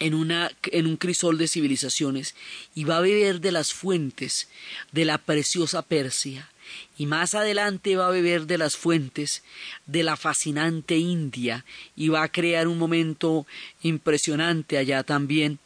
en, 0.01 0.15
una, 0.15 0.51
en 0.65 0.87
un 0.87 0.97
crisol 0.97 1.39
de 1.39 1.47
civilizaciones 1.47 2.35
y 2.75 2.85
va 2.85 2.97
a 2.97 3.03
beber 3.03 3.41
de 3.41 3.53
las 3.53 3.73
fuentes 3.73 4.49
de 4.91 5.05
la 5.05 5.19
preciosa 5.19 5.83
Persia 5.83 6.51
y 6.99 7.07
más 7.07 7.35
adelante 7.35 7.97
va 7.97 8.09
a 8.09 8.11
beber 8.11 8.47
de 8.47 8.59
las 8.59 8.77
fuentes 8.77 9.43
de 9.87 10.03
la 10.03 10.17
fascinante 10.17 10.97
India 10.97 11.65
y 11.97 12.09
va 12.09 12.23
a 12.23 12.33
crear 12.33 12.69
un 12.69 12.79
momento 12.79 13.47
impresionante 13.83 14.79
allá 14.79 15.03
también. 15.03 15.59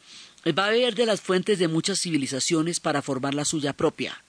Va 0.47 0.67
a 0.67 0.71
beber 0.71 0.95
de 0.95 1.07
las 1.07 1.21
fuentes 1.21 1.59
de 1.59 1.69
muchas 1.69 2.01
civilizaciones 2.01 2.81
para 2.81 3.03
formar 3.03 3.35
la 3.35 3.45
suya 3.45 3.73
propia. 3.73 4.23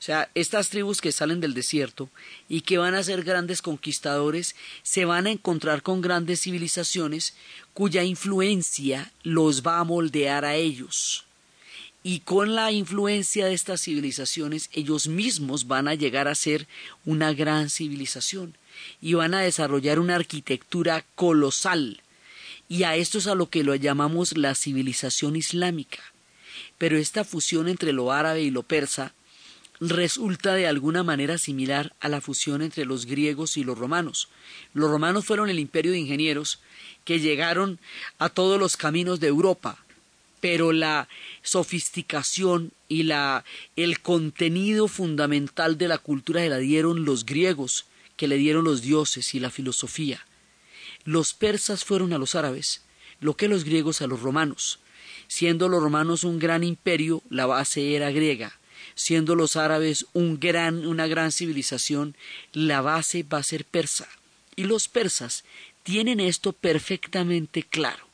O 0.00 0.02
sea, 0.02 0.30
estas 0.34 0.70
tribus 0.70 1.02
que 1.02 1.12
salen 1.12 1.40
del 1.40 1.52
desierto 1.52 2.08
y 2.48 2.62
que 2.62 2.78
van 2.78 2.94
a 2.94 3.02
ser 3.02 3.22
grandes 3.22 3.60
conquistadores 3.60 4.56
se 4.82 5.04
van 5.04 5.26
a 5.26 5.30
encontrar 5.30 5.82
con 5.82 6.00
grandes 6.00 6.40
civilizaciones 6.40 7.34
cuya 7.74 8.02
influencia 8.02 9.12
los 9.24 9.62
va 9.62 9.78
a 9.78 9.84
moldear 9.84 10.46
a 10.46 10.54
ellos. 10.54 11.26
Y 12.02 12.20
con 12.20 12.54
la 12.54 12.72
influencia 12.72 13.44
de 13.44 13.52
estas 13.52 13.82
civilizaciones 13.82 14.70
ellos 14.72 15.06
mismos 15.06 15.66
van 15.66 15.86
a 15.86 15.94
llegar 15.94 16.28
a 16.28 16.34
ser 16.34 16.66
una 17.04 17.34
gran 17.34 17.68
civilización 17.68 18.56
y 19.02 19.12
van 19.12 19.34
a 19.34 19.42
desarrollar 19.42 19.98
una 19.98 20.14
arquitectura 20.14 21.04
colosal. 21.14 22.00
Y 22.70 22.84
a 22.84 22.96
esto 22.96 23.18
es 23.18 23.26
a 23.26 23.34
lo 23.34 23.50
que 23.50 23.64
lo 23.64 23.74
llamamos 23.74 24.34
la 24.34 24.54
civilización 24.54 25.36
islámica. 25.36 26.02
pero 26.78 26.96
esta 26.96 27.24
fusión 27.24 27.68
entre 27.68 27.92
lo 27.92 28.10
árabe 28.12 28.40
y 28.40 28.50
lo 28.50 28.62
persa 28.62 29.12
resulta 29.80 30.54
de 30.54 30.66
alguna 30.66 31.02
manera 31.02 31.38
similar 31.38 31.94
a 32.00 32.08
la 32.08 32.20
fusión 32.20 32.60
entre 32.60 32.84
los 32.84 33.06
griegos 33.06 33.56
y 33.56 33.64
los 33.64 33.78
romanos. 33.78 34.28
Los 34.74 34.90
romanos 34.90 35.24
fueron 35.24 35.48
el 35.48 35.58
imperio 35.58 35.92
de 35.92 35.98
ingenieros 35.98 36.60
que 37.04 37.18
llegaron 37.18 37.78
a 38.18 38.28
todos 38.28 38.60
los 38.60 38.76
caminos 38.76 39.20
de 39.20 39.28
Europa, 39.28 39.82
pero 40.40 40.72
la 40.72 41.08
sofisticación 41.42 42.72
y 42.88 43.04
la, 43.04 43.44
el 43.76 44.00
contenido 44.00 44.86
fundamental 44.86 45.78
de 45.78 45.88
la 45.88 45.98
cultura 45.98 46.42
se 46.42 46.50
la 46.50 46.58
dieron 46.58 47.04
los 47.04 47.24
griegos, 47.24 47.86
que 48.16 48.28
le 48.28 48.36
dieron 48.36 48.64
los 48.64 48.82
dioses 48.82 49.34
y 49.34 49.40
la 49.40 49.50
filosofía. 49.50 50.26
Los 51.04 51.32
persas 51.32 51.84
fueron 51.84 52.12
a 52.12 52.18
los 52.18 52.34
árabes, 52.34 52.82
lo 53.20 53.34
que 53.34 53.48
los 53.48 53.64
griegos 53.64 54.02
a 54.02 54.06
los 54.06 54.20
romanos. 54.20 54.78
Siendo 55.26 55.68
los 55.68 55.82
romanos 55.82 56.24
un 56.24 56.38
gran 56.38 56.62
imperio, 56.62 57.22
la 57.30 57.46
base 57.46 57.94
era 57.94 58.10
griega. 58.10 58.59
Siendo 58.94 59.34
los 59.34 59.56
árabes 59.56 60.06
una 60.12 61.06
gran 61.06 61.32
civilización, 61.32 62.16
la 62.52 62.80
base 62.80 63.22
va 63.22 63.38
a 63.38 63.42
ser 63.42 63.64
persa. 63.64 64.08
Y 64.56 64.64
los 64.64 64.88
persas 64.88 65.44
tienen 65.82 66.20
esto 66.20 66.52
perfectamente 66.52 67.62
claro. 67.62 68.06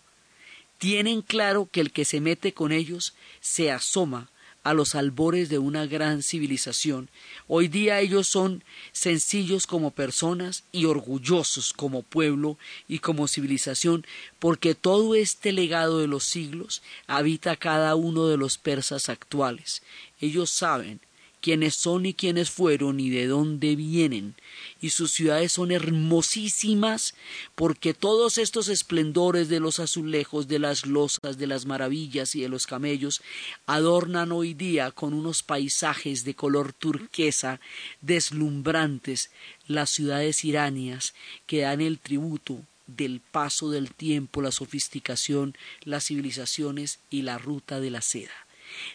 Tienen 0.79 1.23
claro 1.23 1.69
que 1.71 1.81
el 1.81 1.91
que 1.91 2.05
se 2.05 2.21
mete 2.21 2.53
con 2.53 2.73
ellos 2.73 3.15
se 3.41 3.71
asoma 3.71 4.31
a 4.67 4.75
los 4.75 4.97
albores 4.97 5.49
de 5.49 5.61
una 5.61 5.87
gran 5.87 6.25
civilización. 6.25 7.09
Hoy 7.47 7.69
día 7.69 8.01
ellos 8.01 8.27
son 8.27 8.65
sencillos 8.91 9.65
como 9.65 9.93
personas 9.93 10.65
y 10.73 10.87
orgullosos 10.87 11.73
como 11.73 12.03
pueblo 12.03 12.59
y 12.89 12.99
como 12.99 13.29
civilización, 13.29 14.05
porque 14.41 14.75
todo 14.75 15.15
este 15.15 15.53
legado 15.53 16.01
de 16.01 16.09
los 16.09 16.25
siglos 16.25 16.83
habita 17.07 17.55
cada 17.55 17.95
uno 17.95 18.27
de 18.27 18.39
los 18.39 18.59
persas 18.59 19.09
actuales. 19.09 19.85
Ellos 20.21 20.51
saben 20.51 20.99
quiénes 21.47 21.77
son 21.77 22.07
y 22.07 22.13
quiénes 22.13 22.51
fueron 22.51 22.99
y 22.99 23.09
de 23.09 23.29
dónde 23.29 23.77
vienen. 23.77 24.35
Y 24.81 24.91
sus 24.91 25.13
ciudades 25.13 25.53
son 25.53 25.71
hermosísimas 25.71 27.15
porque 27.55 27.95
todos 27.95 28.37
estos 28.37 28.69
esplendores 28.69 29.49
de 29.49 29.61
los 29.61 29.79
azulejos, 29.79 30.49
de 30.49 30.59
las 30.59 30.87
losas, 30.87 31.39
de 31.39 31.47
las 31.47 31.65
maravillas 31.65 32.35
y 32.35 32.41
de 32.41 32.49
los 32.49 32.67
camellos 32.67 33.23
adornan 33.65 34.33
hoy 34.33 34.55
día 34.55 34.91
con 34.91 35.15
unos 35.15 35.45
paisajes 35.45 36.25
de 36.25 36.35
color 36.35 36.73
turquesa 36.73 37.61
deslumbrantes 38.01 39.31
las 39.69 39.91
ciudades 39.91 40.45
iranias 40.45 41.15
que 41.47 41.61
dan 41.61 41.81
el 41.81 42.01
tributo 42.01 42.59
del 42.89 43.21
paso 43.21 43.71
del 43.71 43.95
tiempo, 43.95 44.43
la 44.43 44.51
sofisticación, 44.51 45.57
las 45.85 46.07
civilizaciones 46.07 46.99
y 47.09 47.23
la 47.23 47.39
ruta 47.39 47.79
de 47.79 47.91
la 47.91 48.03
seda. 48.03 48.35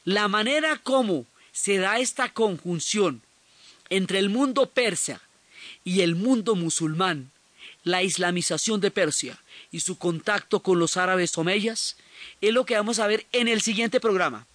La 0.04 0.28
manera 0.28 0.76
como 0.84 1.28
se 1.62 1.78
da 1.78 2.00
esta 2.00 2.34
conjunción 2.34 3.22
entre 3.92 4.18
el 4.18 4.30
mundo 4.30 4.72
persa 4.72 5.22
y 5.84 6.02
el 6.02 6.16
mundo 6.16 6.56
musulmán, 6.56 7.30
la 7.84 8.02
islamización 8.02 8.82
de 8.82 8.90
Persia 8.90 9.38
y 9.72 9.82
su 9.82 10.00
contacto 10.00 10.64
con 10.64 10.80
los 10.80 10.98
árabes 10.98 11.38
omeyas, 11.38 11.98
es 12.42 12.52
lo 12.52 12.66
que 12.66 12.74
vamos 12.74 12.98
a 12.98 13.06
ver 13.06 13.28
en 13.32 13.48
el 13.48 13.62
siguiente 13.62 14.00
programa. 14.00 14.48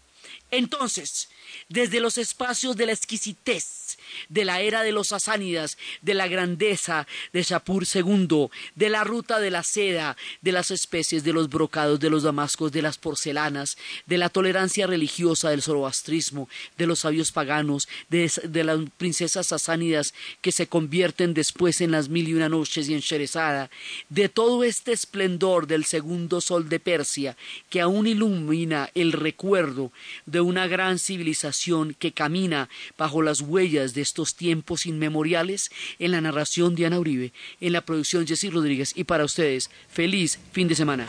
Entonces, 0.51 1.28
desde 1.68 2.01
los 2.01 2.18
espacios 2.18 2.76
de 2.76 2.86
la 2.86 2.92
exquisitez, 2.92 3.99
de 4.28 4.44
la 4.44 4.61
era 4.61 4.82
de 4.82 4.92
los 4.92 5.12
asánidas, 5.12 5.76
de 6.03 6.14
la 6.14 6.28
grandeza 6.28 7.07
de 7.32 7.42
Shapur 7.42 7.84
II, 7.92 8.49
de 8.74 8.88
la 8.88 9.05
ruta 9.05 9.40
de 9.40 9.51
la 9.51 9.62
seda, 9.62 10.16
de 10.42 10.53
las 10.53 10.70
especies, 10.70 11.24
de 11.24 11.32
los 11.32 11.49
brocados, 11.49 12.01
de 12.01 12.11
los 12.11 12.22
damascos, 12.22 12.72
de 12.72 12.82
las 12.82 12.99
porcelanas, 12.99 13.76
de 14.07 14.18
la 14.18 14.28
tolerancia 14.28 14.86
religiosa 14.86 15.51
del 15.51 15.62
zoroastrismo, 15.62 16.49
de 16.78 16.86
los 16.86 17.01
sabios 17.01 17.32
paganos, 17.32 17.88
de, 18.09 18.30
las 18.64 18.80
princesas 18.97 19.53
asánidas 19.53 20.14
que 20.40 20.53
se 20.53 20.66
convierten 20.66 21.34
después 21.34 21.80
en 21.80 21.90
las 21.90 22.09
mil 22.09 22.28
y 22.28 22.34
una 22.34 22.49
noches 22.49 22.88
y 22.88 22.94
en 22.94 23.01
Sherezada, 23.01 23.70
de 24.09 24.28
todo 24.28 24.64
este 24.64 24.92
esplendor 24.92 25.66
del 25.66 25.84
segundo 25.84 26.40
sol 26.40 26.68
de 26.68 26.80
Persia 26.80 27.36
que 27.70 27.80
aún 27.80 28.07
ilumina 28.07 28.90
el 28.94 29.12
recuerdo 29.12 29.92
de 30.24 30.36
una 30.41 30.66
gran 30.66 30.99
civilización 30.99 31.95
que 31.99 32.12
camina 32.12 32.68
bajo 32.99 33.22
las 33.22 33.41
huellas 33.41 33.95
de 33.95 34.03
estos 34.03 34.34
tiempos 34.34 34.87
inmemoriales 34.87 35.70
en 35.99 36.12
la 36.12 36.20
narración 36.20 36.74
de 36.74 36.87
Ana 36.87 36.99
Uribe, 36.99 37.32
en 37.61 37.72
la 37.72 37.80
producción 37.80 38.26
Jessy 38.26 38.51
Rodríguez 38.51 38.93
y 38.95 39.05
para 39.05 39.24
ustedes, 39.24 39.70
feliz 39.89 40.39
fin 40.53 40.68
de 40.68 40.74
semana. 40.74 41.09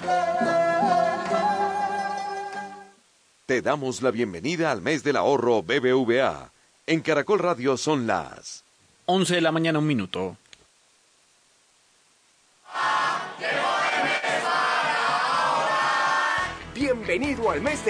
Te 3.45 3.61
damos 3.61 4.01
la 4.01 4.11
bienvenida 4.11 4.71
al 4.71 4.81
mes 4.81 5.03
del 5.03 5.15
ahorro 5.15 5.63
BBVA. 5.63 6.51
En 6.85 7.01
Caracol 7.01 7.39
Radio 7.39 7.77
son 7.77 8.05
las 8.07 8.65
11 9.05 9.35
de 9.35 9.41
la 9.41 9.53
mañana, 9.53 9.79
un 9.79 9.87
minuto. 9.87 10.37
Bienvenido 16.75 17.49
al 17.49 17.61
mes 17.61 17.83
de 17.83 17.85